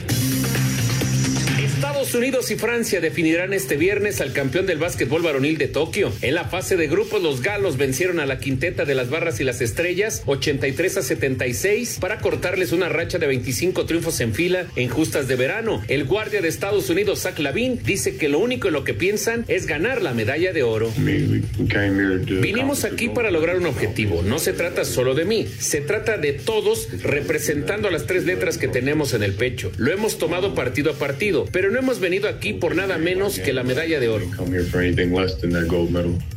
Estados 2.13 2.27
Unidos 2.27 2.51
y 2.51 2.55
Francia 2.57 3.01
definirán 3.01 3.53
este 3.53 3.75
viernes 3.75 4.21
al 4.21 4.33
campeón 4.33 4.67
del 4.67 4.77
básquetbol 4.77 5.23
varonil 5.23 5.57
de 5.57 5.67
Tokio. 5.67 6.13
En 6.21 6.35
la 6.35 6.43
fase 6.43 6.77
de 6.77 6.85
grupos, 6.85 7.23
los 7.23 7.41
galos 7.41 7.75
vencieron 7.77 8.19
a 8.19 8.27
la 8.27 8.37
quinteta 8.37 8.85
de 8.85 8.93
las 8.93 9.09
barras 9.09 9.39
y 9.39 9.43
las 9.43 9.61
estrellas 9.61 10.21
83 10.27 10.97
a 10.97 11.01
76 11.01 11.97
para 11.99 12.19
cortarles 12.19 12.71
una 12.71 12.87
racha 12.87 13.17
de 13.17 13.25
25 13.25 13.87
triunfos 13.87 14.19
en 14.19 14.35
fila 14.35 14.67
en 14.75 14.89
justas 14.89 15.27
de 15.27 15.35
verano. 15.35 15.81
El 15.87 16.03
guardia 16.03 16.41
de 16.41 16.49
Estados 16.49 16.87
Unidos, 16.91 17.21
Zach 17.21 17.39
Lavin, 17.39 17.81
dice 17.83 18.15
que 18.15 18.29
lo 18.29 18.37
único 18.37 18.67
en 18.67 18.75
lo 18.75 18.83
que 18.83 18.93
piensan 18.93 19.43
es 19.47 19.65
ganar 19.65 20.03
la 20.03 20.13
medalla 20.13 20.53
de 20.53 20.61
oro. 20.61 20.93
Vinimos 20.95 22.83
aquí 22.83 23.09
para 23.09 23.31
lograr 23.31 23.57
un 23.57 23.65
objetivo. 23.65 24.21
No 24.21 24.37
se 24.37 24.53
trata 24.53 24.85
solo 24.85 25.15
de 25.15 25.25
mí, 25.25 25.47
se 25.57 25.81
trata 25.81 26.17
de 26.17 26.33
todos 26.33 26.89
representando 27.01 27.89
las 27.89 28.05
tres 28.05 28.25
letras 28.25 28.59
que 28.59 28.67
tenemos 28.67 29.15
en 29.15 29.23
el 29.23 29.33
pecho. 29.33 29.71
Lo 29.77 29.91
hemos 29.91 30.19
tomado 30.19 30.53
partido 30.53 30.91
a 30.91 30.93
partido, 30.93 31.47
pero 31.51 31.71
no 31.71 31.79
hemos 31.79 32.02
venido 32.03 32.27
aquí 32.27 32.53
por 32.53 32.75
nada 32.75 32.97
menos 32.97 33.39
que 33.39 33.53
la 33.53 33.63
medalla 33.63 33.99
de 33.99 34.09
oro. 34.09 34.29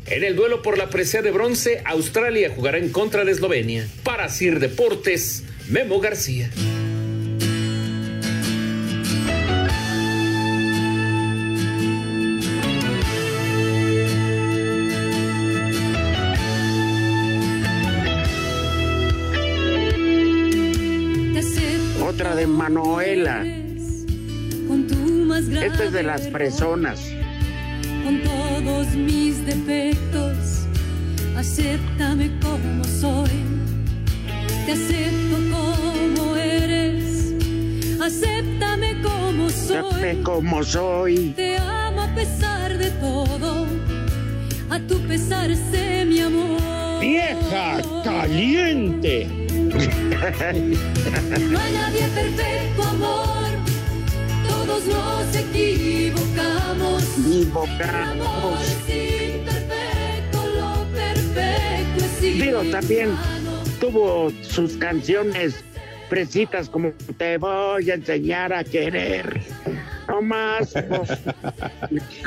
En 0.06 0.24
el 0.24 0.36
duelo 0.36 0.62
por 0.62 0.78
la 0.78 0.88
presea 0.88 1.22
de 1.22 1.32
bronce, 1.32 1.82
Australia 1.84 2.52
jugará 2.54 2.78
en 2.78 2.90
contra 2.90 3.24
de 3.24 3.32
Eslovenia. 3.32 3.86
Para 4.04 4.28
Sir 4.28 4.60
Deportes, 4.60 5.42
Memo 5.68 6.00
García. 6.00 6.48
Otra 22.08 22.36
de 22.36 22.46
Manuela. 22.46 23.55
Esta 25.62 25.84
es 25.84 25.92
de 25.92 26.02
las 26.02 26.22
personas. 26.28 27.00
con 28.04 28.20
todos 28.22 28.88
mis 28.94 29.44
defectos, 29.46 30.66
acéptame 31.36 32.30
como 32.40 32.84
soy, 32.84 33.30
te 34.64 34.72
acepto 34.72 35.36
como 35.52 36.36
eres, 36.36 37.32
acéptame 38.00 39.02
como 39.02 39.50
soy, 39.50 39.76
Acéptame 39.76 40.22
como 40.22 40.62
soy. 40.62 41.32
te 41.36 41.56
amo 41.58 42.02
a 42.02 42.14
pesar 42.14 42.76
de 42.78 42.90
todo, 42.92 43.66
a 44.70 44.78
tu 44.80 44.98
pesar 45.08 45.50
sé 45.70 46.04
mi 46.06 46.20
amor. 46.20 47.00
¡Vieja 47.00 47.80
caliente! 48.04 49.26
No 51.50 51.58
hay 51.58 51.72
nadie 51.72 52.08
perfecto, 52.14 52.82
amor, 52.82 53.35
equivocamos. 55.40 57.02
Equivocamos. 57.18 58.20
Amor 58.20 58.58
es 58.62 59.34
imperfecto, 59.34 60.46
lo 60.54 60.86
perfecto 60.94 62.04
es 62.04 62.20
Digo, 62.20 62.62
también 62.70 63.10
tuvo 63.80 64.32
sus 64.42 64.76
canciones 64.76 65.64
fresitas 66.08 66.68
como 66.68 66.92
Te 67.18 67.38
voy 67.38 67.90
a 67.90 67.94
enseñar 67.94 68.52
a 68.52 68.64
querer. 68.64 69.40
No 70.08 70.22
más. 70.22 70.72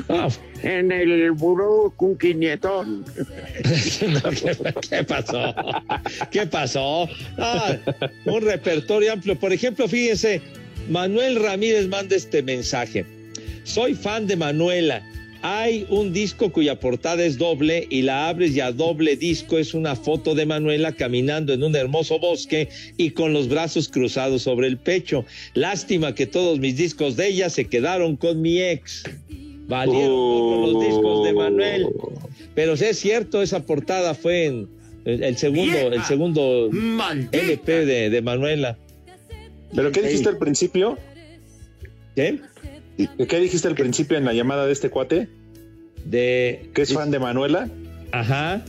pues, 0.07 0.39
en 0.64 0.91
el 0.91 1.32
buró 1.32 1.93
con 1.95 2.18
quinietón. 2.18 3.05
¿Qué 4.89 5.03
pasó? 5.03 5.55
¿Qué 6.30 6.45
pasó? 6.45 7.07
Ah, 7.38 7.78
un 8.26 8.41
repertorio 8.41 9.14
amplio. 9.14 9.39
Por 9.39 9.53
ejemplo, 9.53 9.88
fíjense, 9.88 10.41
Manuel 10.90 11.36
Ramírez 11.36 11.88
manda 11.88 12.16
este 12.16 12.42
mensaje. 12.42 13.06
Soy 13.64 13.94
fan 13.94 14.26
de 14.26 14.36
Manuela. 14.36 15.06
Hay 15.42 15.86
un 15.90 16.12
disco 16.12 16.52
cuya 16.52 16.80
portada 16.80 17.24
es 17.24 17.38
doble 17.38 17.88
y 17.90 18.02
la 18.02 18.28
abres 18.28 18.56
y 18.56 18.60
a 18.60 18.72
doble 18.72 19.16
disco 19.16 19.58
es 19.58 19.74
una 19.74 19.96
foto 19.96 20.36
de 20.36 20.46
Manuela 20.46 20.92
caminando 20.92 21.54
en 21.54 21.64
un 21.64 21.76
hermoso 21.76 22.20
bosque 22.20 22.68
y 22.98 23.12
con 23.12 23.32
los 23.32 23.48
brazos 23.48 23.88
cruzados 23.88 24.42
sobre 24.42 24.68
el 24.68 24.78
pecho. 24.78 25.24
Lástima 25.54 26.16
que 26.16 26.26
todos 26.26 26.60
mis 26.60 26.76
discos 26.76 27.16
de 27.16 27.28
ella 27.28 27.50
se 27.50 27.66
quedaron 27.66 28.18
con 28.18 28.42
mi 28.42 28.60
ex. 28.60 29.04
Valieron 29.68 30.74
los 30.74 30.84
discos 30.84 31.26
de 31.26 31.34
Manuel. 31.34 31.88
Pero 32.56 32.76
sí 32.76 32.86
es 32.86 33.00
cierto, 33.00 33.44
esa 33.44 33.64
portada 33.64 34.16
fue 34.16 34.46
en 34.46 34.68
el, 35.06 35.24
el 35.24 35.38
segundo, 35.38 35.78
el 35.78 36.04
segundo 36.04 36.70
LP 37.32 37.86
de, 37.86 38.10
de 38.10 38.22
Manuela. 38.24 38.78
¿Pero 39.76 39.91
qué 39.91 40.01
dijiste 40.01 40.30
al 40.30 40.38
principio? 40.38 40.97
¿Qué? 42.15 42.39
¿Qué 43.28 43.39
dijiste 43.39 43.67
al 43.67 43.76
principio 43.76 44.17
en 44.17 44.26
la 44.26 44.34
llamada 44.34 44.65
de 44.65 44.74
este 44.74 44.89
cuate? 44.89 45.28
De. 46.05 46.70
¿Que 46.74 46.82
es 46.82 46.93
fan 46.93 47.11
de 47.11 47.20
Manuela? 47.20 47.70
Ajá. 48.11 48.61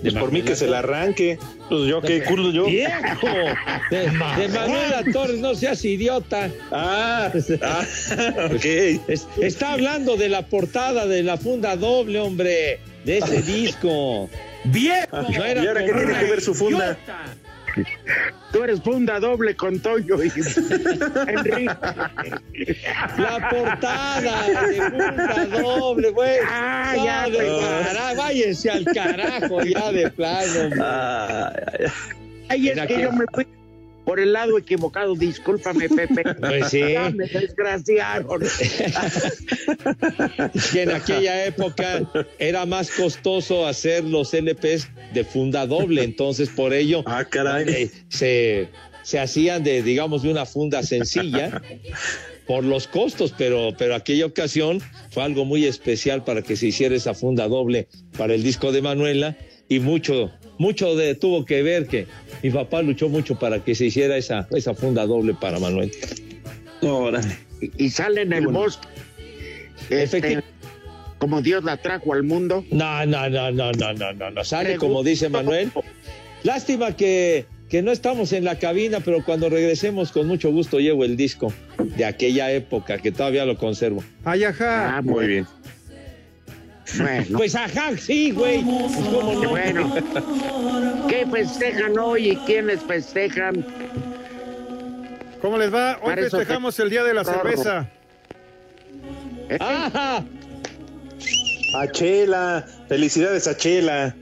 Pues 0.00 0.14
por 0.14 0.32
mí 0.32 0.42
que 0.42 0.54
se 0.54 0.66
la 0.66 0.80
arranque. 0.80 1.38
Pues 1.70 1.88
yo, 1.88 2.02
qué 2.02 2.22
culo 2.24 2.50
yo. 2.50 2.66
¡Viejo! 2.66 3.26
De, 3.90 3.98
de 4.00 4.08
Manuela 4.48 5.02
Torres, 5.12 5.38
no 5.38 5.54
seas 5.54 5.82
idiota. 5.84 6.50
Ah, 6.70 7.32
ah, 7.62 7.84
ok. 8.54 8.64
Es- 9.08 9.26
está 9.40 9.72
hablando 9.72 10.16
de 10.16 10.28
la 10.28 10.46
portada 10.46 11.06
de 11.06 11.22
la 11.22 11.38
funda 11.38 11.74
doble, 11.76 12.20
hombre, 12.20 12.80
de 13.06 13.18
ese 13.18 13.40
disco. 13.50 14.28
¡Viejo! 14.64 15.22
No 15.22 15.44
era 15.44 15.64
¿Y 15.64 15.66
ahora 15.68 15.84
qué 15.86 15.92
tiene 15.92 16.18
que 16.18 16.30
ver 16.30 16.40
su 16.42 16.54
funda? 16.54 16.98
idiota. 16.98 17.24
Tú 18.52 18.62
eres 18.62 18.80
funda 18.82 19.18
doble 19.18 19.54
con 19.56 19.78
Toyo 19.80 20.22
y 20.22 20.28
Enrique. 21.28 21.74
La 23.18 23.48
portada 23.50 24.66
de 24.68 24.80
funda 24.90 25.46
doble, 25.60 26.10
güey. 26.10 26.38
Ah, 26.48 26.94
ya, 26.96 27.28
de 27.30 27.38
pues. 27.38 27.86
cara- 27.86 28.14
váyanse 28.14 28.70
al 28.70 28.84
carajo 28.84 29.62
ya 29.62 29.90
de 29.92 30.10
plano. 30.10 30.70
Ay, 32.48 32.68
es 32.68 32.86
que 32.86 33.02
yo 33.02 33.12
me 33.12 33.24
fui 33.32 33.46
por 34.04 34.20
el 34.20 34.32
lado 34.32 34.58
equivocado. 34.58 35.14
Discúlpame, 35.14 35.88
Pepe. 35.88 36.34
Pues 36.34 36.68
sí. 36.70 36.80
Ya 36.80 37.10
me 37.10 37.26
desgraciaron. 37.26 38.40
que 40.72 40.82
en 40.82 40.90
aquella 40.90 41.46
época 41.46 42.02
era 42.38 42.66
más 42.66 42.90
costoso 42.90 43.66
hacer 43.66 44.04
los 44.04 44.32
LPs 44.34 44.88
de 45.12 45.24
funda 45.24 45.66
doble, 45.66 46.02
entonces 46.04 46.48
por 46.50 46.72
ello 46.72 47.02
Ah, 47.06 47.24
caray. 47.24 47.64
eh, 47.68 47.90
se, 48.08 48.68
se 49.02 49.20
hacían 49.20 49.62
de, 49.64 49.82
digamos, 49.82 50.22
de 50.22 50.30
una 50.30 50.46
funda 50.46 50.82
sencilla 50.82 51.62
por 52.46 52.64
los 52.64 52.86
costos, 52.86 53.34
pero, 53.36 53.70
pero 53.78 53.94
aquella 53.94 54.26
ocasión 54.26 54.80
fue 55.10 55.22
algo 55.22 55.44
muy 55.44 55.64
especial 55.64 56.24
para 56.24 56.42
que 56.42 56.56
se 56.56 56.66
hiciera 56.66 56.94
esa 56.94 57.14
funda 57.14 57.48
doble 57.48 57.88
para 58.18 58.34
el 58.34 58.42
disco 58.42 58.72
de 58.72 58.82
Manuela 58.82 59.36
y 59.68 59.78
mucho, 59.78 60.30
mucho 60.58 60.94
de, 60.96 61.14
tuvo 61.14 61.44
que 61.44 61.62
ver 61.62 61.86
que 61.86 62.06
mi 62.42 62.50
papá 62.50 62.82
luchó 62.82 63.08
mucho 63.08 63.38
para 63.38 63.62
que 63.64 63.74
se 63.74 63.86
hiciera 63.86 64.16
esa, 64.16 64.46
esa 64.52 64.74
funda 64.74 65.06
doble 65.06 65.34
para 65.34 65.58
Manuel. 65.58 65.90
Órale. 66.82 67.36
Y, 67.60 67.86
y 67.86 67.90
sale 67.90 68.22
en 68.22 68.32
el 68.32 68.46
bosque. 68.48 68.86
Este, 69.90 70.42
como 71.18 71.42
Dios 71.42 71.64
la 71.64 71.76
trajo 71.76 72.12
al 72.12 72.22
mundo. 72.22 72.64
No, 72.70 73.06
no, 73.06 73.28
no, 73.28 73.50
no, 73.50 73.72
no, 73.72 73.92
no, 73.92 74.12
no, 74.12 74.30
no. 74.30 74.44
Sale 74.44 74.70
Pregunto. 74.70 74.86
como 74.86 75.02
dice 75.04 75.28
Manuel. 75.28 75.70
Lástima 76.42 76.94
que, 76.94 77.46
que 77.70 77.80
no 77.82 77.90
estamos 77.92 78.32
en 78.32 78.44
la 78.44 78.58
cabina, 78.58 79.00
pero 79.00 79.24
cuando 79.24 79.48
regresemos 79.48 80.12
con 80.12 80.26
mucho 80.26 80.50
gusto 80.52 80.78
llevo 80.78 81.04
el 81.04 81.16
disco 81.16 81.52
de 81.96 82.04
aquella 82.04 82.52
época 82.52 82.98
que 82.98 83.10
todavía 83.12 83.46
lo 83.46 83.56
conservo. 83.56 84.04
Ay, 84.24 84.44
ajá. 84.44 84.98
Ah, 84.98 85.02
Muy 85.02 85.26
bien. 85.26 85.46
Bueno, 86.98 87.38
Pues 87.38 87.54
ajá, 87.54 87.96
sí, 87.96 88.30
güey. 88.30 88.62
Pues, 88.62 88.92
¿cómo 88.96 89.42
no? 89.42 89.50
bueno. 89.50 89.94
¿Qué 91.08 91.26
festejan 91.30 91.98
hoy 91.98 92.30
y 92.30 92.36
quiénes 92.38 92.80
festejan? 92.82 93.64
¿Cómo 95.40 95.58
les 95.58 95.72
va? 95.72 95.98
Hoy 96.02 96.14
festejamos 96.14 96.78
el 96.80 96.90
Día 96.90 97.04
de 97.04 97.14
la. 97.14 97.24
Cerveza. 97.24 97.86
¿Eh? 99.48 99.58
Ajá. 99.60 100.24
A 101.76 101.86
Chela. 101.92 102.64
Felicidades 102.88 103.46
a 103.48 103.56
Chela. 103.56 104.14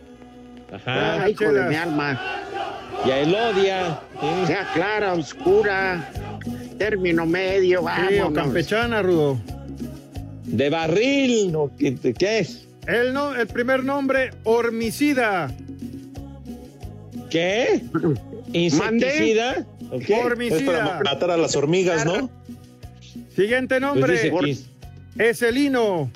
Ajá. 0.73 1.23
Ay, 1.25 1.33
hijo 1.33 1.53
de 1.53 1.63
mi 1.65 1.75
alma. 1.77 2.21
Y 3.07 3.11
a 3.11 3.19
Elodia. 3.21 4.01
sí. 4.21 4.47
Sea 4.47 4.67
clara, 4.73 5.13
oscura, 5.15 6.09
término 6.79 7.27
medio, 7.27 7.79
Sí, 7.81 7.85
o 7.85 7.85
vámonos. 7.85 8.33
campechana, 8.33 9.03
Rudo. 9.03 9.39
De 10.53 10.71
barril. 10.71 11.51
¿no? 11.51 11.71
¿Qué, 11.77 11.97
qué 12.17 12.39
es? 12.39 12.67
El, 12.87 13.13
no, 13.13 13.35
el 13.35 13.47
primer 13.47 13.85
nombre, 13.85 14.31
Hormicida. 14.45 15.53
¿Qué? 17.31 17.83
¿Insecticida? 18.53 19.67
¿O 19.91 19.99
qué? 19.99 20.15
Es 20.15 20.21
para 20.21 20.25
Hormicida. 20.27 21.01
matar 21.05 21.31
a 21.31 21.37
las 21.37 21.57
hormigas, 21.57 22.05
¿no? 22.05 22.31
Siguiente 23.35 23.77
Pues 23.79 23.81
nombre, 23.81 24.13
dice 24.13 24.31
que 25.17 25.29
Eselino. 25.31 26.11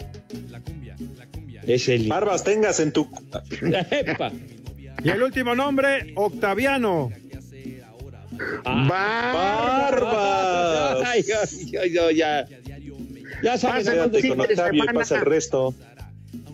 es 1.66 1.88
el. 1.88 2.08
Barbas 2.08 2.44
tengas 2.44 2.80
en 2.80 2.92
tu. 2.92 3.08
Epa. 3.90 4.32
Y 5.02 5.08
el 5.08 5.22
último 5.22 5.54
nombre, 5.54 6.12
Octaviano. 6.16 7.10
Ah. 8.64 9.92
Barbas. 9.92 11.08
Ay, 11.08 11.24
ay, 11.42 11.72
ay, 11.82 11.98
ay, 11.98 12.16
ya. 12.16 12.46
Ya 13.42 13.56
un 14.04 14.10
Quédate 14.10 14.20
fin 14.20 14.28
con 14.30 14.38
de 14.38 14.44
Octavio 14.54 14.84
y 14.84 14.86
pasa 14.86 14.98
el 15.00 15.04
semana, 15.06 15.24
resto. 15.24 15.74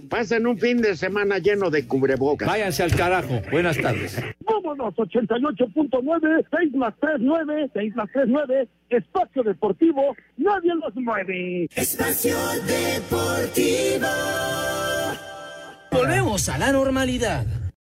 pasen 0.09 0.47
un 0.47 0.59
fin 0.59 0.80
de 0.83 0.97
semana 0.97 1.39
lleno 1.39 1.70
de 1.70 1.87
cubrebocas. 1.87 2.47
Váyanse 2.49 2.83
al 2.83 2.95
carajo. 2.95 3.41
Buenas 3.51 3.78
tardes. 3.78 4.16
Vámonos, 4.45 4.95
88.9, 4.95 6.47
6 6.51 6.74
más 6.74 6.95
3, 7.01 7.12
9, 7.20 7.70
6 7.72 7.95
más 7.97 8.09
3, 8.12 8.24
9, 8.28 8.68
Espacio 8.91 9.43
Deportivo, 9.43 10.14
nadie 10.37 10.72
los 10.74 10.95
mueve. 10.97 11.68
Espacio 11.74 12.37
Deportivo. 12.66 14.07
Volvemos 15.91 16.49
a 16.49 16.59
la 16.59 16.72
normalidad. 16.72 17.45